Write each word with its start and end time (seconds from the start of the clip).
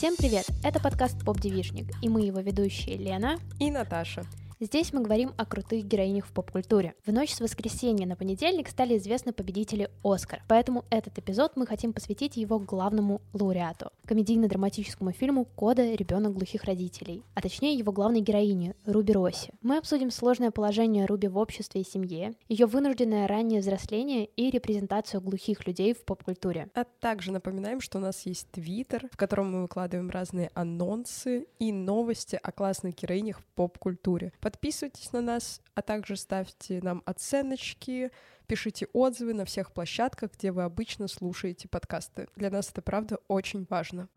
Всем 0.00 0.16
привет! 0.16 0.46
Это 0.64 0.80
подкаст 0.80 1.22
«Поп 1.26 1.38
Девишник», 1.38 1.92
и 2.00 2.08
мы 2.08 2.22
его 2.22 2.40
ведущие 2.40 2.96
Лена 2.96 3.36
и 3.58 3.70
Наташа. 3.70 4.24
Здесь 4.58 4.94
мы 4.94 5.02
говорим 5.02 5.34
о 5.36 5.44
крутых 5.44 5.84
героинях 5.84 6.24
в 6.24 6.32
поп-культуре. 6.32 6.94
В 7.04 7.12
ночь 7.12 7.34
с 7.34 7.40
воскресенья 7.40 8.06
на 8.06 8.16
понедельник 8.16 8.70
стали 8.70 8.96
известны 8.96 9.34
победители 9.34 9.90
Оскар, 10.02 10.42
поэтому 10.48 10.86
этот 10.88 11.18
эпизод 11.18 11.52
мы 11.56 11.66
хотим 11.66 11.92
посвятить 11.92 12.38
его 12.38 12.58
главному 12.58 13.20
лауреату— 13.34 13.92
комедийно-драматическому 14.10 15.12
фильму 15.12 15.44
«Кода. 15.44 15.94
Ребенок 15.94 16.32
глухих 16.32 16.64
родителей», 16.64 17.22
а 17.34 17.40
точнее 17.40 17.74
его 17.74 17.92
главной 17.92 18.20
героине— 18.20 18.74
Руби 18.84 19.12
Росси. 19.12 19.52
Мы 19.62 19.76
обсудим 19.76 20.10
сложное 20.10 20.50
положение 20.50 21.06
Руби 21.06 21.28
в 21.28 21.38
обществе 21.38 21.82
и 21.82 21.84
семье, 21.84 22.34
ее 22.48 22.66
вынужденное 22.66 23.28
раннее 23.28 23.60
взросление 23.60 24.24
и 24.24 24.50
репрезентацию 24.50 25.20
глухих 25.20 25.64
людей 25.64 25.94
в 25.94 26.04
поп-культуре. 26.04 26.70
А 26.74 26.82
также 26.82 27.30
напоминаем, 27.30 27.80
что 27.80 27.98
у 27.98 28.00
нас 28.00 28.26
есть 28.26 28.50
Твиттер, 28.50 29.08
в 29.12 29.16
котором 29.16 29.52
мы 29.52 29.62
выкладываем 29.62 30.10
разные 30.10 30.50
анонсы 30.54 31.46
и 31.60 31.70
новости 31.70 32.36
о 32.42 32.50
классных 32.50 32.96
героинях 32.96 33.38
в 33.38 33.46
поп-культуре. 33.54 34.32
Подписывайтесь 34.40 35.12
на 35.12 35.20
нас, 35.20 35.60
а 35.76 35.82
также 35.82 36.16
ставьте 36.16 36.80
нам 36.82 37.04
оценочки, 37.06 38.10
пишите 38.50 38.88
отзывы 38.92 39.32
на 39.32 39.44
всех 39.44 39.72
площадках, 39.72 40.32
где 40.36 40.50
вы 40.50 40.64
обычно 40.64 41.06
слушаете 41.06 41.68
подкасты. 41.68 42.26
Для 42.34 42.50
нас 42.50 42.68
это 42.70 42.82
правда 42.82 43.18
очень 43.28 43.64
важно. 43.70 44.08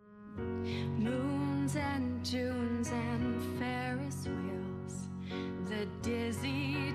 The 5.69 5.87
dizzy 6.01 6.93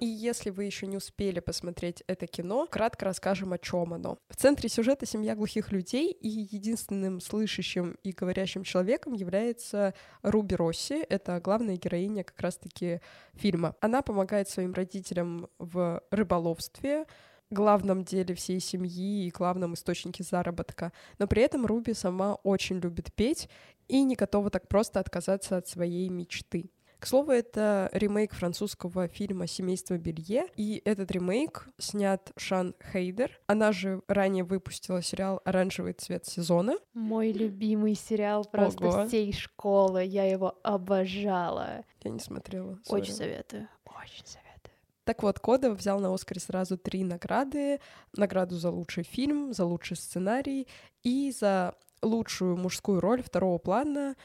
И 0.00 0.06
если 0.06 0.48
вы 0.48 0.64
еще 0.64 0.86
не 0.86 0.96
успели 0.96 1.40
посмотреть 1.40 2.02
это 2.06 2.26
кино, 2.26 2.66
кратко 2.66 3.04
расскажем, 3.04 3.52
о 3.52 3.58
чем 3.58 3.92
оно. 3.92 4.16
В 4.30 4.36
центре 4.36 4.70
сюжета 4.70 5.04
семья 5.04 5.36
глухих 5.36 5.72
людей, 5.72 6.10
и 6.10 6.28
единственным 6.28 7.20
слышащим 7.20 7.98
и 8.02 8.12
говорящим 8.12 8.64
человеком 8.64 9.12
является 9.12 9.92
Руби 10.22 10.56
Росси. 10.56 11.04
Это 11.06 11.38
главная 11.40 11.76
героиня 11.76 12.24
как 12.24 12.40
раз-таки 12.40 13.02
фильма. 13.34 13.76
Она 13.82 14.00
помогает 14.00 14.48
своим 14.48 14.72
родителям 14.72 15.48
в 15.58 16.02
рыболовстве, 16.10 17.04
главном 17.50 18.02
деле 18.02 18.34
всей 18.34 18.60
семьи 18.60 19.26
и 19.26 19.30
главном 19.30 19.74
источнике 19.74 20.24
заработка. 20.24 20.94
Но 21.18 21.26
при 21.26 21.42
этом 21.42 21.66
Руби 21.66 21.92
сама 21.92 22.36
очень 22.36 22.78
любит 22.78 23.12
петь 23.12 23.50
и 23.86 24.02
не 24.02 24.14
готова 24.14 24.48
так 24.48 24.66
просто 24.66 24.98
отказаться 24.98 25.58
от 25.58 25.68
своей 25.68 26.08
мечты. 26.08 26.70
К 27.00 27.06
слову, 27.06 27.32
это 27.32 27.88
ремейк 27.94 28.34
французского 28.34 29.08
фильма 29.08 29.46
«Семейство 29.46 29.96
Белье», 29.96 30.44
и 30.56 30.82
этот 30.84 31.10
ремейк 31.10 31.66
снят 31.78 32.30
Шан 32.36 32.74
Хейдер. 32.92 33.40
Она 33.46 33.72
же 33.72 34.02
ранее 34.06 34.44
выпустила 34.44 35.00
сериал 35.00 35.40
«Оранжевый 35.46 35.94
цвет 35.94 36.26
сезона». 36.26 36.74
Мой 36.92 37.32
любимый 37.32 37.94
сериал 37.94 38.44
просто 38.44 38.86
Ого. 38.86 39.06
всей 39.06 39.32
школы, 39.32 40.04
я 40.04 40.24
его 40.24 40.58
обожала. 40.62 41.86
Я 42.02 42.10
не 42.10 42.20
смотрела. 42.20 42.72
Sorry. 42.72 43.00
Очень 43.00 43.14
советую, 43.14 43.68
очень 43.86 44.26
советую. 44.26 44.74
Так 45.04 45.22
вот, 45.22 45.40
Кода 45.40 45.70
взял 45.70 46.00
на 46.00 46.12
Оскаре 46.12 46.38
сразу 46.38 46.76
три 46.76 47.02
награды. 47.02 47.80
Награду 48.14 48.56
за 48.56 48.70
лучший 48.70 49.04
фильм, 49.04 49.54
за 49.54 49.64
лучший 49.64 49.96
сценарий 49.96 50.68
и 51.02 51.32
за 51.32 51.74
лучшую 52.02 52.56
мужскую 52.56 53.00
роль 53.00 53.22
второго 53.22 53.58
плана 53.58 54.16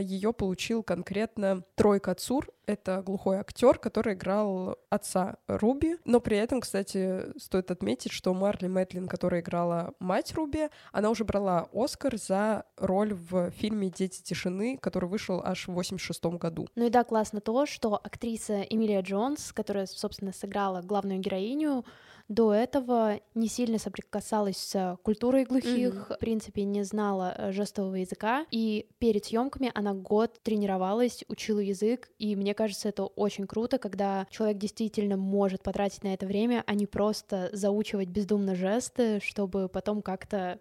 ее 0.00 0.32
получил 0.32 0.82
конкретно 0.82 1.64
Трой 1.74 2.00
Кацур. 2.00 2.48
Это 2.66 3.02
глухой 3.02 3.38
актер, 3.38 3.78
который 3.78 4.14
играл 4.14 4.78
отца 4.88 5.36
Руби. 5.48 5.96
Но 6.04 6.20
при 6.20 6.36
этом, 6.36 6.60
кстати, 6.60 7.36
стоит 7.38 7.70
отметить, 7.70 8.12
что 8.12 8.32
Марли 8.34 8.68
Мэтлин, 8.68 9.08
которая 9.08 9.40
играла 9.40 9.94
мать 9.98 10.32
Руби, 10.34 10.68
она 10.92 11.10
уже 11.10 11.24
брала 11.24 11.68
Оскар 11.72 12.16
за 12.16 12.64
роль 12.76 13.14
в 13.14 13.50
фильме 13.50 13.90
«Дети 13.90 14.22
тишины», 14.22 14.78
который 14.80 15.08
вышел 15.08 15.42
аж 15.44 15.66
в 15.66 15.72
86 15.72 16.24
году. 16.24 16.68
Ну 16.76 16.86
и 16.86 16.90
да, 16.90 17.02
классно 17.02 17.40
то, 17.40 17.66
что 17.66 18.00
актриса 18.02 18.62
Эмилия 18.62 19.00
Джонс, 19.00 19.52
которая, 19.52 19.86
собственно, 19.86 20.32
сыграла 20.32 20.82
главную 20.82 21.18
героиню, 21.18 21.84
до 22.28 22.54
этого 22.54 23.20
не 23.34 23.48
сильно 23.48 23.78
соприкасалась 23.78 24.56
с 24.56 24.98
культурой 25.02 25.44
глухих, 25.44 25.94
mm-hmm. 25.94 26.16
в 26.16 26.18
принципе, 26.18 26.64
не 26.64 26.82
знала 26.82 27.34
э, 27.36 27.52
жестового 27.52 27.96
языка, 27.96 28.46
и 28.50 28.86
перед 28.98 29.24
съемками 29.24 29.70
она 29.74 29.94
год 29.94 30.40
тренировалась, 30.42 31.24
учила 31.28 31.60
язык, 31.60 32.10
и 32.18 32.36
мне 32.36 32.54
кажется, 32.54 32.88
это 32.88 33.04
очень 33.04 33.46
круто, 33.46 33.78
когда 33.78 34.26
человек 34.30 34.58
действительно 34.58 35.16
может 35.16 35.62
потратить 35.62 36.04
на 36.04 36.14
это 36.14 36.26
время, 36.26 36.64
а 36.66 36.74
не 36.74 36.86
просто 36.86 37.50
заучивать 37.52 38.08
бездумно 38.08 38.54
жесты, 38.54 39.20
чтобы 39.20 39.68
потом 39.68 40.02
как-то 40.02 40.58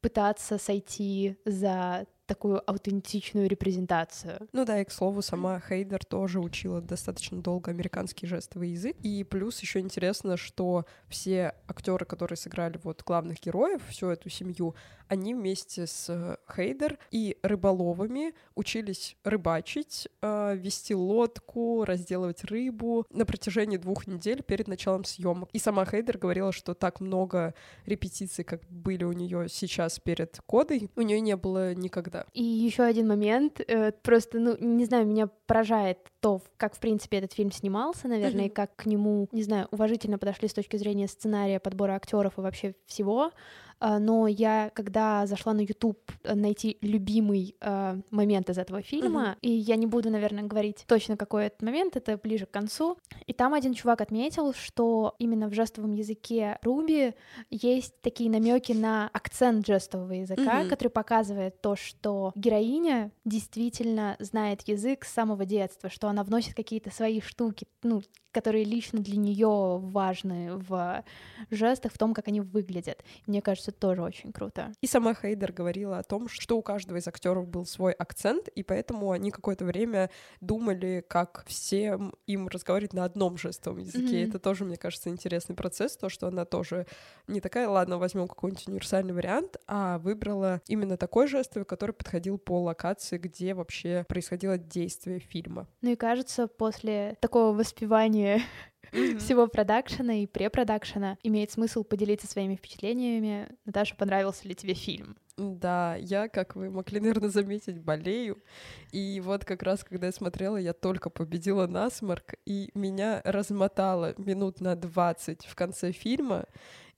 пытаться 0.00 0.58
сойти 0.58 1.36
за 1.44 2.06
такую 2.30 2.62
аутентичную 2.70 3.48
репрезентацию. 3.48 4.48
Ну 4.52 4.64
да, 4.64 4.80
и 4.80 4.84
к 4.84 4.92
слову, 4.92 5.20
сама 5.20 5.60
Хейдер 5.60 6.04
тоже 6.04 6.38
учила 6.38 6.80
достаточно 6.80 7.42
долго 7.42 7.72
американский 7.72 8.28
жестовый 8.28 8.70
язык. 8.70 8.96
И 9.02 9.24
плюс 9.24 9.58
еще 9.58 9.80
интересно, 9.80 10.36
что 10.36 10.86
все 11.08 11.56
актеры, 11.66 12.06
которые 12.06 12.36
сыграли 12.36 12.78
вот 12.84 13.02
главных 13.02 13.40
героев, 13.40 13.82
всю 13.88 14.10
эту 14.10 14.28
семью, 14.28 14.76
они 15.08 15.34
вместе 15.34 15.88
с 15.88 16.38
Хейдер 16.54 16.98
и 17.10 17.36
рыболовами 17.42 18.32
учились 18.54 19.16
рыбачить, 19.24 20.06
э, 20.22 20.54
вести 20.56 20.94
лодку, 20.94 21.84
разделывать 21.84 22.44
рыбу 22.44 23.04
на 23.10 23.26
протяжении 23.26 23.76
двух 23.76 24.06
недель 24.06 24.44
перед 24.44 24.68
началом 24.68 25.02
съемок. 25.02 25.48
И 25.52 25.58
сама 25.58 25.84
Хейдер 25.84 26.16
говорила, 26.16 26.52
что 26.52 26.74
так 26.74 27.00
много 27.00 27.54
репетиций, 27.86 28.44
как 28.44 28.62
были 28.70 29.02
у 29.02 29.10
нее 29.12 29.48
сейчас 29.48 29.98
перед 29.98 30.40
кодой, 30.46 30.88
у 30.94 31.02
нее 31.02 31.20
не 31.20 31.34
было 31.34 31.74
никогда. 31.74 32.19
И 32.32 32.42
еще 32.42 32.82
один 32.82 33.08
момент, 33.08 33.60
э, 33.60 33.92
просто, 33.92 34.38
ну, 34.38 34.56
не 34.58 34.84
знаю, 34.84 35.06
меня 35.06 35.28
поражает 35.46 35.98
то, 36.20 36.42
как, 36.56 36.74
в 36.76 36.78
принципе, 36.78 37.18
этот 37.18 37.32
фильм 37.32 37.52
снимался, 37.52 38.08
наверное, 38.08 38.44
mm-hmm. 38.44 38.48
и 38.48 38.54
как 38.54 38.76
к 38.76 38.86
нему, 38.86 39.28
не 39.32 39.42
знаю, 39.42 39.68
уважительно 39.70 40.18
подошли 40.18 40.48
с 40.48 40.54
точки 40.54 40.76
зрения 40.76 41.08
сценария, 41.08 41.60
подбора 41.60 41.92
актеров 41.92 42.38
и 42.38 42.40
вообще 42.40 42.74
всего. 42.86 43.32
А, 43.80 43.98
но 43.98 44.26
я, 44.26 44.70
когда 44.74 45.26
зашла 45.26 45.54
на 45.54 45.60
YouTube 45.60 45.98
э, 46.22 46.34
найти 46.34 46.76
любимый 46.82 47.56
э, 47.60 48.00
момент 48.10 48.50
из 48.50 48.58
этого 48.58 48.82
фильма, 48.82 49.30
uh-huh. 49.30 49.38
и 49.40 49.50
я 49.50 49.76
не 49.76 49.86
буду, 49.86 50.10
наверное, 50.10 50.44
говорить 50.44 50.84
точно 50.86 51.16
какой 51.16 51.46
этот 51.46 51.62
момент, 51.62 51.96
это 51.96 52.18
ближе 52.18 52.44
к 52.44 52.50
концу, 52.50 52.98
и 53.26 53.32
там 53.32 53.54
один 53.54 53.72
чувак 53.72 54.02
отметил, 54.02 54.52
что 54.52 55.14
именно 55.18 55.48
в 55.48 55.54
жестовом 55.54 55.94
языке 55.94 56.58
Руби 56.62 57.14
есть 57.48 57.98
такие 58.02 58.30
намеки 58.30 58.72
на 58.72 59.08
акцент 59.14 59.66
жестового 59.66 60.12
языка, 60.12 60.62
uh-huh. 60.62 60.68
который 60.68 60.88
показывает 60.88 61.62
то, 61.62 61.74
что 61.74 62.32
героиня 62.34 63.12
действительно 63.24 64.16
знает 64.18 64.68
язык 64.68 65.06
с 65.06 65.12
самого 65.12 65.46
детства, 65.46 65.88
что 65.88 66.08
она 66.08 66.22
вносит 66.22 66.54
какие-то 66.54 66.90
свои 66.90 67.22
штуки, 67.22 67.66
ну, 67.82 68.02
которые 68.32 68.64
лично 68.64 69.00
для 69.00 69.16
нее 69.16 69.78
важны 69.82 70.56
в 70.56 71.04
жестах, 71.50 71.92
в 71.92 71.98
том, 71.98 72.14
как 72.14 72.28
они 72.28 72.40
выглядят. 72.40 73.02
Мне 73.26 73.42
кажется, 73.42 73.69
тоже 73.70 74.02
очень 74.02 74.32
круто. 74.32 74.72
И 74.80 74.86
сама 74.86 75.14
Хейдер 75.14 75.52
говорила 75.52 75.98
о 75.98 76.02
том, 76.02 76.28
что 76.28 76.58
у 76.58 76.62
каждого 76.62 76.98
из 76.98 77.06
актеров 77.06 77.48
был 77.48 77.66
свой 77.66 77.92
акцент, 77.92 78.48
и 78.48 78.62
поэтому 78.62 79.10
они 79.10 79.30
какое-то 79.30 79.64
время 79.64 80.10
думали, 80.40 81.04
как 81.06 81.44
всем 81.46 82.14
им 82.26 82.48
разговаривать 82.48 82.92
на 82.92 83.04
одном 83.04 83.36
жестовом 83.36 83.78
языке. 83.78 84.22
Mm-hmm. 84.22 84.28
Это 84.28 84.38
тоже, 84.38 84.64
мне 84.64 84.76
кажется, 84.76 85.10
интересный 85.10 85.54
процесс, 85.54 85.96
то, 85.96 86.08
что 86.08 86.28
она 86.28 86.44
тоже 86.44 86.86
не 87.26 87.40
такая, 87.40 87.68
ладно, 87.68 87.98
возьмем 87.98 88.28
какой-нибудь 88.28 88.68
универсальный 88.68 89.12
вариант, 89.12 89.56
а 89.66 89.98
выбрала 89.98 90.60
именно 90.66 90.96
такой 90.96 91.26
жестовый, 91.28 91.64
который 91.64 91.92
подходил 91.92 92.38
по 92.38 92.60
локации, 92.60 93.18
где 93.18 93.54
вообще 93.54 94.04
происходило 94.08 94.58
действие 94.58 95.18
фильма. 95.20 95.66
Ну 95.82 95.90
и 95.90 95.96
кажется, 95.96 96.46
после 96.46 97.16
такого 97.20 97.56
воспевания 97.56 98.42
mm-hmm. 98.92 99.18
всего 99.18 99.46
продакшена 99.46 100.22
и 100.22 100.26
препродакшена 100.26 101.18
имеет 101.22 101.50
смысл 101.50 101.84
поделиться 101.84 102.26
своими 102.26 102.56
впечатлениями. 102.56 103.48
Наташа, 103.64 103.94
понравился 103.96 104.46
ли 104.46 104.54
тебе 104.54 104.74
фильм? 104.74 105.16
Да, 105.40 105.96
я, 105.96 106.28
как 106.28 106.54
вы 106.54 106.70
могли, 106.70 107.00
наверное, 107.00 107.30
заметить, 107.30 107.78
болею. 107.78 108.42
И 108.92 109.20
вот 109.24 109.44
как 109.44 109.62
раз, 109.62 109.84
когда 109.84 110.06
я 110.06 110.12
смотрела, 110.12 110.56
я 110.58 110.72
только 110.72 111.08
победила 111.08 111.66
насморк, 111.66 112.34
и 112.44 112.70
меня 112.74 113.22
размотало 113.24 114.14
минут 114.18 114.60
на 114.60 114.76
20 114.76 115.46
в 115.46 115.54
конце 115.54 115.92
фильма. 115.92 116.44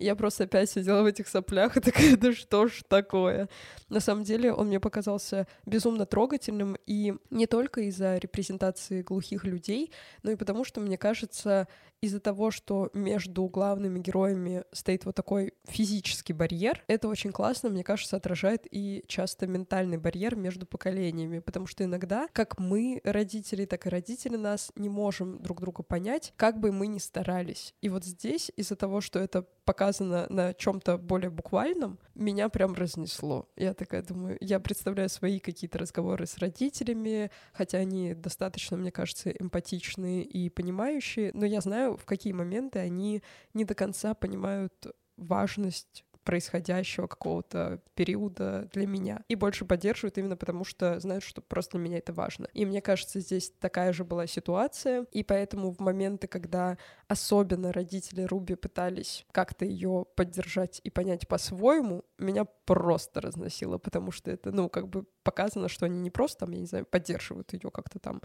Я 0.03 0.17
просто 0.17 0.45
опять 0.45 0.71
сидела 0.71 1.03
в 1.03 1.07
этих 1.07 1.29
соплях 1.29 1.77
и 1.77 1.81
такая, 1.81 2.17
да 2.19 2.33
что 2.33 2.67
ж 2.67 2.83
такое? 2.89 3.49
На 3.89 4.01
самом 4.01 4.25
деле 4.25 4.53
он 4.53 4.67
мне 4.67 4.81
показался 4.81 5.47
безумно 5.65 6.07
трогательным, 6.07 6.77
и 6.87 7.15
не 7.31 7.47
только 7.47 7.83
из-за 7.83 8.17
репрезентации 8.19 9.03
глухих 9.03 9.45
людей, 9.45 9.93
но 10.23 10.31
и 10.33 10.37
потому, 10.37 10.65
что, 10.65 10.81
мне 10.81 10.99
кажется, 10.99 11.69
из-за 12.03 12.19
того, 12.19 12.51
что 12.51 12.91
между 12.95 13.47
главными 13.47 14.01
героями 14.01 14.65
стоит 14.73 15.05
вот 15.05 15.15
такой 15.15 15.55
физический 15.69 16.33
барьер, 16.33 16.83
это 16.89 17.07
очень 17.07 17.31
классно, 17.31 17.69
мне 17.69 17.85
кажется, 17.85 18.17
отражает 18.17 18.67
и 18.69 19.05
часто 19.07 19.47
ментальный 19.47 19.99
барьер 19.99 20.35
между 20.35 20.67
поколениями, 20.67 21.39
потому 21.39 21.69
что 21.69 21.85
иногда, 21.85 22.29
как 22.33 22.59
мы, 22.59 23.01
родители, 23.05 23.67
так 23.67 23.87
и 23.87 23.89
родители 23.89 24.37
нас 24.37 24.73
не 24.75 24.89
можем 24.89 25.41
друг 25.41 25.61
друга 25.61 25.85
понять, 25.85 26.33
как 26.37 26.59
бы 26.59 26.73
мы 26.73 26.89
ни 26.89 26.99
старались. 26.99 27.75
И 27.83 27.89
вот 27.89 28.05
здесь 28.05 28.51
из-за 28.57 28.75
того, 28.75 29.01
что 29.01 29.21
это 29.21 29.47
показывает 29.65 29.92
показано 29.93 30.27
на 30.31 30.55
чем-то 30.55 30.97
более 30.99 31.31
буквальном, 31.31 31.99
меня 32.15 32.49
прям 32.49 32.75
разнесло. 32.75 33.49
Я 33.57 33.75
такая 33.75 34.03
думаю, 34.03 34.39
я 34.41 34.59
представляю 34.59 35.09
свои 35.09 35.39
какие-то 35.39 35.79
разговоры 35.79 36.27
с 36.27 36.39
родителями, 36.39 37.31
хотя 37.53 37.79
они 37.79 38.15
достаточно, 38.15 38.77
мне 38.77 38.91
кажется, 38.91 39.31
эмпатичные 39.31 40.23
и 40.23 40.49
понимающие, 40.49 41.31
но 41.35 41.45
я 41.45 41.61
знаю, 41.61 41.97
в 41.97 42.05
какие 42.05 42.33
моменты 42.33 42.79
они 42.79 43.23
не 43.55 43.65
до 43.65 43.75
конца 43.75 44.15
понимают 44.15 44.73
важность 45.17 46.05
происходящего 46.25 47.07
какого-то 47.07 47.81
периода 47.95 48.69
для 48.73 48.87
меня. 48.87 49.23
И 49.29 49.35
больше 49.35 49.65
поддерживают 49.65 50.19
именно 50.19 50.37
потому, 50.37 50.65
что 50.65 50.99
знают, 51.01 51.25
что 51.25 51.41
просто 51.41 51.79
для 51.79 51.87
меня 51.87 51.99
это 51.99 52.13
важно. 52.13 52.49
И 52.53 52.65
мне 52.65 52.81
кажется, 52.81 53.21
здесь 53.21 53.53
такая 53.61 53.93
же 53.93 54.05
была 54.05 54.27
ситуация. 54.27 55.07
И 55.13 55.23
поэтому 55.23 55.73
в 55.73 55.81
моменты, 55.81 56.27
когда 56.27 56.79
особенно 57.09 57.73
родители 57.73 58.23
Руби 58.23 58.55
пытались 58.55 59.27
как-то 59.33 59.65
ее 59.65 60.07
поддержать 60.15 60.81
и 60.85 60.91
понять 60.91 61.29
по-своему, 61.29 62.05
меня 62.19 62.45
просто 62.45 63.21
разносило, 63.21 63.79
потому 63.79 64.11
что 64.11 64.31
это, 64.31 64.53
ну, 64.53 64.69
как 64.69 64.89
бы 64.89 65.05
показано, 65.23 65.69
что 65.69 65.87
они 65.87 66.01
не 66.01 66.11
просто 66.11 66.41
там, 66.41 66.53
я 66.53 66.61
не 66.61 66.67
знаю, 66.67 66.87
поддерживают 66.87 67.53
ее 67.53 67.71
как-то 67.71 67.99
там 67.99 68.21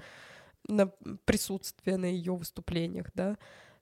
на 0.68 0.88
присутствие 1.26 1.98
на 1.98 2.06
ее 2.06 2.36
выступлениях, 2.36 3.08
да, 3.14 3.38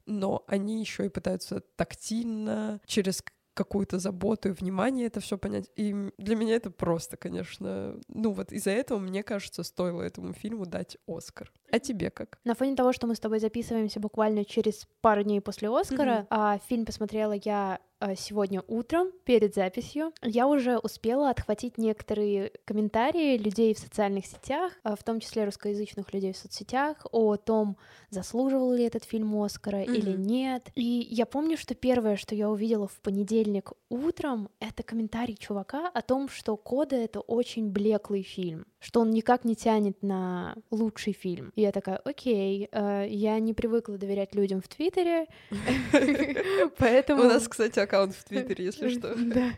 но 0.05 0.43
они 0.47 0.79
еще 0.79 1.05
и 1.05 1.09
пытаются 1.09 1.61
тактильно 1.75 2.79
через 2.85 3.23
какую-то 3.55 3.97
заботу 3.97 4.49
и 4.49 4.51
внимание 4.51 5.07
это 5.07 5.19
все 5.19 5.37
понять. 5.37 5.71
И 5.75 6.11
для 6.17 6.35
меня 6.35 6.55
это 6.55 6.69
просто, 6.69 7.17
конечно, 7.17 7.99
ну 8.07 8.31
вот 8.31 8.51
из-за 8.51 8.71
этого, 8.71 8.99
мне 8.99 9.23
кажется, 9.23 9.63
стоило 9.63 10.01
этому 10.01 10.33
фильму 10.33 10.65
дать 10.65 10.97
Оскар. 11.07 11.51
А 11.71 11.79
тебе 11.79 12.11
как? 12.11 12.39
На 12.43 12.53
фоне 12.53 12.75
того, 12.75 12.93
что 12.93 13.07
мы 13.07 13.15
с 13.15 13.19
тобой 13.19 13.39
записываемся 13.39 13.99
буквально 13.99 14.45
через 14.45 14.87
пару 15.01 15.23
дней 15.23 15.41
после 15.41 15.69
Оскара, 15.69 16.09
mm-hmm. 16.09 16.27
а 16.29 16.59
фильм 16.67 16.85
посмотрела 16.85 17.33
я 17.43 17.79
сегодня 18.15 18.63
утром 18.67 19.11
перед 19.23 19.55
записью 19.55 20.13
я 20.21 20.47
уже 20.47 20.77
успела 20.77 21.29
отхватить 21.29 21.77
некоторые 21.77 22.51
комментарии 22.65 23.37
людей 23.37 23.73
в 23.73 23.79
социальных 23.79 24.25
сетях, 24.25 24.73
а, 24.83 24.95
в 24.95 25.03
том 25.03 25.19
числе 25.19 25.45
русскоязычных 25.45 26.13
людей 26.13 26.33
в 26.33 26.37
соцсетях, 26.37 27.05
о 27.11 27.35
том, 27.37 27.77
заслуживал 28.09 28.73
ли 28.73 28.83
этот 28.83 29.03
фильм 29.03 29.41
Оскара 29.41 29.77
mm-hmm. 29.77 29.95
или 29.95 30.11
нет. 30.11 30.69
И 30.75 31.07
я 31.09 31.25
помню, 31.25 31.57
что 31.57 31.75
первое, 31.75 32.15
что 32.15 32.35
я 32.35 32.49
увидела 32.49 32.87
в 32.87 32.99
понедельник 33.01 33.71
утром, 33.89 34.49
это 34.59 34.83
комментарий 34.83 35.35
чувака 35.35 35.87
о 35.87 36.01
том, 36.01 36.29
что 36.29 36.57
Кода— 36.57 36.95
это 36.97 37.19
очень 37.19 37.69
блеклый 37.69 38.23
фильм, 38.23 38.65
что 38.85 38.99
он 39.01 39.09
никак 39.09 39.45
не 39.45 39.55
тянет 39.55 40.03
на 40.03 40.55
лучший 40.69 41.13
фильм. 41.13 41.51
И 41.55 41.61
я 41.61 41.71
такая, 41.71 41.97
окей, 41.97 42.69
э, 42.71 43.07
я 43.09 43.39
не 43.39 43.55
привыкла 43.55 43.97
доверять 43.97 44.35
людям 44.35 44.61
в 44.61 44.67
Твиттере, 44.67 45.25
поэтому... 46.77 47.23
У 47.23 47.25
нас, 47.25 47.47
кстати, 47.47 47.79
аккаунт 47.79 48.13
в 48.13 48.23
Твиттере, 48.23 48.65
если 48.65 48.89
что. 48.89 49.15
Да. 49.25 49.49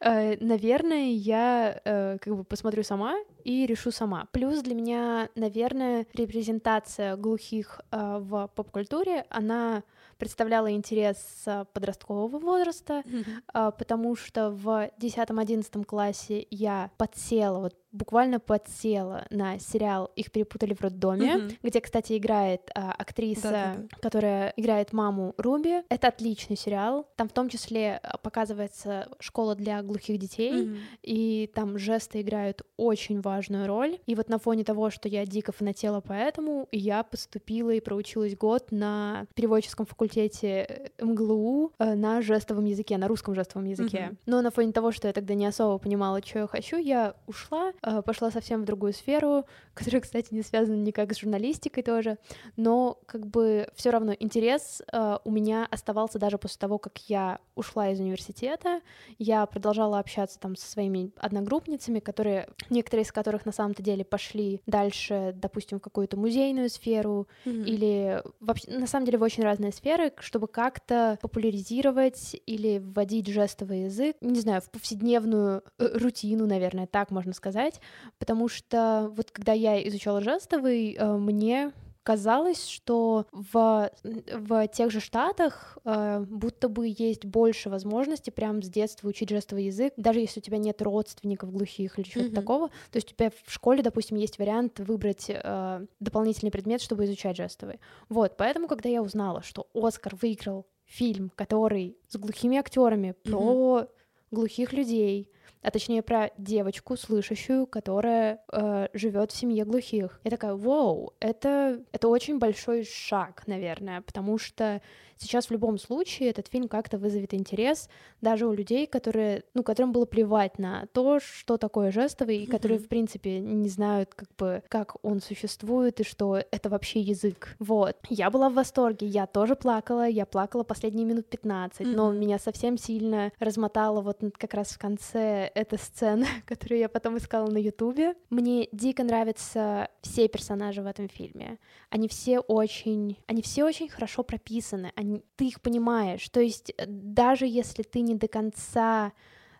Э, 0.00 0.36
наверное, 0.44 1.10
я 1.10 1.80
э, 1.84 2.18
как 2.20 2.36
бы 2.36 2.44
посмотрю 2.44 2.82
сама 2.82 3.16
и 3.44 3.66
решу 3.66 3.90
сама. 3.90 4.28
Плюс 4.30 4.60
для 4.60 4.74
меня, 4.74 5.30
наверное, 5.34 6.06
репрезентация 6.12 7.16
глухих 7.16 7.80
э, 7.90 8.18
в 8.20 8.50
поп-культуре, 8.54 9.24
она 9.30 9.82
представляла 10.18 10.70
интерес 10.70 11.46
подросткового 11.72 12.38
возраста, 12.38 13.02
mm-hmm. 13.06 13.72
потому 13.78 14.14
что 14.16 14.50
в 14.50 14.90
10-11 15.00 15.84
классе 15.84 16.46
я 16.50 16.90
подсела, 16.98 17.58
вот 17.58 17.74
буквально 17.92 18.40
подсела 18.40 19.26
на 19.30 19.58
сериал 19.58 20.10
«Их 20.16 20.30
перепутали 20.30 20.74
в 20.74 20.80
роддоме», 20.80 21.36
mm-hmm. 21.36 21.56
где, 21.62 21.80
кстати, 21.80 22.16
играет 22.16 22.70
а, 22.74 22.92
актриса, 22.92 23.42
Да-да-да. 23.42 23.96
которая 24.00 24.52
играет 24.56 24.92
маму 24.92 25.34
Руби. 25.36 25.82
Это 25.88 26.08
отличный 26.08 26.56
сериал. 26.56 27.08
Там 27.16 27.28
в 27.28 27.32
том 27.32 27.48
числе 27.48 28.00
а, 28.02 28.16
показывается 28.18 29.08
школа 29.18 29.54
для 29.54 29.82
глухих 29.82 30.18
детей, 30.18 30.52
mm-hmm. 30.52 30.78
и 31.02 31.50
там 31.54 31.78
жесты 31.78 32.20
играют 32.20 32.62
очень 32.76 33.20
важную 33.20 33.66
роль. 33.66 33.98
И 34.06 34.14
вот 34.14 34.28
на 34.28 34.38
фоне 34.38 34.64
того, 34.64 34.90
что 34.90 35.08
я 35.08 35.26
дико 35.26 35.52
фанатела 35.52 36.00
по 36.00 36.12
этому, 36.12 36.68
я 36.70 37.02
поступила 37.02 37.70
и 37.70 37.80
проучилась 37.80 38.36
год 38.36 38.68
на 38.70 39.26
переводческом 39.34 39.86
факультете 39.86 40.92
э, 40.98 41.04
МГЛУ 41.04 41.72
э, 41.78 41.94
на 41.94 42.22
жестовом 42.22 42.64
языке, 42.66 42.98
на 42.98 43.08
русском 43.08 43.34
жестовом 43.34 43.66
языке. 43.66 44.10
Mm-hmm. 44.10 44.16
Но 44.26 44.42
на 44.42 44.50
фоне 44.50 44.72
того, 44.72 44.92
что 44.92 45.08
я 45.08 45.12
тогда 45.12 45.34
не 45.34 45.46
особо 45.46 45.78
понимала, 45.78 46.22
что 46.24 46.40
я 46.40 46.46
хочу, 46.46 46.76
я 46.76 47.14
ушла 47.26 47.72
пошла 48.04 48.30
совсем 48.30 48.62
в 48.62 48.64
другую 48.64 48.92
сферу, 48.92 49.44
которая, 49.74 50.00
кстати, 50.00 50.32
не 50.34 50.42
связана 50.42 50.76
никак 50.76 51.12
с 51.12 51.20
журналистикой 51.20 51.82
тоже, 51.82 52.18
но 52.56 52.98
как 53.06 53.26
бы 53.26 53.68
все 53.74 53.90
равно 53.90 54.14
интерес 54.18 54.82
э, 54.92 55.18
у 55.24 55.30
меня 55.30 55.66
оставался 55.70 56.18
даже 56.18 56.38
после 56.38 56.58
того, 56.58 56.78
как 56.78 56.98
я 57.08 57.38
ушла 57.54 57.90
из 57.90 58.00
университета. 58.00 58.80
Я 59.18 59.44
продолжала 59.46 59.98
общаться 59.98 60.38
там 60.38 60.56
со 60.56 60.70
своими 60.70 61.12
одногруппницами, 61.16 62.00
которые, 62.00 62.48
некоторые 62.70 63.04
из 63.04 63.12
которых 63.12 63.46
на 63.46 63.52
самом-то 63.52 63.82
деле 63.82 64.04
пошли 64.04 64.60
дальше, 64.66 65.32
допустим, 65.34 65.78
в 65.78 65.82
какую-то 65.82 66.16
музейную 66.16 66.70
сферу 66.70 67.28
mm-hmm. 67.44 67.64
или 67.64 68.22
вообще, 68.40 68.70
на 68.70 68.86
самом 68.86 69.06
деле, 69.06 69.18
в 69.18 69.22
очень 69.22 69.42
разные 69.42 69.72
сферы, 69.72 70.12
чтобы 70.18 70.48
как-то 70.48 71.18
популяризировать 71.20 72.36
или 72.46 72.78
вводить 72.78 73.26
жестовый 73.28 73.84
язык, 73.84 74.16
не 74.20 74.40
знаю, 74.40 74.60
в 74.62 74.70
повседневную 74.70 75.62
э, 75.78 75.98
рутину, 75.98 76.46
наверное, 76.46 76.86
так 76.86 77.10
можно 77.10 77.32
сказать, 77.32 77.69
сказать, 77.70 77.80
потому 78.18 78.48
что 78.48 79.10
вот 79.16 79.30
когда 79.30 79.52
я 79.52 79.86
изучала 79.88 80.20
жестовый, 80.20 80.94
э, 80.94 81.16
мне 81.16 81.72
казалось, 82.02 82.66
что 82.66 83.26
в, 83.30 83.90
в 84.02 84.68
тех 84.68 84.90
же 84.90 85.00
штатах 85.00 85.78
э, 85.84 86.24
будто 86.28 86.68
бы 86.68 86.86
есть 86.86 87.24
больше 87.26 87.68
возможностей 87.68 88.30
прям 88.30 88.62
с 88.62 88.68
детства 88.68 89.08
учить 89.08 89.28
жестовый 89.28 89.66
язык, 89.66 89.92
даже 89.96 90.20
если 90.20 90.40
у 90.40 90.42
тебя 90.42 90.56
нет 90.56 90.80
родственников 90.80 91.52
глухих 91.52 91.98
или 91.98 92.06
чего-то 92.06 92.30
mm-hmm. 92.30 92.34
такого. 92.34 92.68
То 92.68 92.96
есть 92.96 93.12
у 93.12 93.14
тебя 93.14 93.30
в 93.44 93.52
школе, 93.52 93.82
допустим, 93.82 94.16
есть 94.16 94.38
вариант 94.38 94.80
выбрать 94.80 95.26
э, 95.28 95.86
дополнительный 96.00 96.50
предмет, 96.50 96.80
чтобы 96.80 97.04
изучать 97.04 97.36
жестовый. 97.36 97.78
Вот, 98.08 98.36
поэтому, 98.36 98.66
когда 98.66 98.88
я 98.88 99.02
узнала, 99.02 99.42
что 99.42 99.68
Оскар 99.74 100.16
выиграл 100.20 100.66
фильм, 100.86 101.30
который 101.36 101.96
с 102.08 102.16
глухими 102.16 102.56
актерами 102.56 103.08
mm-hmm. 103.08 103.30
про 103.30 103.88
глухих 104.30 104.72
людей, 104.72 105.30
а 105.62 105.70
точнее 105.70 106.02
про 106.02 106.30
девочку 106.38 106.96
слышащую, 106.96 107.66
которая 107.66 108.40
э, 108.52 108.88
живет 108.92 109.32
в 109.32 109.36
семье 109.36 109.64
глухих. 109.64 110.20
Я 110.24 110.30
такая, 110.30 110.54
вау, 110.54 111.14
это, 111.20 111.82
это 111.92 112.08
очень 112.08 112.38
большой 112.38 112.84
шаг, 112.84 113.42
наверное, 113.46 114.00
потому 114.00 114.38
что 114.38 114.80
сейчас 115.20 115.46
в 115.46 115.50
любом 115.50 115.78
случае 115.78 116.30
этот 116.30 116.48
фильм 116.48 116.66
как-то 116.66 116.98
вызовет 116.98 117.34
интерес 117.34 117.88
даже 118.20 118.46
у 118.46 118.52
людей, 118.52 118.86
которые, 118.86 119.44
ну, 119.54 119.62
которым 119.62 119.92
было 119.92 120.06
плевать 120.06 120.58
на 120.58 120.86
то, 120.92 121.20
что 121.20 121.58
такое 121.58 121.90
жестовый, 121.90 122.38
и 122.38 122.46
которые, 122.46 122.78
в 122.78 122.88
принципе, 122.88 123.38
не 123.38 123.68
знают, 123.68 124.14
как 124.14 124.28
бы, 124.36 124.62
как 124.68 124.96
он 125.02 125.20
существует 125.20 126.00
и 126.00 126.04
что 126.04 126.38
это 126.50 126.68
вообще 126.68 127.00
язык. 127.00 127.56
Вот. 127.58 127.96
Я 128.08 128.30
была 128.30 128.48
в 128.48 128.54
восторге, 128.54 129.06
я 129.06 129.26
тоже 129.26 129.56
плакала, 129.56 130.08
я 130.08 130.26
плакала 130.26 130.62
последние 130.62 131.04
минут 131.04 131.28
15, 131.28 131.80
mm-hmm. 131.80 131.94
но 131.94 132.12
меня 132.12 132.38
совсем 132.38 132.78
сильно 132.78 133.32
размотало 133.38 134.00
вот 134.00 134.20
как 134.38 134.54
раз 134.54 134.68
в 134.68 134.78
конце 134.78 135.39
эта 135.54 135.76
сцена, 135.76 136.26
которую 136.46 136.78
я 136.80 136.88
потом 136.88 137.16
искала 137.16 137.50
на 137.50 137.58
Ютубе. 137.58 138.14
Мне 138.30 138.68
дико 138.72 139.04
нравятся 139.04 139.88
все 140.02 140.28
персонажи 140.28 140.82
в 140.82 140.86
этом 140.86 141.08
фильме. 141.08 141.58
Они 141.88 142.08
все 142.08 142.40
очень, 142.40 143.18
они 143.26 143.42
все 143.42 143.64
очень 143.64 143.88
хорошо 143.88 144.22
прописаны, 144.22 144.92
они 144.96 145.22
ты 145.36 145.46
их 145.46 145.60
понимаешь. 145.60 146.28
То 146.28 146.40
есть 146.40 146.72
э, 146.76 146.84
даже 146.86 147.46
если 147.46 147.82
ты 147.82 148.00
не 148.00 148.14
до 148.14 148.28
конца 148.28 149.12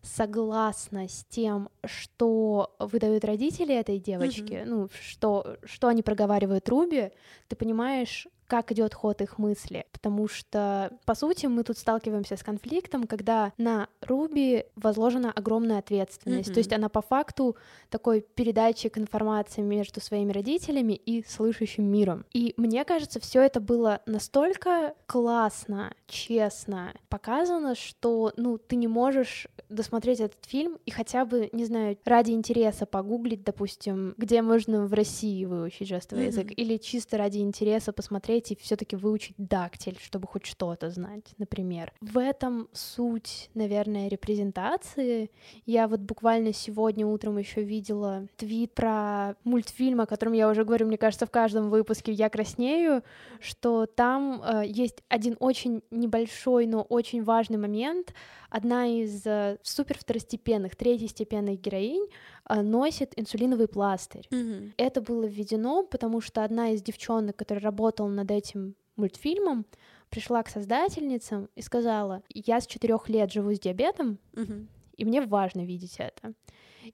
согласна 0.02 1.08
с 1.08 1.24
тем, 1.28 1.68
что 1.84 2.74
выдают 2.78 3.24
родители 3.24 3.74
этой 3.74 3.98
девочки, 3.98 4.52
mm-hmm. 4.52 4.64
ну, 4.64 4.88
что, 5.00 5.58
что 5.64 5.88
они 5.88 6.02
проговаривают 6.02 6.68
Руби, 6.68 7.10
ты 7.48 7.56
понимаешь, 7.56 8.26
как 8.50 8.72
идет 8.72 8.94
ход 8.94 9.22
их 9.22 9.38
мысли, 9.38 9.86
потому 9.92 10.26
что, 10.26 10.90
по 11.06 11.14
сути, 11.14 11.46
мы 11.46 11.62
тут 11.62 11.78
сталкиваемся 11.78 12.36
с 12.36 12.42
конфликтом, 12.42 13.06
когда 13.06 13.52
на 13.58 13.86
Руби 14.00 14.64
возложена 14.74 15.30
огромная 15.30 15.78
ответственность, 15.78 16.50
mm-hmm. 16.50 16.54
то 16.54 16.58
есть 16.58 16.72
она 16.72 16.88
по 16.88 17.00
факту 17.00 17.56
такой 17.90 18.22
передатчик 18.22 18.98
информации 18.98 19.60
между 19.60 20.00
своими 20.00 20.32
родителями 20.32 20.94
и 20.94 21.24
слышащим 21.24 21.84
миром. 21.84 22.26
И 22.32 22.52
мне 22.56 22.84
кажется, 22.84 23.20
все 23.20 23.40
это 23.40 23.60
было 23.60 24.00
настолько 24.04 24.94
классно, 25.06 25.94
честно 26.08 26.92
показано, 27.08 27.76
что, 27.76 28.32
ну, 28.36 28.58
ты 28.58 28.74
не 28.74 28.88
можешь 28.88 29.46
досмотреть 29.68 30.18
этот 30.18 30.44
фильм 30.44 30.76
и 30.84 30.90
хотя 30.90 31.24
бы, 31.24 31.50
не 31.52 31.66
знаю, 31.66 31.96
ради 32.04 32.32
интереса 32.32 32.84
погуглить, 32.84 33.44
допустим, 33.44 34.14
где 34.16 34.42
можно 34.42 34.86
в 34.86 34.92
России 34.92 35.44
выучить 35.44 35.86
жестовый 35.86 36.24
mm-hmm. 36.24 36.26
язык, 36.26 36.52
или 36.56 36.78
чисто 36.78 37.16
ради 37.16 37.38
интереса 37.38 37.92
посмотреть 37.92 38.39
посмотреть 38.40 38.50
и 38.50 38.62
все 38.62 38.76
таки 38.76 38.96
выучить 38.96 39.34
дактиль, 39.38 39.98
чтобы 40.02 40.26
хоть 40.26 40.46
что-то 40.46 40.90
знать, 40.90 41.34
например. 41.38 41.92
В 42.00 42.18
этом 42.18 42.68
суть, 42.72 43.50
наверное, 43.54 44.08
репрезентации. 44.08 45.30
Я 45.66 45.86
вот 45.88 46.00
буквально 46.00 46.52
сегодня 46.52 47.06
утром 47.06 47.38
еще 47.38 47.62
видела 47.62 48.26
твит 48.36 48.72
про 48.74 49.34
мультфильм, 49.44 50.00
о 50.00 50.06
котором 50.06 50.32
я 50.34 50.48
уже 50.48 50.64
говорю, 50.64 50.86
мне 50.86 50.98
кажется, 50.98 51.26
в 51.26 51.30
каждом 51.30 51.70
выпуске 51.70 52.12
«Я 52.12 52.28
краснею», 52.28 53.02
что 53.40 53.86
там 53.86 54.42
э, 54.42 54.62
есть 54.66 55.02
один 55.08 55.36
очень 55.40 55.82
небольшой, 55.90 56.66
но 56.66 56.82
очень 56.82 57.22
важный 57.22 57.58
момент. 57.58 58.14
Одна 58.50 58.86
из 58.86 59.24
э, 59.26 59.58
супер 59.62 59.96
второстепенных, 59.98 60.76
третьестепенных 60.76 61.60
героинь 61.60 62.08
э, 62.48 62.60
носит 62.62 63.18
инсулиновый 63.18 63.68
пластырь. 63.68 64.26
Мгм. 64.30 64.74
Это 64.76 65.00
было 65.00 65.24
введено, 65.24 65.84
потому 65.84 66.20
что 66.20 66.44
одна 66.44 66.70
из 66.70 66.82
девчонок, 66.82 67.36
которая 67.36 67.62
работала 67.64 68.08
над 68.08 68.30
этим 68.30 68.74
мультфильмом, 68.96 69.64
пришла 70.10 70.42
к 70.42 70.48
создательницам 70.48 71.48
и 71.54 71.62
сказала, 71.62 72.22
я 72.28 72.60
с 72.60 72.66
четырех 72.66 73.08
лет 73.08 73.32
живу 73.32 73.54
с 73.54 73.60
диабетом, 73.60 74.18
Мгм. 74.32 74.68
и 74.96 75.04
мне 75.04 75.22
важно 75.22 75.64
видеть 75.64 75.96
это. 75.98 76.34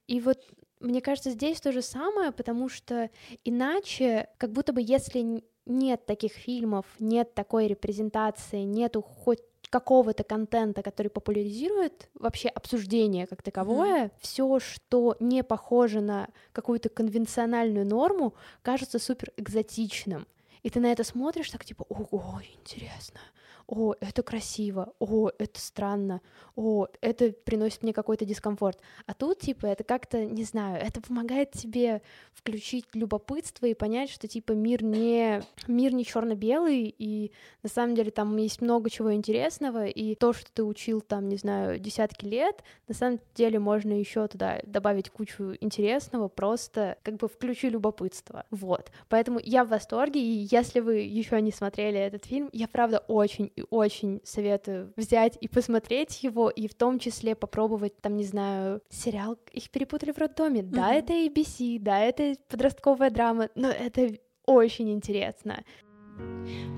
И 0.07 0.21
вот 0.21 0.37
мне 0.79 1.01
кажется, 1.01 1.31
здесь 1.31 1.59
то 1.59 1.71
же 1.71 1.81
самое, 1.81 2.31
потому 2.31 2.69
что 2.69 3.09
иначе, 3.43 4.29
как 4.37 4.51
будто 4.51 4.73
бы 4.73 4.81
если 4.81 5.43
нет 5.65 6.05
таких 6.05 6.33
фильмов, 6.33 6.85
нет 6.99 7.33
такой 7.33 7.67
репрезентации, 7.67 8.61
нету 8.61 9.01
хоть 9.01 9.41
какого-то 9.69 10.23
контента, 10.23 10.81
который 10.81 11.09
популяризирует 11.09 12.09
вообще 12.13 12.49
обсуждение 12.49 13.27
как 13.27 13.41
таковое, 13.41 14.11
все, 14.19 14.59
что 14.59 15.15
не 15.19 15.43
похоже 15.43 16.01
на 16.01 16.29
какую-то 16.53 16.89
конвенциональную 16.89 17.85
норму, 17.85 18.33
кажется 18.61 18.99
супер 18.99 19.31
экзотичным. 19.37 20.27
И 20.63 20.69
ты 20.69 20.79
на 20.79 20.91
это 20.91 21.03
смотришь 21.03 21.51
так 21.51 21.65
типа, 21.65 21.85
ого, 21.89 22.41
интересно, 22.59 23.19
о, 23.67 23.93
это 23.99 24.23
красиво, 24.23 24.93
о, 24.99 25.29
это 25.37 25.59
странно, 25.59 26.21
о, 26.55 26.87
это 27.01 27.31
приносит 27.31 27.83
мне 27.83 27.91
какой-то 27.91 28.23
дискомфорт. 28.23 28.79
А 29.05 29.13
тут, 29.13 29.39
типа, 29.39 29.65
это 29.65 29.83
как-то, 29.83 30.23
не 30.23 30.43
знаю, 30.43 30.81
это 30.81 31.01
помогает 31.01 31.51
тебе 31.51 32.01
включить 32.33 32.85
любопытство 32.93 33.65
и 33.65 33.73
понять, 33.73 34.09
что, 34.09 34.27
типа, 34.27 34.53
мир 34.53 34.83
не, 34.83 35.41
мир 35.67 35.93
не 35.93 36.05
черно 36.05 36.35
белый 36.35 36.95
и 36.97 37.31
на 37.61 37.69
самом 37.69 37.95
деле 37.95 38.11
там 38.11 38.37
есть 38.37 38.61
много 38.61 38.89
чего 38.89 39.13
интересного, 39.13 39.85
и 39.85 40.15
то, 40.15 40.31
что 40.31 40.49
ты 40.51 40.63
учил 40.63 41.01
там, 41.01 41.27
не 41.27 41.35
знаю, 41.35 41.77
десятки 41.79 42.25
лет, 42.25 42.63
на 42.87 42.93
самом 42.93 43.19
деле 43.35 43.59
можно 43.59 43.91
еще 43.91 44.27
туда 44.27 44.61
добавить 44.63 45.09
кучу 45.09 45.55
интересного, 45.59 46.29
просто 46.29 46.97
как 47.03 47.17
бы 47.17 47.27
включи 47.27 47.69
любопытство. 47.69 48.45
Вот. 48.49 48.91
Поэтому 49.09 49.39
я 49.43 49.65
в 49.65 49.69
восторге, 49.69 50.21
и 50.21 50.47
если 50.49 50.79
вы 50.79 50.99
еще 50.99 51.41
не 51.41 51.51
смотрели 51.51 51.99
этот 51.99 52.25
фильм, 52.25 52.49
я 52.53 52.67
правда 52.69 52.99
очень 53.07 53.51
и 53.57 53.63
очень 53.71 54.21
советую 54.23 54.93
взять 54.95 55.37
и 55.41 55.47
посмотреть 55.47 56.23
его, 56.23 56.49
и 56.49 56.67
в 56.67 56.75
том 56.75 56.99
числе 56.99 57.35
попробовать, 57.35 57.99
там, 58.01 58.15
не 58.15 58.23
знаю, 58.23 58.81
сериал, 58.89 59.37
их 59.51 59.69
перепутали 59.71 60.11
в 60.11 60.17
роддоме. 60.19 60.61
Да, 60.61 60.89
Мгм. 60.89 60.97
это 60.97 61.13
ABC, 61.13 61.79
да, 61.79 61.99
это 61.99 62.35
подростковая 62.49 63.09
драма, 63.09 63.49
но 63.55 63.69
это 63.69 64.17
очень 64.45 64.91
интересно. 64.91 65.63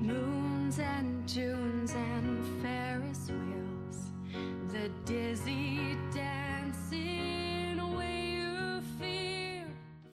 Moons 0.01 0.77
and 0.79 1.25
Junes 1.27 1.93
and 1.95 2.43
Ferris 2.61 3.29
wheels, 3.29 4.11
the 4.71 4.89
dizzy 5.05 5.95
dancing 6.13 7.79
away 7.79 8.37
you 8.37 8.81
feel. 8.99 9.67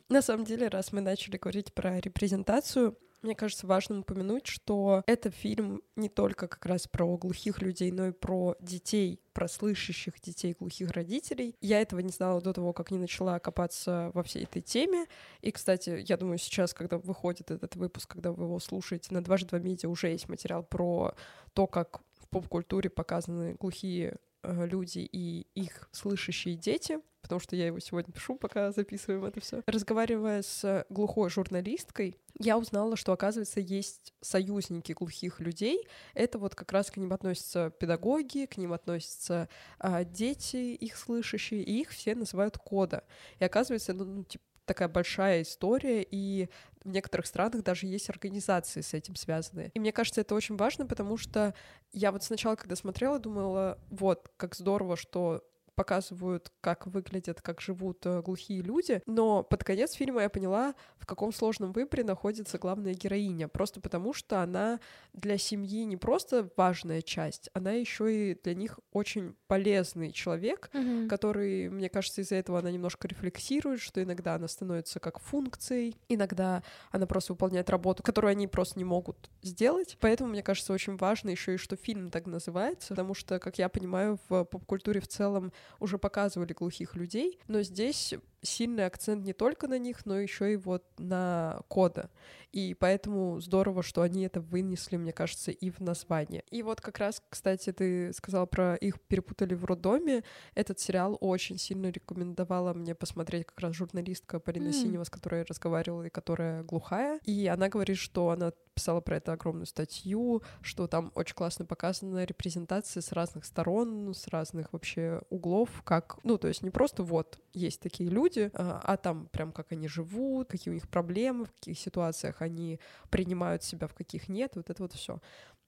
На 0.09 0.23
самом 0.23 0.45
деле, 0.45 0.69
раз 0.69 0.93
мы 0.93 1.01
начали 1.01 1.37
говорить 1.37 1.73
про 1.73 1.99
репрезентацию, 2.01 2.97
мне 3.23 3.35
кажется 3.35 3.67
важным 3.67 4.01
упомянуть, 4.01 4.47
что 4.47 5.03
это 5.07 5.31
фильм 5.31 5.83
не 5.97 6.09
только 6.09 6.49
как 6.49 6.65
раз 6.67 6.87
про 6.87 7.17
глухих 7.17 7.61
людей, 7.61 7.91
но 7.91 8.09
и 8.09 8.13
про 8.13 8.57
детей, 8.61 9.21
про 9.33 9.49
слышащих 9.49 10.21
детей 10.21 10.55
глухих 10.59 10.91
родителей. 10.91 11.57
Я 11.61 11.81
этого 11.81 12.01
не 12.01 12.11
знала 12.11 12.41
до 12.41 12.53
того, 12.53 12.73
как 12.73 12.91
не 12.91 12.99
начала 12.99 13.39
копаться 13.39 14.11
во 14.15 14.23
всей 14.23 14.45
этой 14.45 14.63
теме. 14.63 15.07
И, 15.41 15.51
кстати, 15.51 16.05
я 16.07 16.17
думаю, 16.17 16.39
сейчас, 16.39 16.75
когда 16.75 16.99
выходит 16.99 17.51
этот 17.51 17.77
выпуск, 17.77 18.11
когда 18.11 18.33
вы 18.33 18.45
его 18.45 18.59
слушаете, 18.61 19.13
на 19.13 19.23
дважды 19.23 19.49
два 19.49 19.59
медиа 19.59 19.89
уже 19.89 20.09
есть 20.09 20.29
материал 20.29 20.63
про 20.63 21.15
то, 21.53 21.67
как 21.67 22.01
в 22.21 22.29
поп-культуре 22.29 22.91
показаны 22.91 23.55
глухие 23.55 24.17
э, 24.43 24.67
люди 24.67 25.09
и 25.11 25.47
их 25.55 25.89
слышащие 25.93 26.57
дети, 26.57 26.99
потому 27.27 27.41
что 27.41 27.57
я 27.57 27.67
его 27.67 27.81
сегодня 27.81 28.13
пишу, 28.13 28.37
пока 28.37 28.71
записываем 28.71 29.25
это 29.25 29.41
все. 29.41 29.63
Разговаривая 29.67 30.43
с 30.43 30.87
глухой 30.89 31.29
журналисткой, 31.29 32.17
я 32.39 32.57
узнала, 32.57 32.97
что, 32.97 33.13
оказывается, 33.13 33.61
есть 33.61 34.15
союзники 34.21 34.93
глухих 34.93 35.41
людей. 35.41 35.89
Это 36.15 36.39
вот 36.39 36.55
как 36.55 36.71
раз 36.71 36.91
к 36.91 36.99
ним 36.99 37.13
относятся 37.13 37.71
педагоги, 37.71 38.47
к 38.47 38.59
ним 38.59 38.73
относятся 38.73 39.49
а, 39.79 40.05
дети, 40.05 40.75
их 40.75 40.97
слышащие, 40.97 41.63
и 41.63 41.81
их 41.81 41.91
все 41.91 42.15
называют 42.15 42.59
кода. 42.59 43.03
И 43.41 43.45
оказывается, 43.45 43.93
ну, 43.93 44.05
ну, 44.05 44.25
типа, 44.25 44.45
такая 44.67 44.89
большая 44.89 45.43
история, 45.43 46.07
и 46.09 46.49
в 46.85 46.89
некоторых 46.89 47.27
странах 47.27 47.63
даже 47.63 47.87
есть 47.87 48.11
организации 48.11 48.83
с 48.83 48.95
этим 48.95 49.17
связанные. 49.17 49.71
И 49.75 49.81
мне 49.81 49.93
кажется, 49.93 50.21
это 50.21 50.35
очень 50.35 50.57
важно, 50.57 50.87
потому 50.87 51.17
что 51.17 51.55
я 51.93 52.13
вот 52.13 52.23
сначала, 52.23 52.55
когда 52.55 52.77
смотрела, 52.77 53.19
думала, 53.19 53.79
вот, 53.91 54.31
как 54.37 54.55
здорово, 54.55 54.97
что 54.97 55.43
показывают, 55.77 56.51
как 56.61 56.87
выглядят, 56.87 57.41
как 57.41 57.61
живут 57.61 58.05
э, 58.07 58.23
глухие 58.23 58.63
люди, 58.63 59.03
но 59.07 59.43
под 59.43 59.63
конец 59.63 59.93
фильма 59.93 60.23
я 60.23 60.31
поняла, 60.31 60.75
в 60.99 61.07
каком 61.07 61.33
сложном 61.33 61.73
выборе 61.73 62.03
находится 62.03 62.59
главная 62.59 62.95
героиня, 62.95 63.47
просто 63.47 63.81
потому 63.81 64.13
что 64.13 64.41
она 64.43 64.81
для 65.13 65.39
семьи 65.39 65.85
не 65.85 65.97
просто 65.97 66.49
важная 66.57 67.03
часть, 67.03 67.51
она 67.53 67.73
еще 67.73 68.33
и 68.33 68.35
для 68.43 68.55
них 68.55 68.81
очень 68.93 69.37
полезный 69.47 70.11
человек, 70.13 70.71
который, 71.09 71.69
мне 71.69 71.89
кажется, 71.89 72.23
из-за 72.23 72.37
этого 72.37 72.59
она 72.59 72.71
немножко 72.71 73.07
рефлексирует, 73.07 73.81
что 73.81 74.03
иногда 74.03 74.35
она 74.35 74.49
становится 74.49 74.99
как 74.99 75.21
функцией, 75.21 75.97
иногда 76.09 76.63
она 76.91 77.07
просто 77.07 77.35
выполняет 77.35 77.69
работу, 77.71 78.03
которую 78.03 78.31
они 78.31 78.47
просто 78.47 78.79
не 78.79 78.85
могут 78.85 79.31
сделать. 79.43 79.99
Поэтому, 80.01 80.31
мне 80.31 80.43
кажется, 80.43 80.73
очень 80.73 80.97
важно 80.97 81.31
еще 81.31 81.55
и, 81.55 81.59
что 81.59 81.77
фильм 81.77 82.11
так 82.11 82.27
называется, 82.27 82.89
потому 82.89 83.15
что, 83.15 83.39
как 83.39 83.59
я 83.59 83.69
понимаю, 83.69 84.19
в 84.29 84.45
поп-культуре 84.45 85.01
в 85.01 85.09
целом 85.09 85.53
уже 85.81 85.99
показывали 85.99 86.53
глухих 86.53 86.95
людей, 86.95 87.39
но 87.49 87.63
здесь 87.63 88.15
сильный 88.47 88.87
акцент 88.87 89.25
не 89.25 89.33
только 89.33 89.69
на 89.69 89.79
них, 89.79 90.07
но 90.07 90.19
еще 90.19 90.53
и 90.53 90.57
вот 90.57 90.85
на 90.99 91.61
кода. 91.69 92.11
И 92.53 92.75
поэтому 92.75 93.39
здорово, 93.41 93.83
что 93.83 94.01
они 94.01 94.23
это 94.23 94.41
вынесли, 94.41 94.97
мне 94.97 95.13
кажется, 95.13 95.51
и 95.51 95.71
в 95.71 95.81
название. 95.81 96.43
И 96.51 96.63
вот 96.63 96.81
как 96.81 96.99
раз, 96.99 97.23
кстати, 97.29 97.71
ты 97.73 98.13
сказала 98.15 98.47
про 98.47 98.77
их 98.77 98.99
перепутали 99.01 99.55
в 99.55 99.65
роддоме. 99.65 100.25
Этот 100.55 100.81
сериал 100.81 101.19
очень 101.21 101.59
сильно 101.59 101.91
рекомендовала 101.91 102.73
мне 102.73 102.95
посмотреть 102.95 103.47
как 103.47 103.61
раз 103.61 103.75
журналистка 103.75 104.41
Полина 104.41 104.69
М. 104.69 104.73
Синева, 104.73 105.05
с 105.05 105.11
которой 105.11 105.41
я 105.41 105.45
разговаривала, 105.45 106.05
и 106.05 106.11
которая 106.11 106.63
глухая. 106.63 107.21
И 107.25 107.47
она 107.47 107.69
говорит, 107.69 107.99
что 107.99 108.31
она 108.31 108.53
писала 108.77 109.01
про 109.01 109.17
это 109.17 109.33
огромную 109.33 109.67
статью, 109.67 110.43
что 110.61 110.87
там 110.87 111.11
очень 111.15 111.35
классно 111.35 111.65
показана 111.65 112.25
репрезентация 112.25 113.01
с 113.01 113.11
разных 113.13 113.47
сторон, 113.47 114.15
с 114.15 114.29
разных 114.29 114.73
вообще 114.75 115.23
углов, 115.31 115.71
как, 115.83 116.19
ну, 116.25 116.37
то 116.37 116.47
есть 116.49 116.63
не 116.63 116.71
просто 116.71 117.03
вот 117.03 117.39
есть 117.55 117.81
такие 117.81 118.11
люди, 118.11 118.36
а, 118.37 118.81
а 118.83 118.97
там 118.97 119.27
прям 119.27 119.53
как 119.53 119.73
они 119.73 119.89
живут, 119.89 120.49
какие 120.49 120.71
у 120.71 120.75
них 120.75 120.89
проблемы, 120.89 121.45
в 121.47 121.53
каких 121.53 121.79
ситуациях 121.79 122.43
они 122.43 122.81
принимают 123.11 123.63
себя, 123.63 123.87
в 123.87 123.95
каких 123.95 124.29
нет, 124.29 124.53
вот 124.55 124.71
это 124.71 124.83
вот 124.83 124.93
все. 124.93 125.21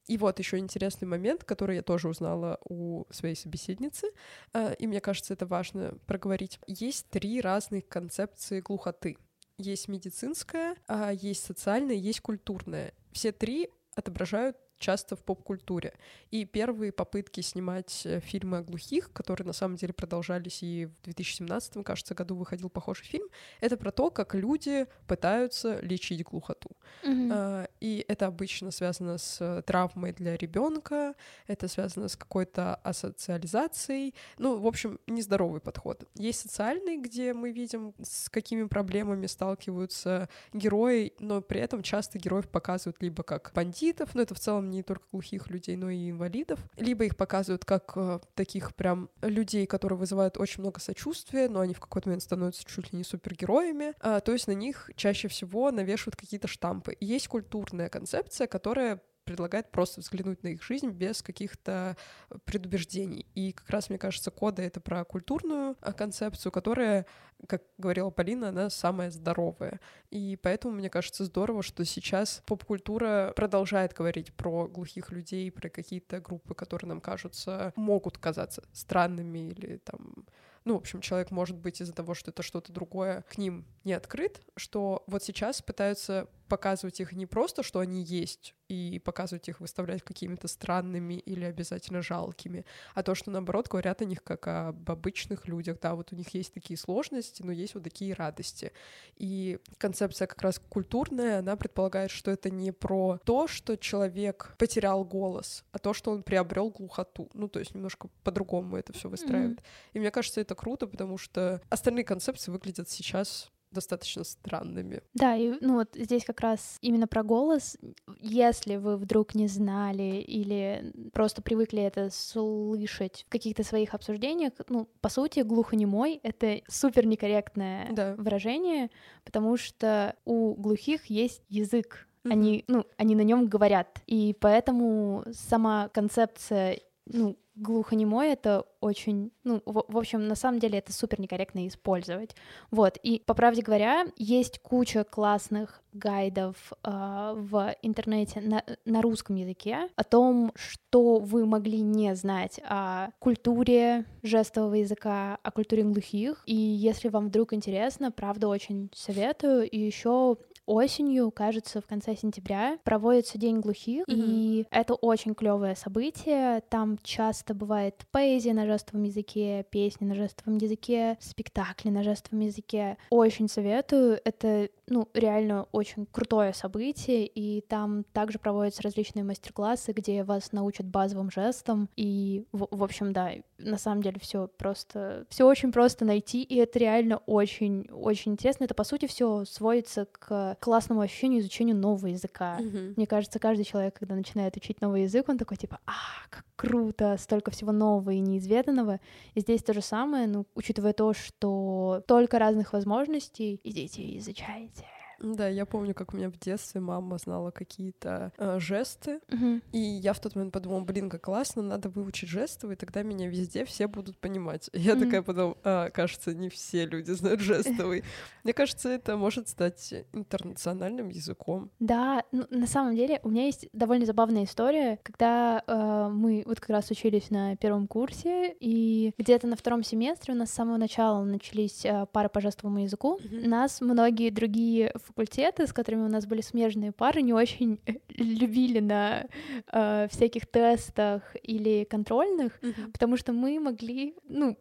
И 0.09 0.17
вот 0.17 0.39
еще 0.39 0.57
интересный 0.59 1.07
момент, 1.07 1.45
который 1.45 1.77
я 1.77 1.83
тоже 1.83 2.09
узнала 2.09 2.59
у 2.65 3.05
своей 3.11 3.37
собеседницы, 3.37 4.11
а, 4.55 4.73
и 4.73 4.87
мне 4.87 5.01
кажется, 5.01 5.35
это 5.35 5.47
важно 5.47 5.99
проговорить. 6.07 6.59
Есть 6.67 7.09
три 7.11 7.41
разных 7.41 7.87
концепции 7.89 8.61
глухоты. 8.61 9.19
Есть 9.59 9.89
медицинская, 9.89 10.77
а, 10.87 11.13
есть 11.13 11.45
социальная, 11.45 11.97
есть 11.97 12.21
культурная. 12.21 12.95
Все 13.13 13.33
три 13.33 13.69
отображают 13.95 14.57
часто 14.79 15.17
в 15.17 15.23
поп-культуре. 15.23 15.95
И 16.31 16.45
первые 16.45 16.93
попытки 16.93 17.41
снимать 17.41 18.03
э, 18.05 18.21
фильмы 18.21 18.59
о 18.59 18.63
глухих, 18.63 19.13
которые 19.13 19.47
на 19.47 19.53
самом 19.53 19.77
деле 19.77 19.93
продолжались 19.93 20.63
и 20.63 20.87
в 20.87 21.03
2017, 21.05 21.85
кажется, 21.85 22.15
году 22.15 22.37
выходил 22.37 22.71
похожий 22.71 23.07
фильм, 23.07 23.29
это 23.61 23.77
про 23.77 23.91
то, 23.91 24.11
как 24.11 24.35
люди 24.35 24.87
пытаются 25.07 25.81
лечить 25.81 26.23
глухоту. 26.23 26.71
А, 27.05 27.69
И 27.81 28.05
это 28.09 28.27
обычно 28.27 28.71
связано 28.71 29.19
с 29.19 29.39
э, 29.41 29.63
травмой 29.63 30.13
для 30.13 30.37
ребенка, 30.37 31.15
это 31.47 31.69
связано 31.69 32.09
с 32.09 32.17
какой-то 32.17 32.77
асоциализацией. 32.77 34.15
Ну, 34.39 34.59
в 34.59 34.67
общем, 34.67 34.99
нездоровый 35.07 35.61
подход. 35.61 36.05
Есть 36.15 36.41
социальный, 36.41 36.99
где 36.99 37.35
мы 37.35 37.53
видим, 37.53 37.95
с 38.03 38.29
какими 38.29 38.65
проблемами 38.65 39.27
сталкиваются 39.27 40.29
герои, 40.53 41.13
но 41.19 41.41
при 41.41 41.61
этом 41.61 41.83
часто 41.83 42.19
героев 42.19 42.49
показывают 42.49 43.03
либо 43.03 43.23
как 43.23 43.53
бандитов, 43.55 44.15
но 44.15 44.23
это 44.23 44.35
в 44.35 44.41
целом 44.41 44.68
не 44.71 44.83
только 44.83 45.05
глухих 45.13 45.51
людей, 45.51 45.77
но 45.77 45.91
и 45.91 46.11
инвалидов. 46.11 46.61
Либо 46.77 47.05
их 47.05 47.17
показывают 47.17 47.65
как 47.65 47.93
э, 47.97 48.21
таких 48.35 48.75
прям 48.75 49.11
людей, 49.23 49.67
которые 49.67 49.99
вызывают 49.99 50.39
очень 50.39 50.63
много 50.63 50.81
сочувствия, 50.81 51.49
но 51.49 51.61
они 51.61 51.75
в 51.75 51.81
какой-то 51.81 52.09
момент 52.09 52.23
становятся 52.23 52.65
чуть 52.65 52.93
ли 52.93 52.99
не 52.99 53.05
супергероями. 53.05 53.95
А, 54.01 54.21
то 54.21 54.33
есть 54.33 54.47
на 54.47 54.53
них 54.53 54.91
чаще 54.97 55.29
всего 55.29 55.71
навешивают 55.71 56.17
какие-то 56.17 56.49
штампы. 56.49 56.97
Есть 57.01 57.29
культурная 57.29 57.89
концепция, 57.89 58.47
которая 58.47 59.01
предлагает 59.29 59.71
просто 59.71 60.01
взглянуть 60.01 60.43
на 60.43 60.49
их 60.49 60.63
жизнь 60.63 60.89
без 60.89 61.21
каких-то 61.21 61.99
предубеждений. 62.47 63.27
И 63.35 63.53
как 63.53 63.69
раз, 63.69 63.91
мне 63.91 63.99
кажется, 63.99 64.31
кода— 64.31 64.63
это 64.65 64.81
про 64.81 65.05
культурную 65.05 65.77
а, 65.83 65.93
концепцию, 65.93 66.51
которая, 66.51 67.05
как 67.47 67.63
говорила 67.77 68.09
Полина, 68.09 68.49
она 68.49 68.71
самая 68.71 69.11
здоровая. 69.11 69.81
И 70.11 70.39
поэтому, 70.43 70.73
мне 70.73 70.89
кажется, 70.89 71.27
здорово, 71.27 71.63
что 71.63 71.85
сейчас 71.85 72.43
поп-культура 72.47 73.35
продолжает 73.37 73.93
говорить 73.93 74.33
про 74.33 74.67
глухих 74.67 75.13
людей, 75.13 75.53
про 75.53 75.69
какие-то 75.69 76.21
группы, 76.21 76.55
которые 76.55 76.89
нам 76.89 77.03
кажутся, 77.03 77.75
могут 77.77 78.17
казаться 78.17 78.63
странными 78.73 79.51
или 79.51 79.77
там 79.77 80.25
ну, 80.65 80.75
в 80.75 80.79
общем, 80.79 81.01
человек 81.01 81.31
может 81.31 81.57
быть 81.57 81.81
из-за 81.81 81.95
того, 81.95 82.13
что 82.13 82.31
это 82.31 82.43
что-то 82.43 82.73
другое, 82.73 83.23
к 83.23 83.39
ним 83.39 83.65
не 83.85 83.95
открыт, 83.95 84.43
что 84.57 85.03
вот 85.07 85.23
сейчас 85.23 85.63
пытаются 85.63 86.29
показывать 86.49 87.01
их 87.01 87.13
не 87.13 87.27
просто, 87.27 87.63
что 87.63 87.81
они 87.81 88.03
есть, 88.03 88.55
и 88.69 89.01
показывать 89.05 89.49
их, 89.49 89.61
выставлять 89.61 90.03
какими-то 90.03 90.49
странными 90.49 91.15
или 91.15 91.45
обязательно 91.45 92.03
жалкими, 92.03 92.65
а 92.95 93.03
то, 93.03 93.15
что, 93.15 93.31
наоборот, 93.31 93.69
говорят 93.69 94.03
о 94.03 94.05
них 94.05 94.23
как 94.23 94.47
об 94.47 94.91
обычных 94.91 95.49
людях, 95.49 95.79
да, 95.81 95.95
вот 95.95 96.13
у 96.13 96.17
них 96.17 96.29
есть 96.35 96.53
такие 96.53 96.77
сложности, 96.77 97.43
но 97.43 97.53
есть 97.53 97.75
вот 97.75 97.85
такие 97.85 98.15
радости. 98.15 98.73
И 99.17 99.59
концепция 99.79 100.27
как 100.27 100.43
раз 100.43 100.61
культурная, 100.69 101.39
она 101.39 101.57
предполагает, 101.57 102.11
что 102.11 102.31
это 102.31 102.51
не 102.51 102.73
про 102.73 103.19
то, 103.25 103.47
что 103.47 103.77
человек 103.77 104.55
потерял 104.59 105.05
голос, 105.05 105.65
а 105.73 105.79
то, 105.79 105.95
что 105.95 106.11
он 106.11 106.23
приобрел 106.23 106.71
глухоту. 106.71 107.31
Ну, 107.35 107.49
то 107.49 107.59
есть 107.59 107.75
немножко 107.75 108.09
по-другому 108.23 108.77
это 108.77 108.93
все 108.93 109.09
выстраивает. 109.09 109.59
Mm-hmm. 109.59 109.91
И 109.95 110.01
мне 110.01 110.11
кажется, 110.11 110.41
это 110.41 110.55
круто, 110.55 110.87
потому 110.87 111.19
что 111.19 111.63
остальные 111.71 112.05
концепции 112.05 112.51
выглядят 112.51 112.89
сейчас 112.89 113.51
достаточно 113.71 114.25
странными. 114.25 115.03
Да, 115.15 115.37
и 115.37 115.55
ну 115.61 115.75
вот 115.75 115.91
здесь 115.95 116.25
как 116.25 116.41
раз 116.41 116.79
именно 116.81 117.07
про 117.07 117.23
голос. 117.23 117.77
Если 118.21 118.77
вы 118.77 118.97
вдруг 118.97 119.35
не 119.35 119.49
знали 119.49 120.21
или 120.21 120.93
просто 121.13 121.43
привыкли 121.43 121.83
это 121.83 122.11
слышать 122.11 123.25
в 123.27 123.31
каких-то 123.31 123.63
своих 123.65 123.95
обсуждениях, 123.95 124.53
ну, 124.69 124.89
по 125.01 125.09
сути, 125.09 125.41
глухонемой— 125.41 126.21
это 126.23 126.61
супер 126.69 127.07
некорректное 127.07 127.89
да. 127.93 128.15
выражение, 128.17 128.91
потому 129.25 129.57
что 129.57 130.17
у 130.25 130.55
глухих 130.55 131.07
есть 131.07 131.43
язык, 131.49 132.05
Mm-hmm. 132.25 132.33
Они, 132.33 132.65
ну, 132.67 132.85
они 132.97 133.15
на 133.15 133.21
нем 133.21 133.47
говорят. 133.47 134.01
И 134.07 134.35
поэтому 134.41 135.25
сама 135.33 135.89
концепция 135.89 136.81
ну, 137.07 137.39
глухонемой 137.55 138.29
это 138.29 138.65
очень, 138.81 139.33
ну, 139.45 139.63
в, 139.67 139.85
в 139.89 139.99
общем, 139.99 140.27
на 140.27 140.35
самом 140.35 140.61
деле 140.61 140.79
это 140.79 140.93
супер 140.93 141.21
некорректно 141.21 141.67
использовать. 141.67 142.35
Вот, 142.71 142.97
и 143.03 143.23
по 143.25 143.35
правде 143.35 143.63
говоря, 143.63 144.07
есть 144.17 144.59
куча 144.61 145.05
классных 145.05 145.83
гайдов 145.93 146.73
э, 146.85 147.35
в 147.37 147.75
интернете 147.83 148.41
на, 148.41 148.63
на 148.85 149.03
русском 149.03 149.37
языке 149.37 149.89
о 149.97 150.05
том, 150.05 150.53
что 150.55 151.19
вы 151.19 151.47
могли 151.47 151.81
не 151.81 152.15
знать 152.15 152.61
о 152.65 153.09
культуре 153.19 154.05
жестового 154.23 154.75
языка, 154.75 155.39
о 155.43 155.51
культуре 155.51 155.83
глухих. 155.83 156.43
И 156.47 156.55
если 156.55 157.09
вам 157.09 157.29
вдруг 157.29 157.53
интересно, 157.53 158.11
правда, 158.11 158.49
очень 158.49 158.91
советую. 158.95 159.69
И 159.69 159.79
еще 159.79 160.37
осенью, 160.69 161.31
кажется, 161.31 161.81
в 161.81 161.87
конце 161.87 162.15
сентября 162.15 162.79
проводится 162.85 163.39
День 163.39 163.61
глухих, 163.61 164.05
mm-hmm. 164.07 164.15
и 164.15 164.67
это 164.71 164.95
очень 164.95 165.35
клевое 165.35 165.75
событие. 165.75 166.61
Там 166.69 166.99
часто 167.03 167.55
бывает 167.55 168.05
поэзия 168.11 168.53
на 168.53 168.67
жестовом 168.69 169.05
языке, 169.05 169.65
песни 169.71 170.05
на 170.05 170.15
жестовом 170.15 170.59
языке, 170.59 171.17
спектакли 171.21 171.91
на 171.91 172.03
жестовом 172.03 172.41
языке. 172.41 172.97
Очень 173.11 173.49
советую. 173.49 174.21
Это, 174.25 174.69
ну, 174.91 175.09
реально 175.15 175.67
очень 175.73 176.07
крутое 176.07 176.53
событие, 176.53 177.27
и 177.27 177.61
там 177.63 178.05
также 178.13 178.39
проводятся 178.39 178.83
различные 178.83 179.25
мастер-классы, 179.25 179.93
где 179.93 180.25
вас 180.25 180.53
научат 180.53 180.87
базовым 180.87 181.31
жестам. 181.31 181.89
И, 181.97 182.47
в, 182.53 182.69
в 182.71 182.83
общем, 182.83 183.13
да, 183.13 183.33
на 183.59 183.79
самом 183.79 184.03
деле 184.03 184.19
все 184.21 184.49
просто, 184.49 185.27
все 185.29 185.47
очень 185.47 185.73
просто 185.73 186.05
найти, 186.05 186.43
и 186.43 186.57
это 186.57 186.79
реально 186.79 187.19
очень, 187.27 187.89
очень 187.91 188.33
интересно. 188.33 188.65
Это, 188.65 188.75
по 188.75 188.85
сути, 188.85 189.07
все 189.07 189.45
сводится 189.45 190.07
к 190.07 190.57
классному 190.61 191.01
ощущению 191.01 191.41
изучению 191.41 191.77
нового 191.77 192.07
языка. 192.07 192.59
Mm-hmm. 192.61 192.95
Мне 192.97 193.07
кажется, 193.07 193.39
каждый 193.39 193.65
человек, 193.65 193.99
когда 193.99 194.15
начинает 194.15 194.57
учить 194.57 194.81
новый 194.81 195.03
язык, 195.03 195.29
он 195.29 195.39
такой 195.39 195.57
типа, 195.57 195.81
а, 195.87 195.93
как 196.31 196.45
круто, 196.57 197.17
столько 197.19 197.53
всего 197.53 197.71
нового 197.73 198.11
и 198.11 198.19
неизведанного. 198.19 199.01
И 199.35 199.41
здесь 199.41 199.63
то 199.63 199.73
же 199.73 199.81
самое, 199.81 200.27
ну, 200.27 200.45
учитывая 200.55 200.93
то, 200.93 201.13
что 201.13 202.03
только 202.07 202.39
разных 202.39 202.73
возможностей, 202.73 203.61
идите 203.63 204.03
и 204.03 204.19
изучайте. 204.19 204.78
Да, 205.21 205.49
я 205.49 205.67
помню, 205.67 205.95
как 205.95 206.15
у 206.15 206.17
меня 206.17 206.31
в 206.31 206.39
детстве 206.39 206.81
мама 206.81 207.19
знала 207.19 207.51
какие-то 207.51 208.33
э, 208.39 208.59
жесты, 208.61 209.21
угу. 209.31 209.61
и 209.73 209.79
я 209.79 210.13
в 210.13 210.21
тот 210.21 210.35
момент 210.35 210.53
подумала, 210.53 210.81
блин, 210.81 211.11
как 211.11 211.23
классно, 211.23 211.63
надо 211.63 211.89
выучить 211.89 212.29
жестовый, 212.29 212.77
тогда 212.77 213.03
меня 213.03 213.29
везде 213.29 213.65
все 213.65 213.89
будут 213.89 214.19
понимать. 214.19 214.71
Я 214.79 214.95
угу. 214.95 215.05
такая 215.05 215.23
потом, 215.23 215.57
а, 215.65 215.91
кажется, 215.91 216.35
не 216.35 216.49
все 216.49 216.87
люди 216.87 217.11
знают 217.11 217.41
жестовый. 217.41 218.05
Мне 218.45 218.53
кажется, 218.53 218.89
это 218.89 219.17
может 219.17 219.49
стать 219.49 219.93
интернациональным 220.13 221.09
языком. 221.09 221.71
Да, 221.81 222.25
ну, 222.33 222.47
на 222.51 222.67
самом 222.67 222.95
деле 222.95 223.21
у 223.23 223.31
меня 223.31 223.47
есть 223.47 223.69
довольно 223.73 224.07
забавная 224.07 224.45
история, 224.45 224.99
когда 225.03 225.63
э, 225.67 226.09
мы 226.13 226.45
вот 226.47 226.61
как 226.61 226.71
раз 226.71 226.91
учились 226.91 227.31
на 227.31 227.57
первом 227.57 227.87
курсе, 227.87 228.55
и 228.61 229.13
где-то 229.19 229.47
на 229.47 229.57
втором 229.57 229.83
семестре 229.83 230.35
у 230.35 230.37
нас 230.37 230.51
с 230.51 230.55
самого 230.55 230.77
начала 230.77 231.25
начались 231.25 231.85
э, 231.85 232.07
пары 232.13 232.29
по 232.29 232.41
жестовому 232.41 232.81
языку. 232.81 233.15
Угу. 233.15 233.49
Нас 233.49 233.81
многие 233.81 234.31
другие 234.31 234.93
факультеты, 235.09 235.67
с 235.67 235.73
которыми 235.73 236.03
у 236.03 236.09
нас 236.09 236.27
были 236.27 236.41
смежные 236.41 236.93
пары, 236.93 237.23
не 237.23 237.33
очень 237.33 237.81
любили 238.09 238.81
на 238.81 239.27
э, 239.73 240.09
всяких 240.11 240.47
тестах 240.47 241.23
или 241.43 241.85
контрольных, 241.85 242.59
mm-hmm. 242.61 242.93
потому 242.93 243.17
что 243.17 243.33
мы 243.33 243.61
могли, 243.61 244.15
ну, 244.29 244.57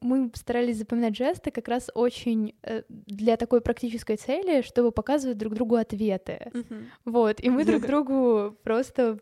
мы 0.00 0.30
старались 0.34 0.78
запоминать 0.78 1.16
жесты 1.16 1.50
как 1.50 1.68
раз 1.68 1.90
очень 1.94 2.54
э, 2.62 2.82
для 2.88 3.36
такой 3.36 3.60
практической 3.60 4.16
цели, 4.16 4.62
чтобы 4.62 4.92
показывать 4.92 5.38
друг 5.38 5.54
другу 5.54 5.76
ответы. 5.76 6.50
Mm-hmm. 6.52 6.84
Вот, 7.04 7.40
и 7.40 7.50
мы 7.50 7.64
друг 7.64 7.82
другу 7.86 8.56
просто 8.62 9.18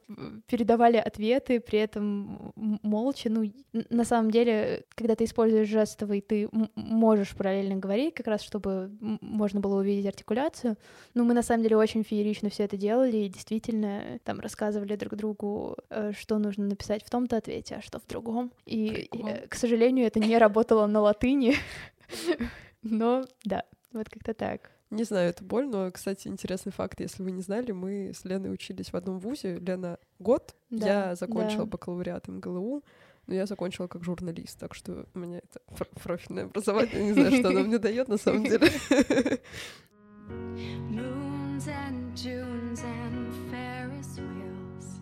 передавали 0.47 0.97
ответы, 0.97 1.61
при 1.61 1.79
этом 1.79 2.53
молча. 2.57 3.31
Ну, 3.31 3.53
на 3.91 4.05
самом 4.05 4.31
деле, 4.31 4.85
когда 4.95 5.15
ты 5.15 5.25
используешь 5.25 5.69
жестовый, 5.69 6.21
ты 6.21 6.49
можешь 6.75 7.35
параллельно 7.35 7.77
говорить, 7.77 8.15
как 8.15 8.27
раз 8.27 8.43
чтобы 8.43 8.91
можно 9.21 9.61
было 9.61 9.81
увидеть 9.81 10.07
артикуляцию, 10.07 10.68
информацию. 10.69 10.77
Ну, 11.15 11.25
мы 11.25 11.35
на 11.35 11.43
самом 11.43 11.63
деле 11.63 11.77
очень 11.77 12.05
феерично 12.05 12.49
все 12.49 12.65
это 12.65 12.77
делали 12.77 13.17
и 13.17 13.29
действительно 13.29 14.19
там 14.25 14.41
рассказывали 14.41 14.97
друг 14.97 15.15
другу, 15.15 15.77
э, 15.91 16.13
что 16.19 16.39
нужно 16.39 16.67
написать 16.67 17.05
в 17.05 17.11
том-то 17.11 17.37
ответе, 17.37 17.77
а 17.77 17.83
что 17.83 17.99
в 17.99 18.07
другом. 18.07 18.53
И, 18.67 19.09
и 19.13 19.23
э, 19.27 19.47
к 19.49 19.55
сожалению, 19.55 20.07
это 20.07 20.21
не 20.21 20.39
работало 20.39 20.87
на 20.87 21.01
латыни. 21.01 21.55
Но 22.83 23.25
да, 23.45 23.65
вот 23.93 24.09
как-то 24.09 24.35
так. 24.35 24.71
Не 24.91 25.05
знаю, 25.05 25.29
это 25.29 25.45
боль, 25.45 25.67
но, 25.67 25.91
кстати, 25.91 26.29
интересный 26.29 26.73
факт, 26.73 26.99
если 26.99 27.23
вы 27.23 27.31
не 27.31 27.43
знали, 27.43 27.73
мы 27.73 28.13
с 28.15 28.25
Леной 28.25 28.51
учились 28.51 28.91
в 28.91 28.95
одном 28.97 29.19
вузе. 29.19 29.59
Лена 29.59 29.99
год, 30.19 30.55
да, 30.71 31.11
я 31.11 31.15
закончила 31.15 31.65
да. 31.65 31.71
бакалавриат 31.73 32.27
МГЛУ, 32.29 32.83
но 33.27 33.35
я 33.35 33.45
закончила 33.45 33.87
как 33.87 34.03
журналист, 34.03 34.59
так 34.59 34.75
что 34.75 35.05
у 35.13 35.19
меня 35.19 35.41
это 35.41 35.61
профильное 36.03 36.45
образование, 36.45 37.05
не 37.05 37.13
знаю, 37.13 37.33
что 37.33 37.49
оно 37.49 37.61
мне 37.65 37.77
дает 37.77 38.09
на 38.09 38.17
самом 38.17 38.45
деле. 38.49 38.71
Moons 40.29 41.67
and 41.69 42.15
Junes 42.17 42.83
and 42.83 43.33
Ferris 43.51 44.19
wheels, 44.19 45.01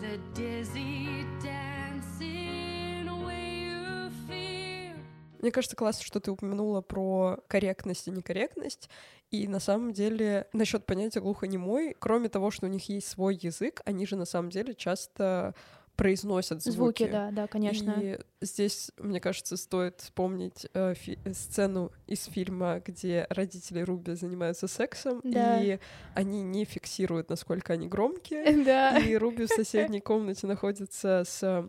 the 0.00 0.18
dizzy 0.34 1.24
dancing 1.42 3.06
way 3.24 3.64
you 3.64 4.10
feel. 4.26 4.96
Мне 5.40 5.50
кажется, 5.50 5.76
классно, 5.76 6.04
что 6.04 6.20
ты 6.20 6.30
упомянула 6.30 6.80
про 6.80 7.38
корректность 7.48 8.08
и 8.08 8.10
некорректность. 8.10 8.90
И 9.30 9.46
на 9.46 9.60
самом 9.60 9.92
деле 9.92 10.46
насчет 10.52 10.86
понятия 10.86 11.20
глухонемой, 11.20 11.94
кроме 11.98 12.28
того, 12.28 12.50
что 12.50 12.66
у 12.66 12.70
них 12.70 12.88
есть 12.88 13.08
свой 13.08 13.38
язык, 13.40 13.82
они 13.84 14.06
же 14.06 14.16
на 14.16 14.24
самом 14.24 14.50
деле 14.50 14.74
часто 14.74 15.54
произносят 15.98 16.62
звуки. 16.62 16.76
Звуки, 16.76 17.08
да, 17.10 17.30
да, 17.32 17.46
конечно. 17.48 17.92
И 18.00 18.20
здесь, 18.40 18.92
мне 18.98 19.20
кажется, 19.20 19.56
стоит 19.56 20.00
вспомнить 20.00 20.66
э, 20.72 20.94
фи- 20.94 21.18
сцену 21.34 21.90
из 22.06 22.24
фильма, 22.26 22.80
где 22.84 23.26
родители 23.30 23.80
Руби 23.80 24.14
занимаются 24.14 24.68
сексом, 24.68 25.20
да. 25.24 25.60
и 25.60 25.80
они 26.14 26.42
не 26.42 26.64
фиксируют, 26.64 27.28
насколько 27.28 27.72
они 27.74 27.88
громкие. 27.88 28.64
Да. 28.68 28.98
И 28.98 29.16
Руби 29.16 29.46
в 29.46 29.48
соседней 29.48 30.00
комнате 30.00 30.46
находится 30.46 31.24
с 31.26 31.68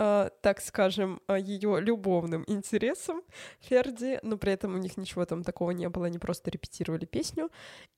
так 0.00 0.60
скажем, 0.60 1.20
ее 1.28 1.78
любовным 1.80 2.44
интересам 2.46 3.22
Ферди, 3.60 4.18
но 4.22 4.38
при 4.38 4.52
этом 4.52 4.74
у 4.74 4.78
них 4.78 4.96
ничего 4.96 5.24
там 5.26 5.44
такого 5.44 5.72
не 5.72 5.88
было, 5.88 6.06
они 6.06 6.18
просто 6.18 6.50
репетировали 6.50 7.04
песню, 7.04 7.50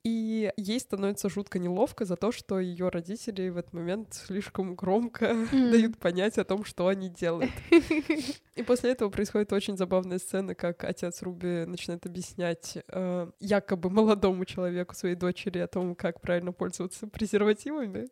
и 0.05 0.53
ей 0.57 0.81
становится 0.81 1.29
жутко 1.29 1.59
неловко 1.59 2.05
за 2.05 2.17
то, 2.17 2.33
что 2.33 2.59
ее 2.59 2.89
родители 2.89 3.49
в 3.51 3.57
этот 3.57 3.73
момент 3.73 4.15
слишком 4.15 4.75
громко 4.75 5.27
М. 5.27 5.71
дают 5.71 5.99
понять 5.99 6.39
о 6.39 6.45
том, 6.45 6.65
что 6.65 6.89
они 6.89 7.09
делают. 7.09 7.53
И 8.57 8.63
после 8.63 8.91
этого 8.91 9.09
происходит 9.09 9.53
очень 9.53 9.77
забавная 9.77 10.19
сцена, 10.19 10.55
как 10.55 10.85
отец 10.85 11.23
Руби 11.23 11.65
начинает 11.67 12.05
объяснять 12.05 12.79
э, 12.89 13.31
якобы 13.41 13.89
молодому 13.89 14.45
человеку, 14.45 14.95
своей 14.95 15.15
дочери, 15.15 15.59
о 15.59 15.67
том, 15.69 15.95
как 15.95 16.21
правильно 16.21 16.53
пользоваться 16.53 17.07
презервативами. 17.07 18.09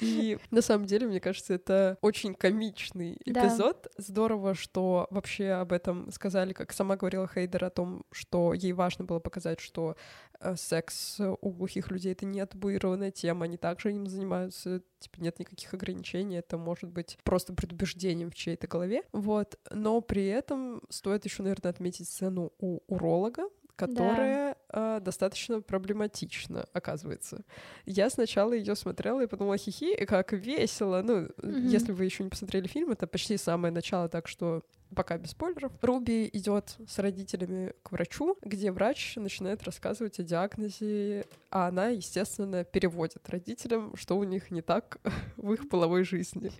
И 0.00 0.38
на 0.50 0.62
самом 0.62 0.86
деле, 0.86 1.06
мне 1.06 1.18
кажется, 1.18 1.54
это 1.54 1.98
очень 2.00 2.34
комичный 2.34 3.18
Да. 3.26 3.46
эпизод. 3.46 3.88
Здорово, 3.96 4.54
что 4.54 5.06
вообще 5.10 5.50
об 5.50 5.72
этом 5.72 6.10
сказали, 6.10 6.52
как 6.52 6.72
сама 6.72 6.96
говорила 6.96 7.28
Хейдер 7.28 7.64
о 7.64 7.70
том, 7.70 8.04
что 8.10 8.52
ей 8.52 8.72
важно 8.72 9.04
было 9.04 9.18
показать, 9.18 9.60
что 9.60 9.96
э, 10.40 10.56
секс 10.56 11.20
у 11.20 11.50
глухих 11.50 11.90
людей— 11.90 12.12
это 12.14 12.26
не 12.26 12.44
табуированная 12.44 13.10
тема, 13.10 13.44
они 13.44 13.56
также 13.56 13.92
им 13.92 14.06
занимаются, 14.06 14.82
типа 14.98 15.20
нет 15.20 15.38
никаких 15.38 15.72
ограничений, 15.74 16.36
это 16.36 16.56
может 16.56 16.90
быть 16.90 17.18
просто 17.22 17.54
предубеждением 17.54 18.30
в 18.30 18.34
чьей-то 18.34 18.66
голове, 18.66 19.02
вот. 19.12 19.58
Но 19.70 20.00
при 20.00 20.26
этом 20.26 20.82
стоит 20.88 21.24
еще, 21.24 21.42
наверное, 21.42 21.70
отметить 21.70 22.08
сцену 22.08 22.52
у 22.58 22.80
уролога, 22.86 23.44
которая 23.76 24.56
э, 24.72 25.00
достаточно 25.00 25.60
проблематична, 25.60 26.66
оказывается. 26.72 27.44
Я 27.86 28.10
сначала 28.10 28.52
ее 28.52 28.74
смотрела 28.76 29.22
и 29.22 29.26
подумала, 29.26 29.56
хихи, 29.58 30.04
как 30.04 30.32
весело. 30.32 31.02
Ну, 31.02 31.28
Мгм. 31.42 31.68
если 31.68 31.92
вы 31.92 32.04
еще 32.04 32.24
не 32.24 32.30
посмотрели 32.30 32.66
фильм, 32.68 32.90
это 32.90 33.06
почти 33.06 33.36
самое 33.36 33.72
начало, 33.72 34.08
так 34.08 34.28
что 34.28 34.62
пока 34.92 35.18
без 35.18 35.30
спойлеров. 35.30 35.72
Руби 35.80 36.28
идет 36.32 36.76
с 36.86 36.98
родителями 36.98 37.72
к 37.82 37.92
врачу, 37.92 38.36
где 38.42 38.70
врач 38.72 39.16
начинает 39.16 39.62
рассказывать 39.64 40.18
о 40.20 40.22
диагнозе, 40.22 41.24
а 41.50 41.68
она, 41.68 41.88
естественно, 41.88 42.64
переводит 42.64 43.28
родителям, 43.28 43.94
что 43.96 44.16
у 44.16 44.24
них 44.24 44.50
не 44.50 44.62
так 44.62 44.98
в 45.36 45.52
их 45.52 45.68
половой 45.68 46.04
жизни. 46.04 46.50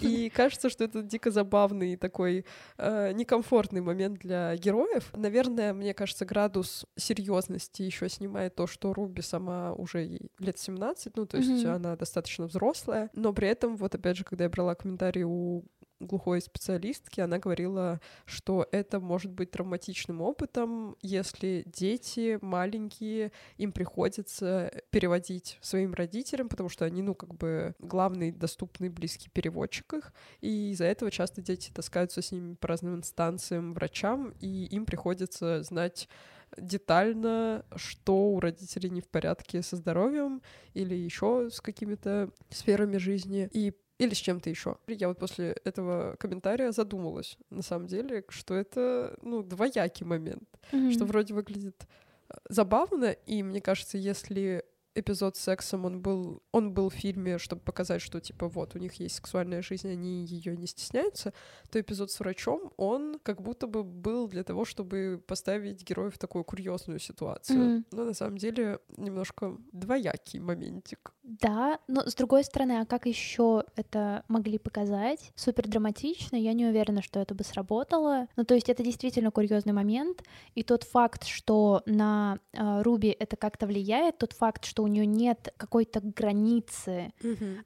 И 0.00 0.30
кажется, 0.30 0.68
что 0.70 0.84
это 0.84 1.02
дико 1.02 1.30
забавный 1.30 1.96
такой 1.96 2.44
э, 2.78 3.12
некомфортный 3.12 3.80
момент 3.80 4.18
для 4.20 4.56
героев. 4.56 5.10
Наверное, 5.14 5.72
мне 5.72 5.94
кажется, 5.94 6.24
градус 6.24 6.86
серьезности 6.96 7.82
еще 7.82 8.08
снимает 8.08 8.54
то, 8.54 8.66
что 8.66 8.92
Руби 8.92 9.22
сама 9.22 9.72
уже 9.72 10.00
ей 10.00 10.30
лет 10.38 10.58
17, 10.58 11.16
ну, 11.16 11.26
то 11.26 11.36
есть 11.38 11.64
Мгм. 11.64 11.74
она 11.74 11.96
достаточно 11.96 12.46
взрослая, 12.46 13.10
но 13.14 13.32
при 13.32 13.48
этом, 13.48 13.76
вот 13.76 13.94
опять 13.94 14.16
же, 14.16 14.24
когда 14.24 14.44
я 14.44 14.50
брала 14.50 14.74
комментарии 14.74 15.22
у 15.24 15.64
глухой 16.00 16.40
специалистки, 16.40 17.20
она 17.20 17.38
говорила, 17.38 18.00
что 18.24 18.66
это 18.70 19.00
может 19.00 19.32
быть 19.32 19.50
травматичным 19.50 20.20
опытом, 20.20 20.96
если 21.02 21.62
дети 21.66 22.38
маленькие, 22.42 23.32
им 23.56 23.72
приходится 23.72 24.72
переводить 24.90 25.58
своим 25.60 25.94
родителям, 25.94 26.48
потому 26.48 26.68
что 26.68 26.84
они, 26.84 27.02
ну, 27.02 27.14
как 27.14 27.34
бы 27.34 27.74
главный 27.78 28.32
доступный 28.32 28.88
близкий 28.88 29.30
переводчик 29.30 29.94
их, 29.94 30.12
и 30.40 30.70
из-за 30.70 30.84
этого 30.84 31.10
часто 31.10 31.42
дети 31.42 31.70
таскаются 31.72 32.22
с 32.22 32.32
ними 32.32 32.54
по 32.54 32.68
разным 32.68 32.96
инстанциям, 32.96 33.74
врачам, 33.74 34.34
и 34.40 34.66
им 34.66 34.86
приходится 34.86 35.62
знать 35.62 36.08
детально, 36.56 37.64
что 37.74 38.28
у 38.28 38.40
родителей 38.40 38.90
не 38.90 39.00
в 39.00 39.08
порядке 39.08 39.62
со 39.62 39.76
здоровьем 39.76 40.42
или 40.74 40.94
еще 40.94 41.48
с 41.50 41.60
какими-то 41.60 42.30
сферами 42.50 42.98
жизни. 42.98 43.48
И 43.52 43.74
или 43.98 44.14
с 44.14 44.18
чем-то 44.18 44.50
еще. 44.50 44.76
Я 44.86 45.08
вот 45.08 45.18
после 45.18 45.52
этого 45.64 46.16
комментария 46.18 46.72
задумалась, 46.72 47.38
на 47.50 47.62
самом 47.62 47.86
деле, 47.86 48.24
что 48.28 48.54
это, 48.54 49.16
ну, 49.22 49.42
двоякий 49.42 50.04
момент, 50.06 50.48
Мгм. 50.72 50.92
что 50.92 51.04
вроде 51.04 51.32
выглядит 51.34 51.86
э, 52.28 52.34
забавно, 52.48 53.06
и 53.26 53.42
мне 53.42 53.60
кажется, 53.60 53.98
если 53.98 54.64
эпизод 54.96 55.36
с 55.36 55.40
сексом, 55.40 55.84
он 55.84 56.00
был, 56.00 56.42
он 56.52 56.72
был 56.72 56.88
в 56.88 56.94
фильме, 56.94 57.38
чтобы 57.38 57.62
показать, 57.62 58.02
что, 58.02 58.20
типа, 58.20 58.48
вот, 58.48 58.74
у 58.74 58.78
них 58.78 58.94
есть 58.94 59.16
сексуальная 59.16 59.62
жизнь, 59.62 59.88
они 59.88 60.24
ее 60.24 60.56
не 60.56 60.66
стесняются, 60.66 61.32
то 61.70 61.80
эпизод 61.80 62.10
с 62.10 62.20
врачом, 62.20 62.72
он 62.76 63.18
как 63.22 63.42
будто 63.42 63.66
бы 63.66 63.84
был 63.84 64.28
для 64.28 64.42
того, 64.42 64.64
чтобы 64.64 65.22
поставить 65.26 65.82
героев 65.82 66.14
в 66.14 66.18
такую 66.18 66.44
курьезную 66.44 66.98
ситуацию. 66.98 67.58
Мгм. 67.58 67.84
Но 67.92 68.04
на 68.04 68.14
самом 68.14 68.38
деле 68.38 68.78
немножко 68.96 69.56
двоякий 69.72 70.40
моментик. 70.40 71.12
Да, 71.22 71.80
но 71.88 72.08
с 72.08 72.14
другой 72.14 72.44
стороны, 72.44 72.80
а 72.80 72.86
как 72.86 73.06
еще 73.06 73.64
это 73.76 74.24
могли 74.28 74.58
показать? 74.58 75.32
Супер 75.34 75.68
драматично, 75.68 76.36
я 76.36 76.52
не 76.52 76.66
уверена, 76.66 77.02
что 77.02 77.20
это 77.20 77.34
бы 77.34 77.44
сработало. 77.44 78.28
Ну, 78.36 78.44
то 78.44 78.54
есть 78.54 78.68
это 78.68 78.82
действительно 78.82 79.30
курьезный 79.30 79.72
момент, 79.72 80.22
и 80.54 80.62
тот 80.62 80.84
факт, 80.84 81.24
что 81.24 81.82
на 81.84 82.38
э, 82.52 82.82
Руби 82.82 83.08
это 83.08 83.36
как-то 83.36 83.66
влияет, 83.66 84.18
тот 84.18 84.32
факт, 84.32 84.64
что 84.64 84.85
у 84.86 84.88
нее 84.88 85.06
нет 85.06 85.52
какой-то 85.56 86.00
границы 86.00 87.12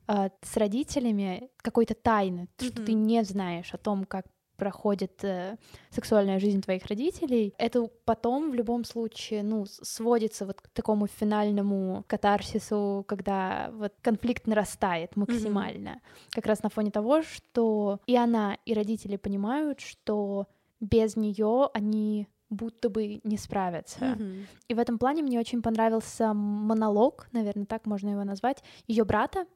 э, 0.08 0.30
с 0.42 0.56
родителями, 0.56 1.50
какой-то 1.58 1.94
тайны, 1.94 2.48
что 2.58 2.82
ты 2.82 2.92
не 2.92 3.22
знаешь 3.24 3.72
о 3.72 3.78
том, 3.78 4.04
как 4.04 4.26
проходит 4.60 5.24
э, 5.24 5.56
сексуальная 5.90 6.38
жизнь 6.38 6.60
твоих 6.60 6.84
родителей, 6.84 7.54
это 7.56 7.88
потом 8.04 8.50
в 8.50 8.54
любом 8.54 8.84
случае, 8.84 9.42
ну, 9.42 9.64
сводится 9.66 10.44
вот 10.44 10.60
к 10.60 10.68
такому 10.68 11.06
финальному 11.06 12.04
катарсису, 12.06 13.04
когда 13.08 13.70
вот 13.72 13.94
конфликт 14.02 14.46
нарастает 14.46 15.16
максимально. 15.16 16.00
Как 16.30 16.46
раз 16.46 16.62
на 16.62 16.68
фоне 16.68 16.90
того, 16.90 17.22
что 17.22 18.00
и 18.06 18.16
она, 18.16 18.58
и 18.66 18.74
родители 18.74 19.16
понимают, 19.16 19.80
что 19.80 20.46
без 20.80 21.16
нее 21.16 21.70
они 21.72 22.28
будто 22.50 22.90
бы 22.90 23.20
не 23.24 23.38
справятся. 23.38 24.16
Мгм. 24.18 24.46
И 24.68 24.74
в 24.74 24.78
этом 24.78 24.98
плане 24.98 25.22
мне 25.22 25.38
очень 25.38 25.62
понравился 25.62 26.34
монолог, 26.34 27.28
наверное, 27.32 27.66
так 27.66 27.86
можно 27.86 28.10
его 28.10 28.24
назвать, 28.24 28.62
ее 28.86 29.04
брата, 29.04 29.46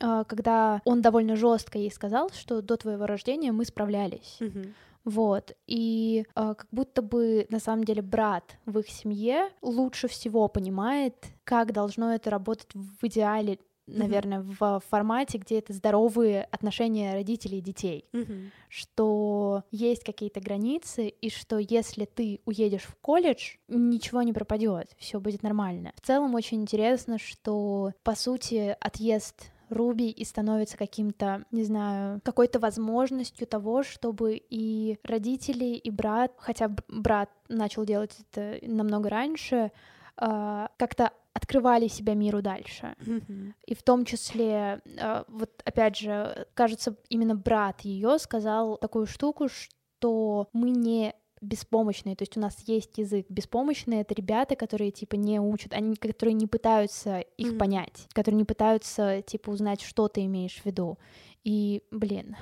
а, 0.00 0.24
когда 0.24 0.82
он 0.84 1.00
довольно 1.00 1.36
жестко 1.36 1.78
ей 1.78 1.90
сказал, 1.90 2.30
что 2.30 2.60
до 2.60 2.76
твоего 2.76 3.06
рождения 3.06 3.52
мы 3.52 3.64
справлялись. 3.64 4.36
Мгм. 4.40 4.74
Вот. 5.04 5.52
И 5.66 6.26
а, 6.34 6.54
как 6.54 6.66
будто 6.70 7.00
бы 7.00 7.46
на 7.50 7.60
самом 7.60 7.84
деле 7.84 8.02
брат 8.02 8.58
в 8.66 8.78
их 8.78 8.88
семье 8.88 9.48
лучше 9.62 10.08
всего 10.08 10.48
понимает, 10.48 11.14
как 11.44 11.72
должно 11.72 12.14
это 12.14 12.30
работать 12.30 12.68
в 12.74 13.06
идеале, 13.06 13.58
наверное, 13.88 14.40
в 14.40 14.82
формате, 14.88 15.38
где 15.38 15.58
это 15.58 15.72
здоровые 15.72 16.44
отношения 16.44 17.14
родителей 17.14 17.58
и 17.58 17.62
детей. 17.62 18.04
Мгм. 18.12 18.50
Что 18.68 19.64
есть 19.70 20.04
какие-то 20.04 20.40
границы, 20.40 21.08
и 21.08 21.30
что 21.30 21.58
если 21.58 22.04
ты 22.04 22.40
уедешь 22.44 22.82
в 22.82 22.94
колледж, 22.96 23.56
ничего 23.68 24.22
не 24.22 24.32
пропадет, 24.32 24.90
все 24.98 25.20
будет 25.20 25.42
нормально. 25.42 25.92
В 25.96 26.06
целом 26.06 26.34
очень 26.34 26.62
интересно, 26.62 27.18
что 27.18 27.92
по 28.02 28.14
сути 28.14 28.76
отъезд 28.80 29.50
Руби 29.70 30.08
и 30.08 30.24
становится 30.24 30.78
каким-то, 30.78 31.44
не 31.50 31.62
знаю, 31.62 32.20
какой-то 32.24 32.58
возможностью 32.58 33.46
того, 33.46 33.82
чтобы 33.82 34.40
и 34.48 34.98
родители, 35.02 35.74
и 35.74 35.90
брат, 35.90 36.32
хотя 36.38 36.70
брат 36.88 37.30
начал 37.48 37.84
делать 37.84 38.16
это 38.30 38.58
намного 38.66 39.10
раньше, 39.10 39.70
а, 40.16 40.70
как-то 40.78 41.12
открывали 41.38 41.88
себя 41.88 42.14
миру 42.14 42.42
дальше. 42.42 42.94
Мгм. 43.06 43.54
И 43.66 43.74
в 43.74 43.82
том 43.82 44.04
числе, 44.04 44.80
э, 44.84 45.24
вот 45.28 45.62
опять 45.64 45.96
же, 45.96 46.46
кажется, 46.54 46.96
именно 47.08 47.34
брат 47.34 47.82
ее 47.82 48.18
сказал 48.18 48.76
такую 48.76 49.06
штуку, 49.06 49.48
что 49.48 50.48
мы 50.52 50.70
не 50.70 51.14
беспомощные, 51.40 52.16
то 52.16 52.22
есть 52.22 52.36
у 52.36 52.40
нас 52.40 52.56
есть 52.66 52.98
язык. 52.98 53.26
Беспомощные— 53.28 54.00
это 54.02 54.12
ребята, 54.14 54.56
которые, 54.56 54.90
типа, 54.90 55.14
не 55.14 55.38
учат, 55.40 55.72
они, 55.72 55.94
которые 55.94 56.34
не 56.34 56.48
пытаются 56.48 57.20
их 57.20 57.50
Мгм. 57.50 57.58
понять, 57.58 58.08
которые 58.12 58.38
не 58.38 58.44
пытаются, 58.44 59.22
типа, 59.22 59.50
узнать, 59.50 59.80
что 59.80 60.08
ты 60.08 60.24
имеешь 60.24 60.60
в 60.60 60.66
виду. 60.66 60.98
И, 61.44 61.82
блин, 61.92 62.36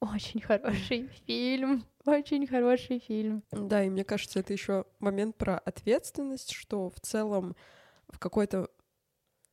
очень 0.00 0.40
хороший 0.40 1.10
фильм, 1.26 1.84
очень 2.06 2.46
хороший 2.46 3.00
фильм. 3.00 3.42
Да, 3.52 3.84
и 3.84 3.90
мне 3.90 4.04
кажется, 4.04 4.40
это 4.40 4.54
еще 4.54 4.86
момент 4.98 5.36
про 5.36 5.58
ответственность, 5.58 6.52
что 6.52 6.88
в 6.88 7.00
целом 7.00 7.54
в 8.08 8.18
какой-то 8.18 8.68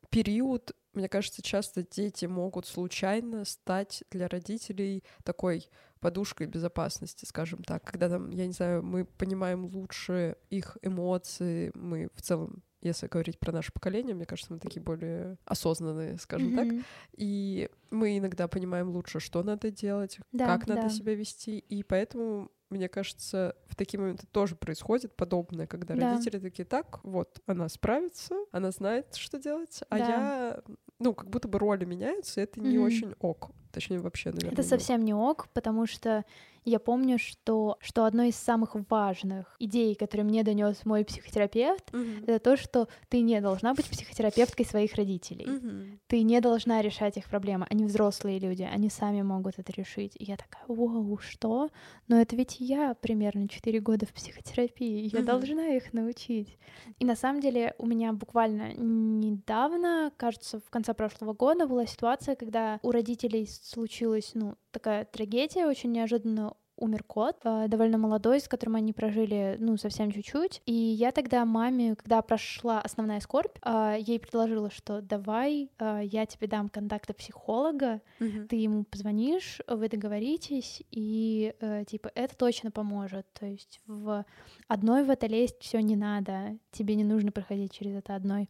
период, 0.09 0.75
мне 0.93 1.09
кажется, 1.09 1.41
часто 1.41 1.83
дети 1.83 2.25
могут 2.25 2.67
случайно 2.67 3.43
стать 3.45 4.03
для 4.11 4.27
родителей 4.27 5.03
такой 5.23 5.67
подушкой 5.99 6.47
безопасности, 6.47 7.25
скажем 7.25 7.63
так, 7.63 7.83
когда 7.83 8.09
там, 8.09 8.29
я 8.29 8.45
не 8.47 8.53
знаю, 8.53 8.83
мы 8.83 9.05
понимаем 9.05 9.65
лучше 9.65 10.37
их 10.49 10.77
эмоции, 10.81 11.71
мы 11.73 12.09
в 12.13 12.21
целом 12.21 12.63
если 12.85 13.07
говорить 13.07 13.39
про 13.39 13.51
наше 13.51 13.73
поколение, 13.73 14.13
мне 14.13 14.27
кажется, 14.27 14.53
мы 14.53 14.59
такие 14.59 14.79
более 14.79 15.39
осознанные, 15.45 16.19
скажем 16.19 16.55
так. 16.55 16.67
Мгм. 16.67 16.85
И 17.17 17.69
мы 17.89 18.17
иногда 18.19 18.47
понимаем 18.47 18.89
лучше, 18.89 19.19
что 19.19 19.41
надо 19.41 19.71
делать, 19.71 20.19
Да, 20.31 20.45
как 20.45 20.67
надо 20.67 20.83
да. 20.83 20.89
себя 20.89 21.15
вести. 21.15 21.57
И 21.57 21.81
поэтому, 21.81 22.51
мне 22.75 22.89
кажется, 22.89 23.55
в 23.67 23.75
такие 23.75 23.99
моменты 23.99 24.27
тоже 24.31 24.55
происходит 24.55 25.15
подобное, 25.15 25.67
когда 25.67 25.95
Да. 25.95 26.09
родители 26.11 26.39
такие, 26.39 26.65
так, 26.65 26.99
вот, 27.03 27.41
она 27.47 27.69
справится, 27.69 28.35
она 28.51 28.71
знает, 28.71 29.15
что 29.15 29.39
делать, 29.39 29.81
а 29.89 29.97
Да. 29.99 30.05
я, 30.05 30.61
ну, 30.99 31.13
как 31.13 31.29
будто 31.29 31.47
бы 31.47 31.59
роли 31.59 31.85
меняются, 31.85 32.41
и 32.41 32.43
это 32.43 32.59
не 32.59 32.77
Мгм. 32.77 32.85
очень 32.85 33.15
ок. 33.19 33.51
точнее 33.71 33.99
вообще, 33.99 34.29
наверное. 34.31 34.53
Это 34.53 34.63
совсем 34.63 35.03
не 35.03 35.13
ок, 35.13 35.49
потому 35.53 35.85
что 35.85 36.23
я 36.65 36.79
помню, 36.79 37.17
что, 37.19 37.77
что 37.81 38.05
одной 38.05 38.29
из 38.29 38.35
самых 38.35 38.75
важных 38.89 39.55
идей, 39.59 39.95
которые 39.95 40.25
мне 40.25 40.43
донес 40.43 40.85
мой 40.85 41.05
психотерапевт, 41.05 41.93
Мгм. 41.93 42.23
это 42.25 42.39
то, 42.39 42.57
что 42.57 42.87
ты 43.09 43.21
не 43.21 43.39
должна 43.41 43.73
быть 43.73 43.85
психотерапевткой 43.89 44.65
своих 44.65 44.95
родителей. 44.95 45.45
Мгм. 45.47 45.99
Ты 46.07 46.21
не 46.21 46.39
должна 46.41 46.81
решать 46.81 47.17
их 47.17 47.29
проблемы. 47.29 47.65
Они 47.69 47.83
взрослые 47.85 48.39
люди, 48.39 48.61
они 48.63 48.89
сами 48.89 49.21
могут 49.23 49.57
это 49.57 49.71
решить. 49.71 50.15
И 50.19 50.23
я 50.25 50.37
такая, 50.37 50.63
вау, 50.67 51.17
что? 51.17 51.69
Но 52.07 52.19
это 52.21 52.35
ведь 52.35 52.57
я 52.59 52.93
примерно 52.95 53.47
4 53.47 53.79
года 53.79 54.05
в 54.05 54.13
психотерапии, 54.13 55.09
я 55.11 55.19
Мгм. 55.19 55.25
должна 55.25 55.67
их 55.75 55.93
научить. 55.93 56.57
И 56.99 57.05
на 57.05 57.15
самом 57.15 57.41
деле 57.41 57.73
у 57.77 57.85
меня 57.87 58.13
буквально 58.13 58.73
недавно, 58.73 60.11
кажется, 60.17 60.59
в 60.59 60.69
конце 60.69 60.93
прошлого 60.93 61.33
года 61.33 61.67
была 61.67 61.85
ситуация, 61.85 62.35
когда 62.35 62.79
у 62.83 62.91
родителей 62.91 63.47
случилась, 63.47 64.31
ну, 64.33 64.55
такая 64.71 65.05
трагедия, 65.05 65.65
очень 65.67 65.91
неожиданно 65.91 66.54
умер 66.77 67.03
кот, 67.03 67.37
э, 67.43 67.67
довольно 67.67 67.97
молодой, 67.97 68.39
с 68.39 68.47
которым 68.47 68.75
они 68.75 68.93
прожили, 68.93 69.55
ну, 69.59 69.77
совсем 69.77 70.11
чуть-чуть. 70.11 70.61
И 70.65 70.73
я 70.73 71.11
тогда 71.11 71.45
маме, 71.45 71.95
когда 71.95 72.21
прошла 72.21 72.81
основная 72.81 73.19
скорбь, 73.19 73.57
э, 73.63 73.97
ей 73.99 74.19
предложила, 74.19 74.69
что 74.69 75.01
давай 75.01 75.69
э, 75.79 76.01
я 76.03 76.25
тебе 76.25 76.47
дам 76.47 76.69
контакты 76.69 77.13
психолога, 77.13 78.01
Мгм. 78.19 78.47
ты 78.47 78.55
ему 78.57 78.83
позвонишь, 78.83 79.61
вы 79.67 79.89
договоритесь, 79.89 80.83
и 80.91 81.53
типа 81.87 82.11
это 82.15 82.35
точно 82.35 82.71
поможет. 82.71 83.25
То 83.33 83.45
есть 83.45 83.81
в 83.87 84.25
одной 84.67 85.03
в 85.03 85.09
это 85.09 85.27
лезть 85.27 85.57
все 85.61 85.79
не 85.81 85.95
надо, 85.95 86.57
тебе 86.71 86.95
не 86.95 87.03
нужно 87.03 87.31
проходить 87.31 87.71
через 87.73 87.95
это 87.95 88.15
одной. 88.15 88.49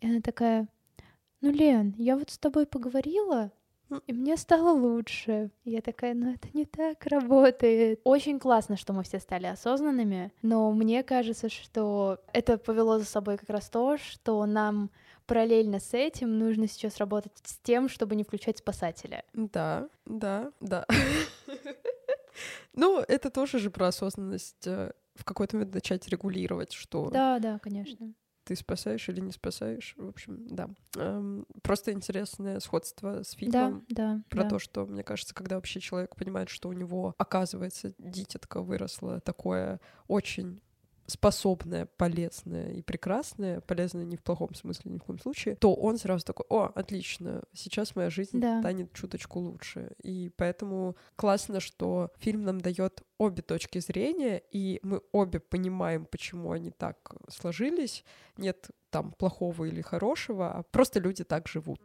И 0.00 0.06
она 0.08 0.20
такая, 0.20 0.68
ну, 1.40 1.50
Лен, 1.50 1.94
я 1.98 2.16
вот 2.16 2.30
с 2.30 2.38
тобой 2.38 2.66
поговорила. 2.66 3.50
И 4.06 4.12
мне 4.12 4.36
стало 4.36 4.70
лучше. 4.70 5.50
Я 5.64 5.80
такая, 5.80 6.14
ну 6.14 6.32
это 6.32 6.48
не 6.52 6.64
так 6.64 7.04
работает. 7.06 8.00
Очень 8.04 8.38
классно, 8.38 8.76
что 8.76 8.92
мы 8.92 9.02
все 9.02 9.18
стали 9.18 9.46
осознанными, 9.46 10.32
но 10.42 10.72
мне 10.72 11.02
кажется, 11.02 11.48
что 11.48 12.20
это 12.32 12.58
повело 12.58 12.98
за 12.98 13.04
собой 13.04 13.38
как 13.38 13.50
раз 13.50 13.68
то, 13.68 13.96
что 13.96 14.44
нам 14.46 14.90
параллельно 15.26 15.78
с 15.78 15.94
этим 15.94 16.38
нужно 16.38 16.66
сейчас 16.66 16.96
работать 16.96 17.32
с 17.44 17.58
тем, 17.58 17.88
чтобы 17.88 18.16
не 18.16 18.24
включать 18.24 18.58
спасателя. 18.58 19.24
Да, 19.34 19.88
да, 20.06 20.52
да. 20.60 20.86
Ну, 22.74 23.00
это 23.00 23.30
тоже 23.30 23.58
же 23.58 23.70
про 23.70 23.88
осознанность 23.88 24.64
э, 24.66 24.92
в 25.16 25.24
какой-то 25.24 25.56
момент 25.56 25.74
начать 25.74 26.06
регулировать, 26.06 26.72
что 26.72 27.10
Да, 27.10 27.40
да, 27.40 27.58
конечно. 27.58 28.14
Ты 28.48 28.56
спасаешь 28.56 29.06
или 29.10 29.20
не 29.20 29.30
спасаешь. 29.30 29.94
В 29.98 30.08
общем, 30.08 30.46
да. 30.48 30.70
Эм, 30.96 31.44
Просто 31.62 31.92
интересное 31.92 32.60
сходство 32.60 33.22
с 33.22 33.34
Да, 33.42 33.68
фильмом. 33.68 33.84
да. 33.90 34.22
Про 34.30 34.44
да. 34.44 34.48
то, 34.48 34.58
что, 34.58 34.86
мне 34.86 35.02
кажется, 35.02 35.34
когда 35.34 35.56
вообще 35.56 35.80
человек 35.80 36.16
понимает, 36.16 36.48
что 36.48 36.70
у 36.70 36.72
него, 36.72 37.14
оказывается, 37.18 37.92
дитятка 37.98 38.62
выросла 38.62 39.20
такое 39.20 39.80
очень 40.06 40.62
способное, 41.08 41.86
полезное 41.96 42.72
и 42.72 42.82
прекрасное, 42.82 43.60
полезное 43.62 44.04
не 44.04 44.16
в 44.16 44.22
плохом 44.22 44.54
смысле 44.54 44.92
ни 44.92 44.98
в 44.98 45.02
коем 45.02 45.18
случае, 45.18 45.56
то 45.56 45.74
он 45.74 45.96
сразу 45.96 46.24
такой, 46.24 46.44
о, 46.50 46.70
отлично, 46.74 47.42
сейчас 47.54 47.96
моя 47.96 48.10
жизнь 48.10 48.38
Да. 48.38 48.60
станет 48.60 48.92
чуточку 48.92 49.40
лучше. 49.40 49.92
И 50.02 50.30
поэтому 50.36 50.96
классно, 51.16 51.60
что 51.60 52.10
фильм 52.18 52.42
нам 52.42 52.60
дает 52.60 53.02
обе 53.16 53.40
точки 53.42 53.78
зрения, 53.80 54.42
и 54.52 54.80
мы 54.82 55.00
обе 55.12 55.40
понимаем, 55.40 56.04
почему 56.04 56.52
они 56.52 56.70
так 56.70 56.96
сложились. 57.30 58.04
Нет 58.36 58.68
там 58.90 59.12
плохого 59.12 59.64
или 59.64 59.80
хорошего, 59.80 60.52
а 60.52 60.62
просто 60.62 61.00
люди 61.00 61.24
так 61.24 61.48
живут. 61.48 61.80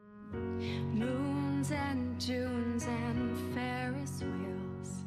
Moons 0.93 1.71
and 1.71 2.17
Junes 2.19 2.86
and 2.88 3.38
Ferris 3.53 4.21
wheels, 4.21 5.05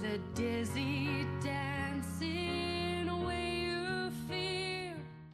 the 0.00 0.18
dizzy 0.34 1.26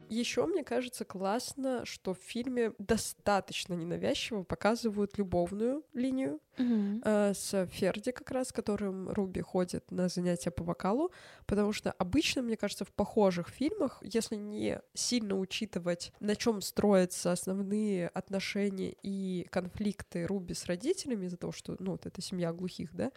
Еще 0.09 0.45
мне 0.45 0.63
кажется 0.63 1.05
классно, 1.05 1.85
что 1.85 2.13
в 2.13 2.19
фильме 2.19 2.73
достаточно 2.77 3.73
ненавязчиво 3.73 4.43
показывают 4.43 5.17
любовную 5.17 5.83
линию 5.93 6.39
Мгм. 6.57 7.01
э, 7.05 7.33
с 7.33 7.67
Ферди 7.67 8.11
как 8.11 8.31
раз, 8.31 8.51
которым 8.51 9.09
Руби 9.09 9.41
ходит 9.41 9.91
на 9.91 10.07
занятия 10.07 10.49
по 10.49 10.63
вокалу, 10.63 11.11
потому 11.45 11.71
что 11.73 11.91
обычно, 11.91 12.41
мне 12.41 12.57
кажется, 12.57 12.85
в 12.85 12.91
похожих 12.91 13.49
фильмах, 13.49 13.99
если 14.01 14.35
не 14.35 14.81
сильно 14.93 15.37
учитывать, 15.37 16.11
на 16.19 16.35
чем 16.35 16.61
строятся 16.61 17.31
основные 17.31 18.07
отношения 18.07 18.95
и 19.03 19.45
конфликты 19.51 20.25
Руби 20.25 20.53
с 20.53 20.65
родителями 20.65 21.25
из-за 21.25 21.37
того, 21.37 21.51
что, 21.51 21.75
ну, 21.79 21.91
вот 21.91 22.05
эта 22.05 22.21
семья 22.21 22.53
глухих, 22.53 22.93
да, 22.95 23.11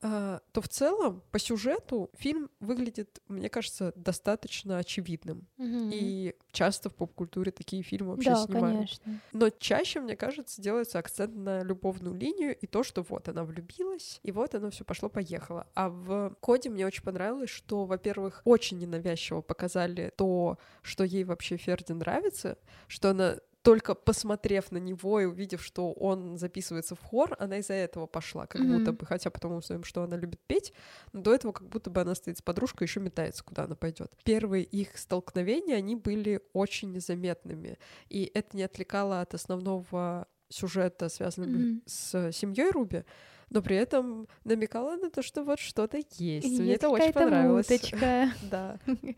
то 0.00 0.60
в 0.60 0.68
целом 0.68 1.22
по 1.32 1.38
сюжету 1.38 2.10
фильм 2.14 2.50
выглядит, 2.60 3.20
мне 3.26 3.48
кажется, 3.48 3.92
достаточно 3.96 4.78
очевидным. 4.78 5.48
Мгм. 5.56 5.90
И 5.92 6.34
часто 6.52 6.88
в 6.88 6.94
поп-культуре 6.94 7.50
такие 7.50 7.82
фильмы 7.82 8.12
вообще 8.12 8.30
да, 8.30 8.36
снимают. 8.44 8.76
конечно. 8.76 9.20
Но 9.32 9.50
чаще, 9.50 10.00
мне 10.00 10.16
кажется, 10.16 10.62
делается 10.62 10.98
акцент 10.98 11.34
на 11.34 11.62
любовную 11.62 12.14
линию 12.14 12.56
и 12.56 12.66
то, 12.66 12.84
что 12.84 13.02
вот 13.02 13.28
она 13.28 13.44
влюбилась, 13.44 14.20
и 14.22 14.30
вот 14.30 14.54
оно 14.54 14.70
все 14.70 14.84
пошло-поехало. 14.84 15.66
А 15.74 15.88
в 15.88 16.36
коде 16.40 16.70
мне 16.70 16.86
очень 16.86 17.02
понравилось, 17.02 17.50
что, 17.50 17.84
во-первых, 17.84 18.42
очень 18.44 18.78
ненавязчиво 18.78 19.40
показали 19.40 20.12
то, 20.16 20.58
что 20.82 21.02
ей 21.04 21.24
вообще 21.24 21.56
Ферди 21.56 21.92
нравится, 21.92 22.58
что 22.86 23.10
она 23.10 23.38
только 23.62 23.94
посмотрев 23.94 24.70
на 24.72 24.78
него 24.78 25.20
и 25.20 25.24
увидев, 25.24 25.62
что 25.62 25.92
он 25.92 26.38
записывается 26.38 26.94
в 26.94 27.00
хор, 27.02 27.36
она 27.38 27.58
из-за 27.58 27.74
этого 27.74 28.06
пошла, 28.06 28.46
как 28.46 28.62
Мгм. 28.62 28.72
будто 28.78 28.92
бы, 28.92 29.04
хотя 29.04 29.30
потом 29.30 29.52
мы 29.52 29.58
узнаем, 29.58 29.84
что 29.84 30.02
она 30.02 30.16
любит 30.16 30.40
петь, 30.46 30.72
но 31.12 31.20
до 31.20 31.34
этого 31.34 31.52
как 31.52 31.68
будто 31.68 31.90
бы 31.90 32.00
она 32.00 32.14
стоит 32.14 32.38
с 32.38 32.42
подружкой, 32.42 32.86
еще 32.86 33.00
метается, 33.00 33.42
куда 33.44 33.64
она 33.64 33.74
пойдет. 33.74 34.12
Первые 34.24 34.64
их 34.64 34.96
столкновения, 34.96 35.76
они 35.76 35.96
были 35.96 36.40
очень 36.52 36.92
незаметными, 36.92 37.78
и 38.08 38.30
это 38.32 38.56
не 38.56 38.62
отвлекало 38.62 39.20
от 39.20 39.34
основного 39.34 40.26
сюжета, 40.48 41.08
связанного 41.08 41.50
Мгм. 41.58 41.82
с 41.84 42.32
семьей 42.32 42.70
Руби, 42.70 43.04
но 43.50 43.60
при 43.60 43.76
этом 43.76 44.28
намекала 44.44 44.96
на 44.96 45.10
то, 45.10 45.22
что 45.22 45.42
вот 45.42 45.58
что-то 45.58 45.98
есть. 45.98 46.46
Мне 46.58 46.68
Есть 46.68 46.76
это 46.84 46.88
очень 46.90 47.12
понравилось. 47.12 47.68
муточка. 47.68 48.30
Да. 48.50 48.78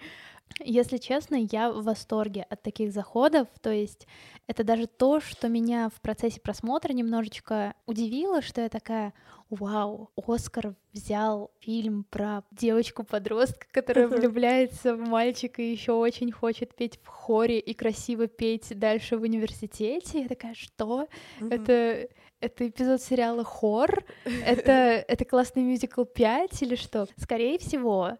Если 0.58 0.98
честно, 0.98 1.36
я 1.36 1.70
в 1.70 1.82
восторге 1.84 2.42
от 2.48 2.62
таких 2.62 2.92
заходов. 2.92 3.48
То 3.60 3.70
есть 3.70 4.06
это 4.46 4.64
даже 4.64 4.86
то, 4.86 5.20
что 5.20 5.48
меня 5.48 5.88
в 5.88 6.00
процессе 6.00 6.40
просмотра 6.40 6.92
немножечко 6.92 7.74
удивило, 7.86 8.42
что 8.42 8.60
я 8.60 8.68
такая, 8.68 9.14
вау, 9.48 10.10
Оскар 10.16 10.74
взял 10.92 11.50
фильм 11.60 12.04
про 12.04 12.42
девочку-подростка, 12.50 13.66
которая 13.70 14.08
влюбляется 14.08 14.94
в 14.94 15.00
мальчика 15.00 15.62
и 15.62 15.70
еще 15.70 15.92
очень 15.92 16.32
хочет 16.32 16.74
петь 16.74 16.98
в 17.02 17.06
хоре 17.06 17.58
и 17.58 17.74
красиво 17.74 18.26
петь 18.26 18.78
дальше 18.78 19.16
в 19.16 19.22
университете. 19.22 20.22
Я 20.22 20.28
такая, 20.28 20.54
что? 20.54 21.08
Это, 21.40 22.08
это 22.40 22.68
эпизод 22.68 23.00
сериала 23.00 23.44
«Хор»? 23.44 24.04
Это, 24.24 24.72
это 25.08 25.24
классный 25.24 25.62
мюзикл 25.62 26.04
5 26.04 26.62
или 26.62 26.74
что? 26.74 27.06
Скорее 27.16 27.58
всего, 27.58 28.16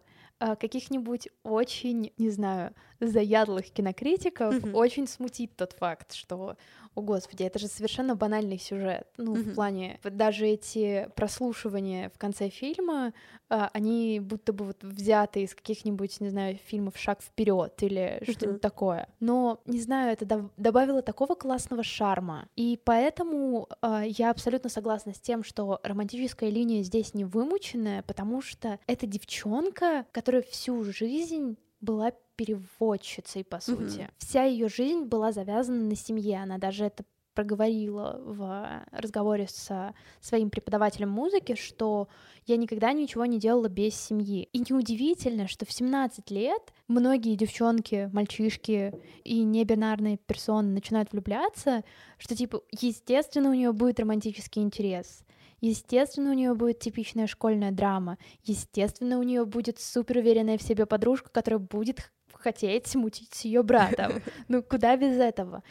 каких-нибудь 0.55 1.29
очень, 1.43 2.11
не 2.17 2.29
знаю, 2.29 2.73
заядлых 3.01 3.71
кинокритиков 3.71 4.53
Мгм. 4.63 4.75
очень 4.75 5.07
смутит 5.07 5.55
тот 5.55 5.73
факт, 5.73 6.13
что, 6.13 6.55
о 6.95 7.01
господи, 7.01 7.43
это 7.43 7.59
же 7.59 7.67
совершенно 7.67 8.15
банальный 8.15 8.59
сюжет. 8.59 9.07
Ну, 9.17 9.33
Мгм. 9.35 9.51
в 9.51 9.55
плане, 9.55 9.99
даже 10.03 10.47
эти 10.47 11.09
прослушивания 11.15 12.09
в 12.09 12.17
конце 12.17 12.49
фильма, 12.49 13.13
а, 13.49 13.69
они 13.73 14.19
будто 14.19 14.53
бы 14.53 14.65
вот 14.65 14.83
взяты 14.83 15.41
из 15.43 15.55
каких-нибудь, 15.55 16.21
не 16.21 16.29
знаю, 16.29 16.57
фильмов 16.65 16.97
«Шаг 16.97 17.21
вперед 17.21 17.73
или 17.83 18.19
что-нибудь 18.23 18.47
Мгм. 18.55 18.59
такое. 18.59 19.07
Но, 19.19 19.59
не 19.65 19.81
знаю, 19.81 20.13
это 20.13 20.25
доб- 20.25 20.51
добавило 20.57 21.01
такого 21.01 21.35
классного 21.35 21.83
шарма. 21.83 22.47
И 22.55 22.79
поэтому 22.83 23.67
а, 23.81 24.03
я 24.05 24.29
абсолютно 24.29 24.69
согласна 24.69 25.13
с 25.13 25.19
тем, 25.19 25.43
что 25.43 25.79
романтическая 25.83 26.49
линия 26.49 26.83
здесь 26.83 27.13
не 27.13 27.25
вымученная, 27.25 28.03
потому 28.03 28.41
что 28.41 28.79
это 28.87 29.07
девчонка, 29.07 30.05
которая 30.11 30.43
всю 30.43 30.83
жизнь 30.83 31.57
была 31.81 32.11
переводчицей, 32.41 33.43
по 33.43 33.59
сути. 33.59 34.09
Вся 34.17 34.43
ее 34.43 34.67
жизнь 34.67 35.03
была 35.03 35.31
завязана 35.31 35.83
на 35.83 35.95
семье. 35.95 36.41
Она 36.41 36.57
даже 36.57 36.85
это 36.85 37.03
проговорила 37.33 38.19
в 38.23 38.83
разговоре 38.91 39.47
со 39.47 39.93
своим 40.19 40.49
преподавателем 40.49 41.09
музыки, 41.09 41.55
что 41.55 42.07
я 42.45 42.57
никогда 42.57 42.91
ничего 42.93 43.25
не 43.25 43.39
делала 43.39 43.69
без 43.69 43.95
семьи. 43.95 44.49
И 44.51 44.59
неудивительно, 44.59 45.47
что 45.47 45.65
в 45.65 45.71
17 45.71 46.29
лет 46.31 46.73
многие 46.87 47.35
девчонки, 47.35 48.09
мальчишки 48.11 48.93
и 49.23 49.43
небинарные 49.43 50.17
персоны 50.17 50.69
начинают 50.69 51.11
влюбляться, 51.11 51.83
что 52.17 52.35
типа, 52.35 52.63
естественно, 52.71 53.49
у 53.49 53.53
нее 53.53 53.71
будет 53.71 53.99
романтический 53.99 54.61
интерес. 54.61 55.23
Естественно, 55.61 56.31
у 56.31 56.33
нее 56.33 56.55
будет 56.55 56.79
типичная 56.79 57.27
школьная 57.27 57.71
драма. 57.71 58.17
Естественно, 58.43 59.19
у 59.19 59.23
нее 59.23 59.45
будет 59.45 59.79
супер 59.79 60.17
уверенная 60.17 60.57
в 60.57 60.63
себе 60.63 60.87
подружка, 60.87 61.29
которая 61.29 61.59
будет 61.59 62.11
хотеть 62.41 62.93
мутить 62.95 63.33
с 63.33 63.45
ее 63.45 63.63
братом. 63.63 64.21
Ну, 64.47 64.61
куда 64.63 64.97
без 64.97 65.17
этого? 65.17 65.63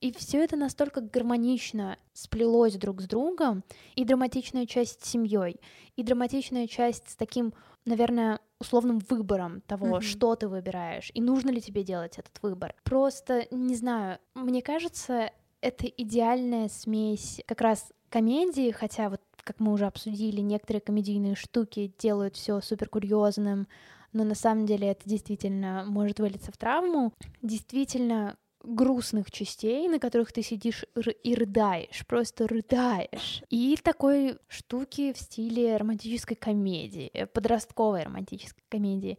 И 0.00 0.12
все 0.12 0.44
это 0.44 0.56
настолько 0.56 1.00
гармонично 1.00 1.96
сплелось 2.12 2.76
друг 2.76 3.00
с 3.00 3.06
другом, 3.06 3.64
и 3.96 4.04
драматичная 4.04 4.66
часть 4.66 5.04
с 5.04 5.08
семьей, 5.08 5.60
и 5.96 6.02
драматичная 6.02 6.66
часть 6.66 7.10
с 7.10 7.16
таким, 7.16 7.52
наверное, 7.84 8.38
условным 8.60 8.98
выбором 9.08 9.60
того, 9.62 9.86
Мгм. 9.86 10.00
что 10.02 10.36
ты 10.36 10.48
выбираешь, 10.48 11.10
и 11.14 11.20
нужно 11.20 11.50
ли 11.50 11.60
тебе 11.60 11.82
делать 11.82 12.18
этот 12.18 12.40
выбор. 12.42 12.74
Просто, 12.84 13.46
не 13.50 13.74
знаю, 13.74 14.18
мне 14.34 14.62
кажется, 14.62 15.30
это 15.60 15.86
идеальная 15.86 16.68
смесь 16.68 17.40
как 17.46 17.60
раз 17.60 17.92
комедии, 18.10 18.70
хотя 18.70 19.10
вот 19.10 19.20
как 19.44 19.60
мы 19.60 19.72
уже 19.72 19.86
обсудили, 19.86 20.40
некоторые 20.42 20.82
комедийные 20.82 21.34
штуки 21.34 21.94
делают 21.98 22.36
все 22.36 22.60
супер 22.60 22.88
курьезным, 22.90 23.66
но 24.12 24.24
на 24.24 24.34
самом 24.34 24.66
деле 24.66 24.88
это 24.88 25.08
действительно 25.08 25.84
может 25.86 26.20
вылиться 26.20 26.52
в 26.52 26.56
травму. 26.56 27.12
Действительно 27.42 28.36
грустных 28.62 29.30
частей, 29.30 29.88
на 29.88 29.98
которых 29.98 30.32
ты 30.32 30.42
сидишь 30.42 30.84
и 31.22 31.34
рыдаешь, 31.34 32.06
просто 32.06 32.46
рыдаешь. 32.46 33.42
И 33.50 33.76
такой 33.82 34.38
штуки 34.48 35.12
в 35.12 35.18
стиле 35.18 35.76
романтической 35.76 36.36
комедии, 36.36 37.10
э, 37.12 37.26
подростковой 37.26 38.02
романтической 38.02 38.64
комедии. 38.68 39.18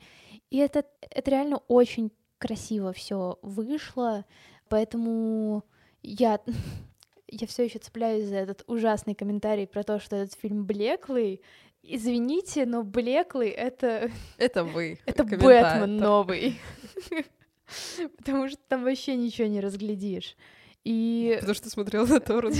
И 0.49 0.57
это, 0.57 0.85
это 1.01 1.31
реально 1.31 1.57
очень 1.67 2.11
красиво 2.37 2.93
все 2.93 3.39
вышло, 3.41 4.25
поэтому 4.67 5.63
я, 6.01 6.39
я 7.27 7.47
все 7.47 7.63
еще 7.63 7.79
цепляюсь 7.79 8.27
за 8.27 8.35
этот 8.35 8.63
ужасный 8.67 9.15
комментарий 9.15 9.67
про 9.67 9.83
то, 9.83 9.99
что 9.99 10.15
этот 10.15 10.39
фильм 10.39 10.65
блеклый. 10.65 11.41
Извините, 11.91 12.65
но 12.65 12.83
блеклый 12.83 13.49
это 13.49 14.11
Это 14.37 14.63
вы. 14.63 14.99
это. 15.05 15.23
Бэтмен 15.23 15.97
новый. 15.97 16.59
Потому 18.17 18.47
что 18.47 18.59
там 18.67 18.83
вообще 18.83 19.15
ничего 19.15 19.47
не 19.47 19.59
разглядишь. 19.59 20.35
И 20.83 21.35
Потому 21.39 21.55
что 21.55 21.69
смотрел 21.69 22.07
на 22.07 22.19
Торрент. 22.19 22.55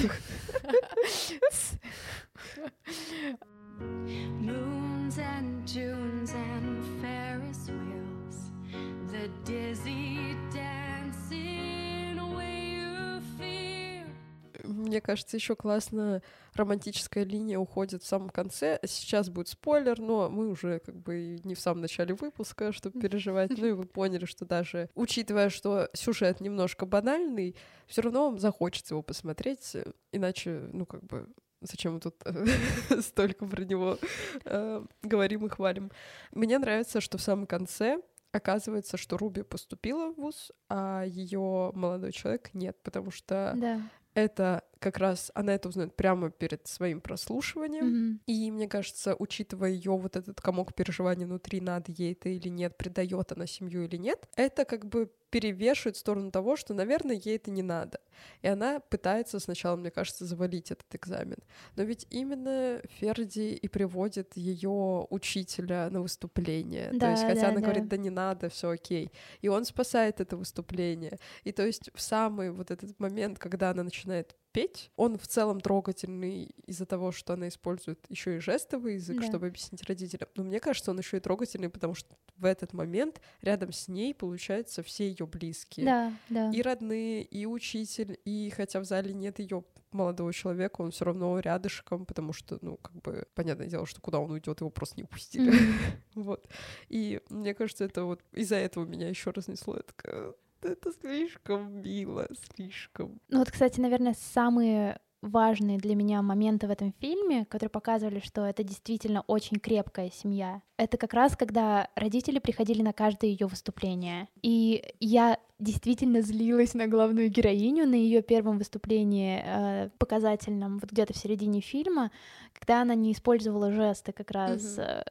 Мне 15.00 15.06
кажется, 15.06 15.38
еще 15.38 15.56
классно 15.56 16.22
романтическая 16.56 17.24
линия 17.24 17.58
уходит 17.58 18.04
в 18.04 18.06
самом 18.06 18.28
конце. 18.28 18.82
Сейчас 18.86 19.30
будет 19.30 19.48
спойлер, 19.48 19.98
но 19.98 20.30
мы 20.30 20.50
уже 20.50 20.80
как 20.80 20.98
бы 20.98 21.40
не 21.46 21.56
в 21.56 21.60
самом 21.62 21.80
начале 21.80 22.14
выпуска, 22.14 22.74
чтобы 22.74 23.00
переживать. 23.00 23.58
Ну 23.58 23.66
и 23.66 23.72
вы 23.72 23.86
поняли, 23.86 24.26
что 24.26 24.44
даже 24.44 24.90
учитывая, 24.96 25.50
что 25.50 25.90
сюжет 25.94 26.42
немножко 26.42 26.86
банальный, 26.86 27.56
все 27.88 28.02
равно 28.02 28.26
вам 28.26 28.40
захочется 28.40 28.94
его 28.94 29.02
посмотреть, 29.02 29.74
э, 29.74 29.90
иначе, 30.12 30.68
ну 30.74 30.86
как 30.86 31.04
бы 31.06 31.30
Зачем 31.62 31.96
мы 31.96 32.00
тут 32.00 32.16
столько 33.02 33.46
про 33.46 33.64
него 33.64 33.98
э, 34.46 34.86
говорим 35.02 35.46
и 35.46 35.50
хвалим? 35.50 35.92
Мне 36.32 36.58
нравится, 36.58 37.02
что 37.02 37.18
в 37.18 37.22
самом 37.22 37.48
конце 37.48 38.02
оказывается, 38.32 38.98
что 38.98 39.18
Руби 39.18 39.44
поступила 39.44 40.12
в 40.12 40.16
ВУЗ, 40.16 40.52
а 40.70 41.04
ее 41.06 41.72
молодой 41.74 42.12
человек 42.12 42.54
нет, 42.54 42.78
потому 42.84 43.12
что 43.12 43.54
да. 43.58 43.82
это 44.14 44.64
как 44.80 44.98
раз 44.98 45.32
она 45.36 45.54
это 45.54 45.70
узнает 45.70 45.96
прямо 45.96 46.32
перед 46.32 46.68
своим 46.68 47.02
прослушиванием. 47.02 47.86
Мгм. 47.88 48.22
И 48.26 48.52
мне 48.52 48.68
кажется, 48.68 49.16
учитывая 49.18 49.70
ее 49.72 49.92
вот 49.92 50.16
этот 50.16 50.42
комок 50.42 50.74
переживаний 50.74 51.26
внутри, 51.26 51.62
надо 51.62 51.92
ей 51.92 52.14
это 52.14 52.30
или 52.30 52.50
нет, 52.50 52.78
предает 52.78 53.32
она 53.32 53.46
семью 53.46 53.86
или 53.86 53.98
нет, 53.98 54.28
это 54.36 54.66
как 54.66 54.86
бы 54.86 55.12
перевешивает 55.30 55.96
в 55.96 56.00
сторону 56.00 56.32
того, 56.32 56.56
что, 56.56 56.74
наверное, 56.74 57.16
ей 57.16 57.36
это 57.36 57.52
не 57.52 57.62
надо. 57.62 58.00
И 58.42 58.48
она 58.48 58.80
пытается 58.80 59.40
сначала, 59.40 59.76
мне 59.76 59.92
кажется, 59.92 60.26
завалить 60.26 60.72
этот 60.72 60.94
экзамен. 60.96 61.38
Но 61.76 61.84
ведь 61.84 62.08
именно 62.10 62.82
Ферди 63.00 63.54
и 63.54 63.68
приводит 63.68 64.36
ее 64.36 65.06
учителя 65.10 65.90
на 65.90 66.02
выступление. 66.02 66.90
то 66.92 67.00
Да, 67.00 67.12
есть, 67.12 67.24
хотя 67.24 67.42
да, 67.42 67.48
она 67.50 67.60
да. 67.60 67.62
говорит, 67.62 67.88
да 67.88 67.98
не 67.98 68.10
надо, 68.10 68.50
все 68.50 68.70
окей. 68.70 69.12
И 69.42 69.48
он 69.48 69.66
спасает 69.66 70.20
это 70.20 70.36
выступление. 70.36 71.20
И 71.44 71.52
то 71.52 71.66
есть 71.66 71.92
в 71.94 72.02
самый 72.02 72.52
вот 72.52 72.72
этот 72.72 73.00
момент, 73.00 73.40
когда 73.40 73.70
она 73.70 73.84
начинает 73.84 74.36
петь, 74.52 74.92
он 74.96 75.18
в 75.18 75.28
целом 75.28 75.62
трогательный 75.62 76.46
из-за 76.66 76.86
того, 76.86 77.12
что 77.12 77.34
она 77.34 77.48
использует 77.48 78.00
еще 78.10 78.38
и 78.38 78.40
жестовый 78.40 78.96
язык, 78.96 79.20
Да. 79.22 79.28
чтобы 79.28 79.48
объяснить 79.48 79.84
родителям. 79.84 80.30
Но 80.36 80.44
мне 80.44 80.60
кажется, 80.60 80.92
он 80.92 80.98
еще 81.00 81.18
и 81.18 81.20
трогательный, 81.20 81.70
потому 81.70 81.96
что 81.96 82.16
в 82.38 82.46
этот 82.46 82.74
момент 82.74 83.22
рядом 83.42 83.72
с 83.72 83.88
ней, 83.88 84.14
получается, 84.14 84.82
все 84.84 85.10
ее 85.10 85.26
близкие. 85.28 85.86
Да, 85.86 86.14
да. 86.30 86.52
И 86.52 86.62
родные, 86.62 87.24
и 87.24 87.46
учитель, 87.46 88.20
и 88.26 88.50
хотя 88.56 88.80
в 88.80 88.86
зале 88.86 89.14
нет 89.14 89.40
ее 89.40 89.64
молодого 89.92 90.32
человека, 90.32 90.82
он 90.82 90.92
все 90.92 91.06
равно 91.06 91.40
рядышком, 91.40 92.06
потому 92.06 92.32
что, 92.32 92.60
ну, 92.62 92.78
как 92.78 92.94
бы, 93.02 93.26
понятное 93.34 93.68
дело, 93.68 93.86
что 93.88 94.00
куда 94.02 94.20
он 94.20 94.30
уйдет, 94.32 94.60
его 94.62 94.70
просто 94.70 94.98
не 94.98 95.04
пустили. 95.04 95.50
Мгм. 95.50 95.74
Вот. 96.16 96.48
И 96.90 97.22
мне 97.30 97.54
кажется, 97.54 97.86
это 97.86 98.04
вот 98.04 98.22
из-за 98.34 98.56
этого 98.58 98.86
меня 98.86 99.08
еще 99.10 99.32
разнесло. 99.32 99.78
Я 99.78 99.82
такая, 99.84 100.34
это 100.64 100.92
слишком 100.92 101.82
мило, 101.82 102.28
слишком. 102.56 103.20
Ну 103.30 103.40
вот, 103.40 103.52
кстати, 103.52 103.80
наверное, 103.80 104.14
самые 104.14 105.00
важные 105.22 105.78
для 105.78 105.96
меня 105.96 106.22
моменты 106.22 106.68
в 106.68 106.72
этом 106.72 106.94
фильме, 107.00 107.46
которые 107.46 107.70
показывали, 107.70 108.20
что 108.20 108.46
это 108.46 108.64
действительно 108.64 109.22
очень 109.28 109.60
крепкая 109.60 110.10
семья. 110.10 110.62
Это 110.78 110.98
как 110.98 111.14
раз 111.14 111.36
когда 111.36 111.90
родители 111.96 112.40
приходили 112.40 112.82
на 112.82 112.94
каждое 112.94 113.30
ее 113.30 113.48
выступление. 113.48 114.30
И 114.42 114.84
я 115.00 115.38
действительно 115.60 116.22
злилась 116.22 116.74
на 116.74 116.88
главную 116.88 117.30
героиню 117.30 117.86
на 117.86 117.96
ее 117.96 118.22
первом 118.22 118.58
выступлении 118.58 119.42
э, 119.44 119.90
показательном, 119.98 120.80
вот 120.80 120.92
где-то 120.92 121.14
в 121.14 121.18
середине 121.18 121.60
фильма, 121.60 122.12
когда 122.54 122.82
она 122.82 122.96
не 122.96 123.12
использовала 123.12 123.72
жесты 123.72 124.14
как 124.14 124.32
раз 124.32 124.78
Мгм. 124.78 124.86
э, 124.88 125.04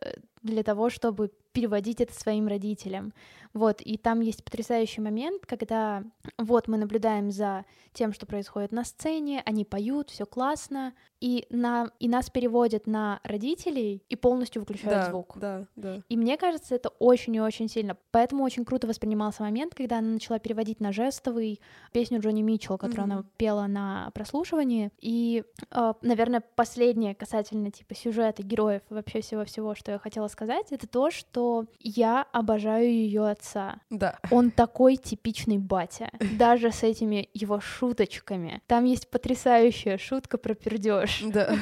для 0.42 0.62
того, 0.62 0.88
чтобы 0.88 1.30
переводить 1.52 2.00
это 2.00 2.14
своим 2.14 2.46
родителям. 2.46 3.12
Вот, 3.52 3.80
и 3.80 3.96
там 3.98 4.20
есть 4.20 4.44
потрясающий 4.44 5.00
момент, 5.00 5.44
когда 5.46 6.04
вот 6.38 6.68
мы 6.68 6.78
наблюдаем 6.78 7.30
за 7.30 7.64
тем, 7.92 8.12
что 8.12 8.26
происходит 8.26 8.72
на 8.72 8.84
сцене, 8.84 9.42
они 9.44 9.64
поют, 9.64 10.10
все 10.10 10.24
классно, 10.24 10.94
и, 11.20 11.46
на, 11.50 11.90
и 11.98 12.08
нас 12.08 12.30
переводят 12.30 12.86
на 12.86 13.20
родителей 13.24 14.02
и 14.08 14.16
полностью 14.16 14.62
выключают 14.62 14.90
Да, 14.90 15.10
звук. 15.10 15.36
да, 15.40 15.66
да. 15.76 16.00
И 16.08 16.16
мне 16.16 16.36
кажется, 16.36 16.74
это 16.74 16.90
очень 16.98 17.34
и 17.36 17.40
очень 17.40 17.68
сильно. 17.68 17.96
Поэтому 18.10 18.44
очень 18.44 18.64
круто 18.64 18.86
воспринимался 18.86 19.42
момент, 19.42 19.74
когда 19.74 19.98
она 19.98 20.08
начала 20.08 20.38
переводить 20.38 20.80
на 20.80 20.92
жестовый 20.92 21.60
песню 21.92 22.20
Джонни 22.20 22.42
Митчелл, 22.42 22.78
которую 22.78 23.04
она 23.04 23.16
Мгм. 23.18 23.26
пела 23.36 23.66
на 23.66 24.10
прослушивании. 24.14 24.90
И, 25.00 25.44
э, 25.70 25.92
наверное, 26.02 26.42
последнее 26.54 27.14
касательно 27.14 27.70
типа 27.70 27.94
сюжета, 27.94 28.42
героев 28.42 28.82
и 28.90 28.94
вообще 28.94 29.20
всего-всего, 29.20 29.74
что 29.74 29.92
я 29.92 29.98
хотела 29.98 30.28
сказать, 30.28 30.66
это 30.70 30.86
то, 30.86 31.10
что 31.10 31.66
я 31.80 32.26
обожаю 32.32 32.90
ее 32.90 33.28
отца. 33.28 33.80
Да. 33.90 34.18
Он 34.30 34.50
такой 34.50 34.96
типичный 34.96 35.58
батя, 35.58 36.10
даже 36.38 36.70
с 36.72 36.82
этими 36.82 37.28
его 37.34 37.60
шуточками. 37.60 38.62
Там 38.66 38.84
есть 38.84 39.10
потрясающая 39.10 39.98
шутка 39.98 40.38
про 40.38 40.54
пердеж. 40.54 41.07
Да. 41.22 41.56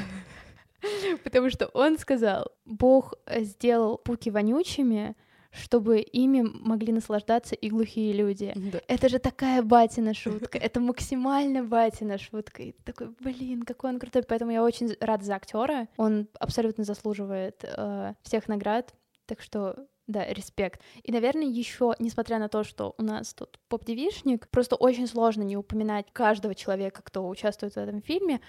Потому 1.24 1.50
что 1.50 1.66
он 1.68 1.98
сказал, 1.98 2.52
Бог 2.64 3.14
сделал 3.28 3.98
пуки 3.98 4.30
вонючими, 4.30 5.16
чтобы 5.50 6.00
ими 6.00 6.42
могли 6.42 6.92
наслаждаться 6.92 7.54
и 7.54 7.70
глухие 7.70 8.12
люди. 8.12 8.52
Да. 8.54 8.80
Это 8.88 9.08
же 9.08 9.18
такая 9.18 9.62
батина 9.62 10.14
шутка, 10.14 10.58
это 10.58 10.80
максимально 10.80 11.64
батина 11.64 12.18
шутка. 12.18 12.62
И 12.62 12.72
такой, 12.72 13.08
блин, 13.20 13.62
какой 13.62 13.90
он 13.90 13.98
крутой. 13.98 14.22
Поэтому 14.22 14.52
я 14.52 14.62
очень 14.62 14.94
рада 15.00 15.24
за 15.24 15.34
актера. 15.34 15.88
Он 15.96 16.28
абсолютно 16.38 16.84
заслуживает 16.84 17.64
э, 17.64 18.14
всех 18.22 18.48
наград. 18.48 18.94
Так 19.26 19.40
что 19.40 19.86
да, 20.06 20.24
респект. 20.26 20.80
И, 21.02 21.10
наверное, 21.10 21.46
еще, 21.46 21.94
несмотря 21.98 22.38
на 22.38 22.48
то, 22.48 22.62
что 22.62 22.94
у 22.96 23.02
нас 23.02 23.34
тут 23.34 23.58
поп-девишник, 23.68 24.48
просто 24.48 24.76
очень 24.76 25.08
сложно 25.08 25.42
не 25.42 25.56
упоминать 25.56 26.06
каждого 26.12 26.54
человека, 26.54 27.02
кто 27.02 27.28
участвует 27.28 27.74
в 27.74 27.78
этом 27.78 28.00
фильме. 28.02 28.40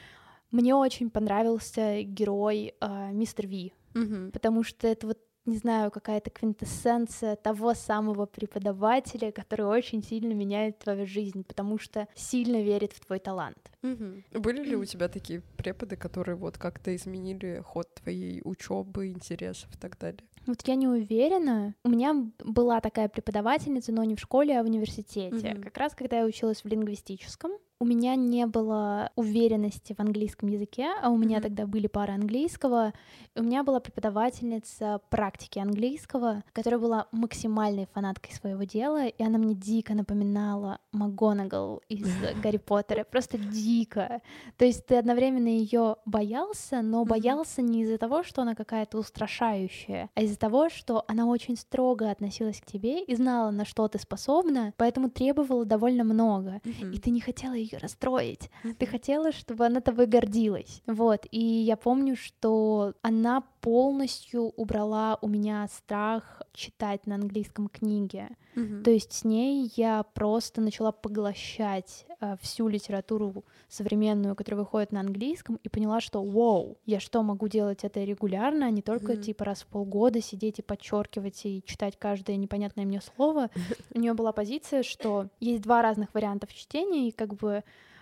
Мне 0.52 0.76
очень 0.76 1.10
понравился 1.10 2.02
герой 2.04 2.74
э, 2.80 3.12
мистер 3.12 3.48
Ви, 3.48 3.74
Мгм. 3.94 4.32
потому 4.32 4.64
что 4.64 4.88
это 4.88 5.08
вот 5.08 5.20
не 5.46 5.58
знаю, 5.58 5.92
какая-то 5.92 6.30
квинтэссенция 6.30 7.38
того 7.38 7.74
самого 7.74 8.26
преподавателя, 8.26 9.32
который 9.32 9.66
очень 9.66 10.04
сильно 10.04 10.34
меняет 10.34 10.80
твою 10.80 11.08
жизнь, 11.08 11.44
потому 11.46 11.78
что 11.80 12.08
сильно 12.16 12.62
верит 12.62 12.92
в 12.92 13.00
твой 13.06 13.20
талант. 13.20 13.72
Мгм. 13.82 14.26
Были 14.34 14.64
ли 14.64 14.76
у 14.76 14.84
тебя 14.84 15.08
такие 15.08 15.42
преподы, 15.56 15.96
которые 15.96 16.36
вот 16.36 16.58
как-то 16.58 16.94
изменили 16.94 17.62
ход 17.66 17.88
твоей 17.96 18.42
учебы, 18.44 19.08
интересов 19.08 19.74
и 19.74 19.78
так 19.78 19.98
далее? 19.98 20.20
Вот 20.46 20.68
я 20.68 20.76
не 20.76 20.88
уверена. 20.88 21.76
У 21.86 21.90
меня 21.90 22.14
была 22.44 22.82
такая 22.82 23.08
преподавательница, 23.08 23.94
но 23.94 24.04
не 24.04 24.16
в 24.16 24.20
школе, 24.20 24.60
а 24.60 24.64
в 24.64 24.66
университете. 24.66 25.54
Мгм. 25.54 25.64
Как 25.64 25.78
раз 25.78 25.96
когда 25.96 26.20
я 26.20 26.26
училась 26.26 26.62
в 26.64 26.68
лингвистическом. 26.68 27.52
У 27.80 27.86
меня 27.86 28.16
не 28.16 28.46
было 28.48 29.12
уверенности 29.16 29.94
в 29.94 30.00
английском 30.00 30.50
языке, 30.50 30.88
а 31.02 31.10
у 31.10 31.18
меня 31.18 31.38
Мгм. 31.38 31.44
тогда 31.44 31.68
были 31.68 31.88
пары 31.88 32.14
английского. 32.14 32.92
И 33.36 33.40
у 33.40 33.44
меня 33.44 33.64
была 33.64 33.80
преподавательница 33.80 35.00
практики 35.10 35.60
английского, 35.60 36.44
которая 36.54 36.80
была 36.80 37.08
максимальной 37.12 37.86
фанаткой 37.94 38.34
своего 38.34 38.64
дела, 38.64 39.06
и 39.06 39.24
она 39.24 39.38
мне 39.38 39.54
дико 39.54 39.94
напоминала 39.94 40.80
МакГонагал 40.92 41.84
из 41.88 42.08
Гарри 42.44 42.58
Поттера, 42.58 43.04
просто 43.04 43.38
дико. 43.38 44.22
То 44.58 44.66
есть 44.66 44.86
ты 44.88 44.96
одновременно 44.98 45.48
ее 45.48 45.98
боялся, 46.06 46.82
но 46.82 47.06
боялся 47.06 47.62
не 47.62 47.84
из-за 47.84 48.00
того, 48.00 48.24
что 48.24 48.42
она 48.42 48.56
какая-то 48.56 48.98
устрашающая, 48.98 50.10
а 50.16 50.22
из-за 50.24 50.40
того, 50.40 50.70
что 50.70 51.04
она 51.08 51.28
очень 51.28 51.56
строго 51.58 52.10
относилась 52.10 52.60
к 52.60 52.66
тебе 52.66 53.04
и 53.04 53.16
знала, 53.16 53.52
на 53.52 53.66
что 53.66 53.88
ты 53.88 54.00
способна, 54.00 54.74
поэтому 54.78 55.10
требовала 55.10 55.64
довольно 55.66 56.04
много. 56.04 56.60
И 56.92 56.98
ты 57.00 57.12
не 57.12 57.22
хотела 57.22 57.54
ее 57.72 57.78
расстроить. 57.80 58.50
Ты 58.78 58.86
хотела, 58.86 59.32
чтобы 59.32 59.66
она 59.66 59.82
тобой 59.82 60.08
гордилась. 60.08 60.82
Вот. 60.88 61.26
И 61.32 61.40
я 61.40 61.78
помню, 61.78 62.16
что 62.16 62.94
она 63.02 63.44
полностью 63.62 64.54
убрала 64.56 65.18
у 65.22 65.28
меня 65.28 65.68
страх 65.68 66.42
читать 66.54 67.06
на 67.06 67.16
английском 67.16 67.68
книги. 67.68 68.30
Мгм. 68.56 68.84
То 68.84 68.92
есть 68.92 69.14
с 69.14 69.24
ней 69.24 69.72
я 69.76 70.04
просто 70.14 70.62
начала 70.62 70.92
поглощать 70.92 72.06
э, 72.20 72.36
всю 72.42 72.68
литературу 72.68 73.46
современную, 73.68 74.36
которая 74.36 74.62
выходит 74.62 74.92
на 74.92 75.02
английском, 75.02 75.60
и 75.64 75.70
поняла, 75.70 76.00
что 76.02 76.24
вау, 76.24 76.78
я 76.86 77.00
что, 77.00 77.22
могу 77.22 77.48
делать 77.48 77.84
это 77.84 78.04
регулярно, 78.04 78.66
а 78.66 78.72
не 78.72 78.82
только 78.82 79.14
Мгм. 79.14 79.22
типа 79.22 79.46
раз 79.46 79.62
в 79.62 79.68
полгода 79.68 80.22
сидеть 80.22 80.60
и 80.60 80.62
подчеркивать 80.64 81.46
и 81.46 81.62
читать 81.66 81.98
каждое 82.00 82.38
непонятное 82.38 82.86
мне 82.86 83.02
слово. 83.02 83.50
У 83.94 84.00
нее 84.00 84.14
была 84.14 84.32
позиция, 84.32 84.82
что 84.82 85.28
есть 85.40 85.62
два 85.62 85.82
разных 85.82 86.14
варианта 86.14 86.48
чтения, 86.48 87.10
и 87.10 87.12
как 87.12 87.36
бы 87.36 87.57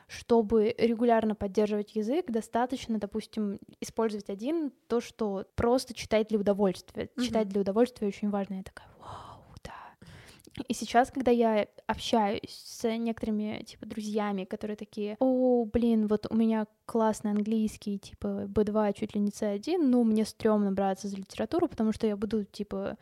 чтобы 0.07 0.75
регулярно 0.77 1.33
поддерживать 1.35 1.95
язык, 1.95 2.25
достаточно, 2.29 2.99
допустим, 2.99 3.59
использовать 3.81 4.29
один, 4.29 4.71
то, 4.87 5.01
что 5.01 5.45
просто 5.55 5.93
читать 5.93 6.27
для 6.27 6.39
удовольствия. 6.39 7.09
Читать 7.19 7.45
Мгм. 7.45 7.49
для 7.53 7.61
удовольствия 7.61 8.07
очень 8.07 8.29
важно. 8.29 8.55
Я 8.55 8.63
такая, 8.63 8.87
вау, 8.99 9.41
да. 9.63 9.73
И 10.67 10.73
сейчас, 10.73 11.11
когда 11.11 11.31
я 11.31 11.67
общаюсь 11.87 12.63
с 12.65 12.87
некоторыми, 12.97 13.63
типа, 13.63 13.85
друзьями, 13.87 14.45
которые 14.45 14.77
такие, 14.77 15.17
о, 15.19 15.65
блин, 15.65 16.07
вот 16.07 16.27
у 16.29 16.35
меня 16.35 16.67
классный 16.85 17.31
английский, 17.31 17.97
типа, 17.97 18.45
B2, 18.47 18.93
чуть 18.93 19.15
ли 19.15 19.21
не 19.21 19.31
C1, 19.31 19.77
ну, 19.79 20.03
мне 20.03 20.23
стрёмно 20.23 20.71
браться 20.71 21.07
за 21.07 21.17
литературу, 21.17 21.67
потому 21.67 21.91
что 21.93 22.05
я 22.07 22.15
буду, 22.15 22.43
типа, 22.45 22.97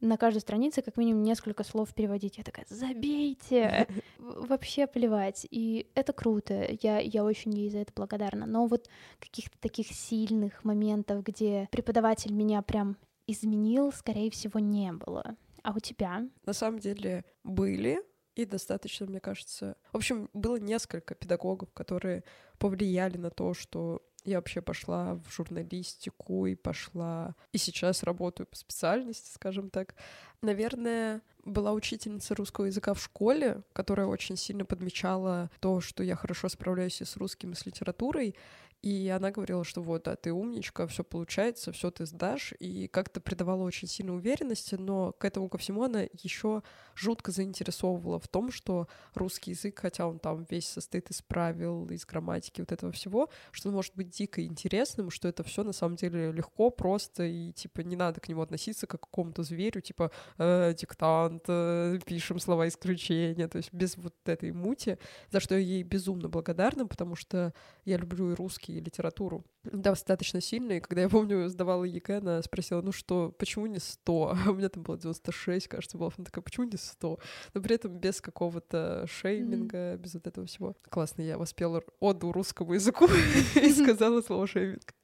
на 0.00 0.16
каждой 0.16 0.40
странице 0.40 0.82
как 0.82 0.96
минимум 0.96 1.22
несколько 1.22 1.64
слов 1.64 1.94
переводить. 1.94 2.38
Я 2.38 2.44
такая, 2.44 2.66
забейте, 2.68 3.86
вообще 4.18 4.86
плевать. 4.86 5.46
И 5.50 5.90
это 5.94 6.12
круто, 6.12 6.66
я, 6.82 6.98
я 6.98 7.24
очень 7.24 7.54
ей 7.54 7.70
за 7.70 7.78
это 7.78 7.92
благодарна. 7.94 8.46
Но 8.46 8.66
вот 8.66 8.88
каких-то 9.18 9.58
таких 9.58 9.88
сильных 9.88 10.64
моментов, 10.64 11.22
где 11.22 11.68
преподаватель 11.70 12.32
меня 12.32 12.62
прям 12.62 12.96
изменил, 13.26 13.92
скорее 13.92 14.30
всего, 14.30 14.60
не 14.60 14.92
было. 14.92 15.36
А 15.62 15.72
у 15.74 15.80
тебя? 15.80 16.28
На 16.44 16.52
самом 16.52 16.78
деле 16.78 17.24
были, 17.42 18.00
и 18.36 18.44
достаточно, 18.44 19.06
мне 19.06 19.18
кажется. 19.18 19.76
В 19.92 19.96
общем, 19.96 20.28
было 20.32 20.56
несколько 20.56 21.14
педагогов, 21.14 21.72
которые 21.72 22.22
повлияли 22.58 23.16
на 23.16 23.30
то, 23.30 23.54
что 23.54 24.02
я 24.26 24.36
вообще 24.38 24.60
пошла 24.60 25.14
в 25.14 25.32
журналистику 25.32 26.46
и 26.46 26.54
пошла... 26.54 27.34
И 27.52 27.58
сейчас 27.58 28.02
работаю 28.02 28.46
по 28.46 28.56
специальности, 28.56 29.32
скажем 29.32 29.70
так. 29.70 29.94
Наверное, 30.42 31.22
была 31.44 31.72
учительница 31.72 32.34
русского 32.34 32.66
языка 32.66 32.92
в 32.92 33.02
школе, 33.02 33.62
которая 33.72 34.06
очень 34.06 34.36
сильно 34.36 34.64
подмечала 34.64 35.50
то, 35.60 35.80
что 35.80 36.02
я 36.02 36.16
хорошо 36.16 36.48
справляюсь 36.48 37.00
и 37.00 37.04
с 37.04 37.16
русским, 37.16 37.52
и 37.52 37.54
с 37.54 37.64
литературой. 37.64 38.34
И 38.82 39.08
она 39.08 39.30
говорила, 39.30 39.64
что 39.64 39.80
вот, 39.80 40.04
да, 40.04 40.16
ты 40.16 40.32
умничка, 40.32 40.86
все 40.86 41.02
получается, 41.02 41.72
все 41.72 41.90
ты 41.90 42.04
сдашь, 42.04 42.52
и 42.58 42.88
как-то 42.88 43.20
придавала 43.20 43.62
очень 43.62 43.88
сильно 43.88 44.14
уверенности, 44.14 44.74
но 44.74 45.12
к 45.12 45.24
этому 45.24 45.48
ко 45.48 45.58
всему 45.58 45.82
она 45.82 46.02
еще 46.22 46.62
жутко 46.96 47.30
заинтересовывала 47.30 48.18
в 48.18 48.26
том, 48.26 48.50
что 48.50 48.88
русский 49.14 49.52
язык, 49.52 49.78
хотя 49.78 50.06
он 50.06 50.18
там 50.18 50.46
весь 50.50 50.66
состоит 50.66 51.10
из 51.10 51.22
правил, 51.22 51.86
из 51.90 52.04
грамматики, 52.04 52.60
вот 52.60 52.72
этого 52.72 52.90
всего, 52.92 53.28
что 53.52 53.68
он 53.68 53.74
может 53.74 53.94
быть 53.94 54.10
дико 54.10 54.44
интересным, 54.44 55.10
что 55.10 55.28
это 55.28 55.44
все 55.44 55.62
на 55.62 55.72
самом 55.72 55.96
деле 55.96 56.32
легко, 56.32 56.70
просто, 56.70 57.24
и 57.24 57.52
типа 57.52 57.80
не 57.80 57.96
надо 57.96 58.20
к 58.20 58.28
нему 58.28 58.42
относиться 58.42 58.86
как 58.86 59.02
к 59.02 59.04
какому-то 59.04 59.42
зверю, 59.42 59.80
типа 59.80 60.10
э, 60.38 60.74
диктант, 60.74 61.44
э, 61.48 61.98
пишем 62.04 62.38
слова 62.38 62.66
исключения, 62.66 63.46
то 63.46 63.58
есть 63.58 63.72
без 63.72 63.96
вот 63.96 64.14
этой 64.24 64.52
мути, 64.52 64.98
за 65.30 65.40
что 65.40 65.54
я 65.54 65.60
ей 65.60 65.82
безумно 65.82 66.28
благодарна, 66.28 66.86
потому 66.86 67.14
что 67.14 67.52
я 67.84 67.98
люблю 67.98 68.32
и 68.32 68.34
русский, 68.34 68.78
и 68.78 68.80
литературу 68.80 69.44
достаточно 69.72 70.40
сильно, 70.40 70.72
и 70.72 70.80
когда 70.80 71.02
я 71.02 71.08
помню, 71.08 71.48
сдавала 71.48 71.84
ЕГЭ, 71.84 72.18
она 72.18 72.42
спросила, 72.42 72.82
ну 72.82 72.92
что, 72.92 73.34
почему 73.38 73.66
не 73.66 73.78
100? 73.78 74.36
А 74.46 74.50
у 74.50 74.54
меня 74.54 74.68
там 74.68 74.82
было 74.82 74.96
96, 74.96 75.68
кажется, 75.68 75.98
было. 75.98 76.12
Она 76.16 76.24
такая, 76.24 76.42
почему 76.42 76.66
не 76.66 76.76
100? 76.86 77.18
Но 77.54 77.60
при 77.60 77.76
этом 77.76 77.98
без 77.98 78.20
какого-то 78.20 79.06
шейминга, 79.06 79.96
без 79.96 80.14
вот 80.14 80.26
этого 80.26 80.46
всего. 80.46 80.74
Классно, 80.88 81.22
я 81.22 81.38
воспела 81.38 81.82
оду 82.00 82.32
русскому 82.32 82.74
языку 82.74 83.06
и 83.54 83.72
сказала 83.72 84.22
слово 84.22 84.46
шейминг. 84.46 84.94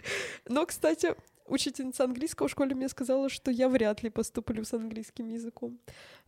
Но, 0.49 0.66
кстати, 0.66 1.14
учительница 1.47 2.05
английского 2.05 2.49
в 2.49 2.51
школе 2.51 2.74
мне 2.74 2.89
сказала, 2.89 3.28
что 3.28 3.51
я 3.51 3.68
вряд 3.68 4.03
ли 4.03 4.11
поступлю 4.11 4.64
с 4.64 4.72
английским 4.72 5.28
языком. 5.28 5.78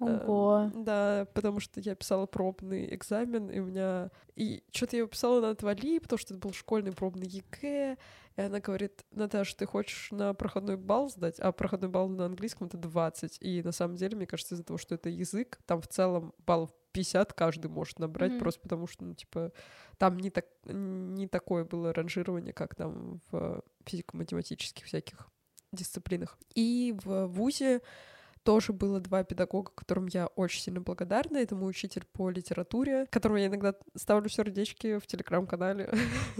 Э, 0.01 0.05
Ого. 0.05 0.71
Да, 0.75 1.27
потому 1.35 1.61
что 1.61 1.81
я 1.81 1.95
писала 1.95 2.27
пробный 2.27 2.95
экзамен, 2.95 3.51
и 3.51 3.59
у 3.59 3.67
меня... 3.67 4.11
И 4.37 4.63
что-то 4.73 4.97
я 4.97 4.99
его 4.99 5.09
писала 5.09 5.41
на 5.41 5.51
отвали, 5.51 5.99
потому 5.99 6.19
что 6.19 6.35
это 6.35 6.41
был 6.41 6.53
школьный 6.53 6.93
пробный 6.93 7.27
ЕГЭ. 7.27 7.97
И 8.37 8.41
она 8.41 8.59
говорит, 8.61 9.05
Наташа, 9.13 9.57
ты 9.57 9.67
хочешь 9.67 10.11
на 10.11 10.35
проходной 10.35 10.77
балл 10.77 11.09
сдать? 11.09 11.39
А 11.39 11.53
проходной 11.53 11.89
балл 11.89 12.09
на 12.09 12.27
английском— 12.27 12.67
это 12.69 12.77
20. 12.77 13.39
И 13.41 13.63
на 13.63 13.71
самом 13.73 13.97
деле, 13.97 14.17
мне 14.17 14.27
кажется, 14.27 14.55
из-за 14.55 14.65
того, 14.65 14.77
что 14.77 14.97
это 14.97 15.09
язык, 15.09 15.61
там 15.67 15.81
в 15.81 15.87
целом 15.87 16.35
баллов 16.45 16.71
50 16.93 17.33
каждый 17.33 17.69
может 17.69 17.99
набрать, 17.99 18.33
Мгм. 18.33 18.41
просто 18.41 18.61
потому 18.61 18.87
что, 18.87 19.05
ну, 19.05 19.15
типа, 19.15 19.53
там 19.99 20.19
не, 20.19 20.31
так, 20.31 20.47
не 20.65 21.29
такое 21.29 21.65
было 21.65 21.93
ранжирование, 21.93 22.53
как 22.53 22.75
там 22.75 23.21
в 23.31 23.63
физико-математических 23.87 24.85
всяких 24.85 25.29
дисциплинах. 25.73 26.39
И 26.55 26.95
в 27.05 27.27
ВУЗе 27.27 27.83
тоже 28.45 28.73
было 28.73 29.01
два 29.01 29.25
педагога, 29.25 29.73
которым 29.75 30.07
я 30.07 30.27
очень 30.29 30.61
сильно 30.61 30.81
благодарна. 30.81 31.39
Это 31.39 31.57
мой 31.57 31.71
учитель 31.71 32.05
по 32.13 32.31
литературе, 32.31 33.07
которому 33.11 33.39
я 33.39 33.47
иногда 33.47 33.75
ставлю 33.97 34.29
сердечки 34.29 34.99
в 34.99 35.07
телеграм-канале. 35.07 35.93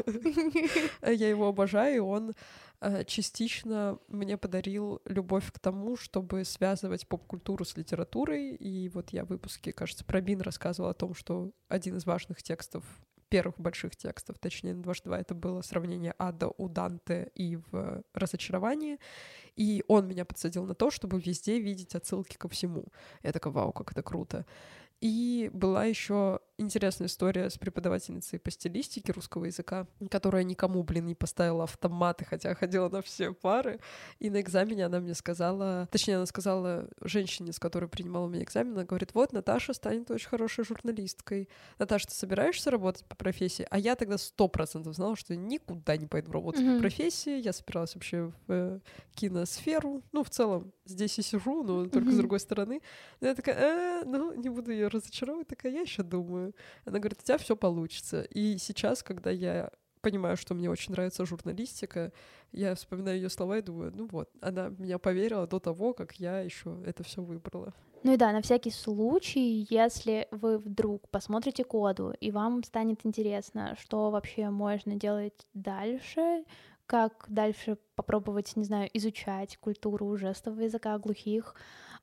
Я 1.03 1.29
его 1.29 1.49
обожаю, 1.49 1.97
и 1.97 1.99
он 1.99 2.35
э, 2.81 3.05
частично 3.05 3.99
мне 4.09 4.37
подарил 4.37 5.01
любовь 5.05 5.51
к 5.53 5.59
тому, 5.59 5.97
чтобы 5.97 6.45
связывать 6.45 7.07
поп-культуру 7.09 7.65
с 7.65 7.77
литературой. 7.77 8.55
И 8.55 8.89
вот 8.91 9.11
я 9.11 9.25
в 9.25 9.29
выпуске, 9.29 9.73
кажется, 9.73 10.05
про 10.05 10.21
Бин 10.21 10.41
рассказывала 10.41 10.91
о 10.91 10.95
том, 10.95 11.15
что 11.15 11.53
один 11.69 11.97
из 11.97 12.07
важных 12.07 12.43
текстов 12.43 12.85
первых 13.35 13.59
больших 13.59 13.97
текстов, 13.97 14.39
точнее, 14.39 14.75
дважды 14.75 15.09
два, 15.09 15.19
это 15.19 15.35
было 15.35 15.61
сравнение 15.63 16.15
ада 16.19 16.53
у 16.57 16.69
Данте 16.69 17.33
и 17.35 17.57
в 17.57 18.05
«Разочаровании», 18.15 18.99
и 19.57 19.83
он 19.89 20.07
меня 20.07 20.25
подсадил 20.25 20.67
на 20.67 20.75
то, 20.75 20.93
чтобы 20.93 21.21
везде 21.21 21.59
видеть 21.59 21.97
отсылки 21.97 22.37
ко 22.37 22.49
всему. 22.49 22.85
Я 23.25 23.33
такая, 23.33 23.53
вау, 23.53 23.73
как 23.73 23.91
это 23.91 24.03
круто. 24.05 24.47
И 25.01 25.51
была 25.53 25.85
еще 25.85 26.39
интересная 26.57 27.09
история 27.09 27.51
с 27.51 27.59
преподавательницей 27.59 28.39
по 28.39 28.51
стилистике 28.51 29.13
русского 29.13 29.47
языка, 29.47 29.87
которая 30.11 30.45
никому, 30.45 30.83
блин, 30.83 31.07
не 31.07 31.15
поставила 31.15 31.65
автоматы, 31.65 32.25
хотя 32.25 32.55
ходила 32.55 32.89
на 32.89 33.03
все 33.03 33.33
пары. 33.33 33.81
И 34.21 34.31
на 34.31 34.41
экзамене 34.41 34.87
она 34.87 35.01
мне 35.01 35.15
сказала, 35.15 35.89
точнее, 35.91 36.17
она 36.17 36.27
сказала 36.27 36.89
женщине, 37.01 37.53
с 37.53 37.59
которой 37.59 37.89
принимала 37.89 38.29
меня 38.29 38.43
экзамен, 38.45 38.73
она 38.75 38.85
говорит, 38.85 39.15
вот, 39.15 39.33
Наташа 39.33 39.75
станет 39.75 40.11
очень 40.11 40.29
хорошей 40.29 40.65
журналисткой. 40.65 41.49
Наташа, 41.79 42.07
ты 42.09 42.15
собираешься 42.15 42.71
работать 42.71 43.05
по 43.07 43.17
профессии? 43.17 43.67
А 43.71 43.79
я 43.79 43.97
тогда 43.97 44.19
сто 44.19 44.49
процентов 44.49 44.95
знала, 44.95 45.17
что 45.17 45.35
никуда 45.35 45.97
не 45.97 46.07
пойду 46.07 46.31
работать 46.33 46.63
Мгм. 46.63 46.75
по 46.77 46.81
профессии. 46.83 47.41
Я 47.41 47.53
собиралась 47.53 47.95
вообще 47.95 48.33
в 48.47 48.53
э, 48.53 48.81
киносферу. 49.15 50.03
Ну, 50.13 50.23
в 50.23 50.31
целом, 50.31 50.73
здесь 50.85 51.19
и 51.19 51.23
сижу, 51.23 51.63
но 51.63 51.87
только 51.87 52.09
с 52.09 52.13
Мгм. 52.13 52.19
другой 52.19 52.41
стороны. 52.41 52.81
Но 53.21 53.29
я 53.29 53.35
такая, 53.35 53.57
«Э, 53.57 54.05
ну, 54.05 54.35
не 54.35 54.49
буду 54.51 54.71
ее 54.71 54.89
разочаровывать, 54.89 55.49
такая, 55.49 55.73
я 55.73 55.81
еще 55.81 56.03
думаю. 56.03 56.44
Она 56.85 56.99
говорит, 56.99 57.21
у 57.21 57.25
тебя 57.25 57.39
все 57.39 57.57
получится. 57.57 58.23
И 58.23 58.59
сейчас, 58.59 59.03
когда 59.03 59.31
я 59.31 59.71
понимаю, 60.01 60.37
что 60.37 60.55
мне 60.55 60.71
очень 60.71 60.93
нравится 60.93 61.25
журналистика, 61.25 62.13
я 62.53 62.75
вспоминаю 62.75 63.17
ее 63.17 63.31
слова 63.31 63.59
и 63.59 63.63
думаю, 63.63 63.93
ну 63.95 64.07
вот, 64.07 64.31
она 64.41 64.69
меня 64.69 64.99
поверила 64.99 65.47
до 65.47 65.59
того, 65.59 65.95
как 65.95 66.21
я 66.21 66.41
еще 66.41 66.83
это 66.87 67.03
все 67.03 67.23
выбрала. 67.23 67.73
Ну 68.05 68.13
и 68.13 68.17
да, 68.19 68.33
на 68.33 68.43
всякий 68.43 68.71
случай, 68.71 69.67
если 69.71 70.29
вы 70.31 70.59
вдруг 70.59 71.09
посмотрите 71.09 71.65
коду, 71.65 72.13
и 72.21 72.31
вам 72.31 72.63
станет 72.63 73.01
интересно, 73.05 73.77
что 73.81 74.11
вообще 74.11 74.51
можно 74.51 74.95
делать 74.95 75.47
дальше, 75.55 76.45
как 76.87 77.25
дальше 77.29 77.79
попробовать, 77.95 78.57
не 78.57 78.65
знаю, 78.65 78.91
изучать 78.93 79.57
культуру 79.57 80.17
жестового 80.19 80.61
языка 80.61 80.99
глухих. 80.99 81.55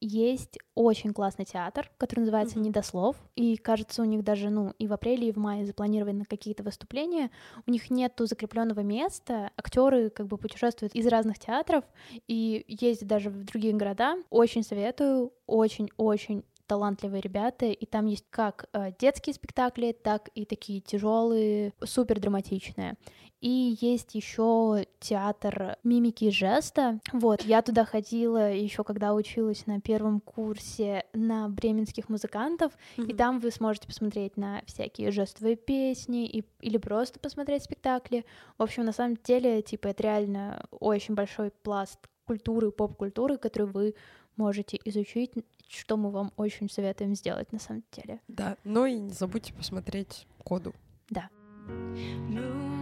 Есть 0.03 0.57
очень 0.73 1.13
классный 1.13 1.45
театр, 1.45 1.91
который 1.99 2.21
называется 2.21 2.57
Мгм. 2.57 2.67
«Недослов», 2.69 3.15
и, 3.35 3.55
кажется, 3.55 4.01
у 4.01 4.05
них 4.05 4.23
даже, 4.23 4.49
ну, 4.49 4.73
и 4.79 4.87
в 4.87 4.93
апреле, 4.93 5.29
и 5.29 5.31
в 5.31 5.37
мае 5.37 5.63
запланированы 5.63 6.25
какие-то 6.25 6.63
выступления. 6.63 7.29
У 7.67 7.71
них 7.71 7.91
нету 7.91 8.25
закрепленного 8.25 8.79
места, 8.79 9.51
актеры 9.55 10.09
как 10.09 10.25
бы 10.25 10.37
путешествуют 10.37 10.95
из 10.95 11.05
разных 11.05 11.37
театров 11.37 11.85
и 12.27 12.65
ездят 12.67 13.07
даже 13.09 13.29
в 13.29 13.43
другие 13.43 13.73
города. 13.75 14.15
Очень 14.31 14.63
советую, 14.63 15.33
очень-очень 15.45 16.43
талантливые 16.65 17.21
ребята, 17.21 17.65
и 17.65 17.85
там 17.85 18.05
есть 18.05 18.25
как 18.29 18.69
э, 18.73 18.93
детские 18.97 19.33
спектакли, 19.33 19.91
так 19.91 20.29
и 20.35 20.45
такие 20.45 20.79
тяжелые, 20.79 21.73
супер 21.83 22.19
драматичные. 22.19 22.95
И 23.41 23.75
есть 23.81 24.13
еще 24.15 24.85
театр 24.99 25.77
мимики 25.83 26.25
и 26.25 26.31
жеста. 26.31 26.99
Вот, 27.11 27.41
я 27.43 27.61
туда 27.63 27.85
ходила 27.85 28.51
еще 28.53 28.83
когда 28.83 29.13
училась 29.13 29.65
на 29.65 29.81
первом 29.81 30.19
курсе 30.19 31.05
на 31.13 31.49
бременских 31.49 32.07
музыкантов, 32.09 32.71
и 32.97 33.01
Мгм. 33.01 33.17
там 33.17 33.39
вы 33.39 33.51
сможете 33.51 33.87
посмотреть 33.87 34.37
на 34.37 34.61
всякие 34.67 35.11
жестовые 35.11 35.55
песни 35.55 36.27
и, 36.27 36.45
или 36.61 36.77
просто 36.77 37.19
посмотреть 37.19 37.63
спектакли. 37.63 38.25
В 38.57 38.63
общем, 38.63 38.85
на 38.85 38.91
самом 38.91 39.17
деле, 39.23 39.61
типа, 39.61 39.87
это 39.87 40.03
реально 40.03 40.65
очень 40.71 41.15
большой 41.15 41.51
пласт 41.63 41.99
культуры, 42.25 42.71
поп-культуры, 42.71 43.37
который 43.37 43.67
вы 43.67 43.95
можете 44.35 44.79
изучить, 44.85 45.31
что 45.67 45.97
мы 45.97 46.11
вам 46.11 46.31
очень 46.37 46.69
советуем 46.69 47.15
сделать 47.15 47.51
на 47.51 47.59
самом 47.59 47.83
деле. 47.91 48.19
Да, 48.27 48.55
но 48.63 48.85
и 48.85 48.99
не 48.99 49.13
забудьте 49.13 49.53
посмотреть 49.53 50.27
коду. 50.43 50.73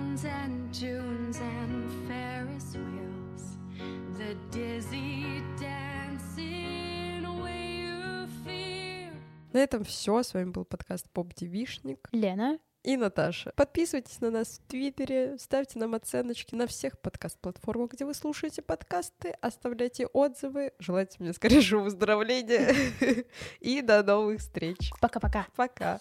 Moons 0.10 0.26
and 0.26 0.74
Junes 0.74 1.39
and 1.39 1.91
Ferris 2.07 2.74
wheels, 2.74 3.57
the 4.18 4.36
dizzy 4.49 5.43
dancing 5.60 7.26
away 7.26 7.82
you 7.82 8.28
fear. 8.43 9.12
На 9.53 9.60
этом 9.60 9.84
все. 9.84 10.24
С 10.24 10.34
вами 10.34 10.49
был 10.49 10.66
подкаст 10.66 11.07
Поп 11.12 11.36
Девишник 11.36 12.10
Лена, 12.12 12.57
и 12.84 12.97
Наташа. 12.97 13.53
Подписывайтесь 13.55 14.20
на 14.20 14.32
нас 14.32 14.60
в 14.60 14.68
Твиттере, 14.68 15.38
ставьте 15.38 15.78
нам 15.78 15.93
оценочки 15.93 16.55
на 16.55 16.66
всех 16.66 16.99
подкаст-платформах, 16.99 17.91
где 17.91 18.05
вы 18.05 18.16
слушаете 18.16 18.64
подкасты, 18.64 19.36
оставляйте 19.41 20.07
отзывы, 20.07 20.74
желайте 20.80 21.18
мне 21.20 21.34
скорейшего 21.34 21.82
выздоровления 21.82 22.74
и 23.60 23.82
до 23.84 24.01
новых 24.01 24.39
встреч. 24.39 24.91
пока-пока. 25.01 25.45
Пока. 25.55 25.99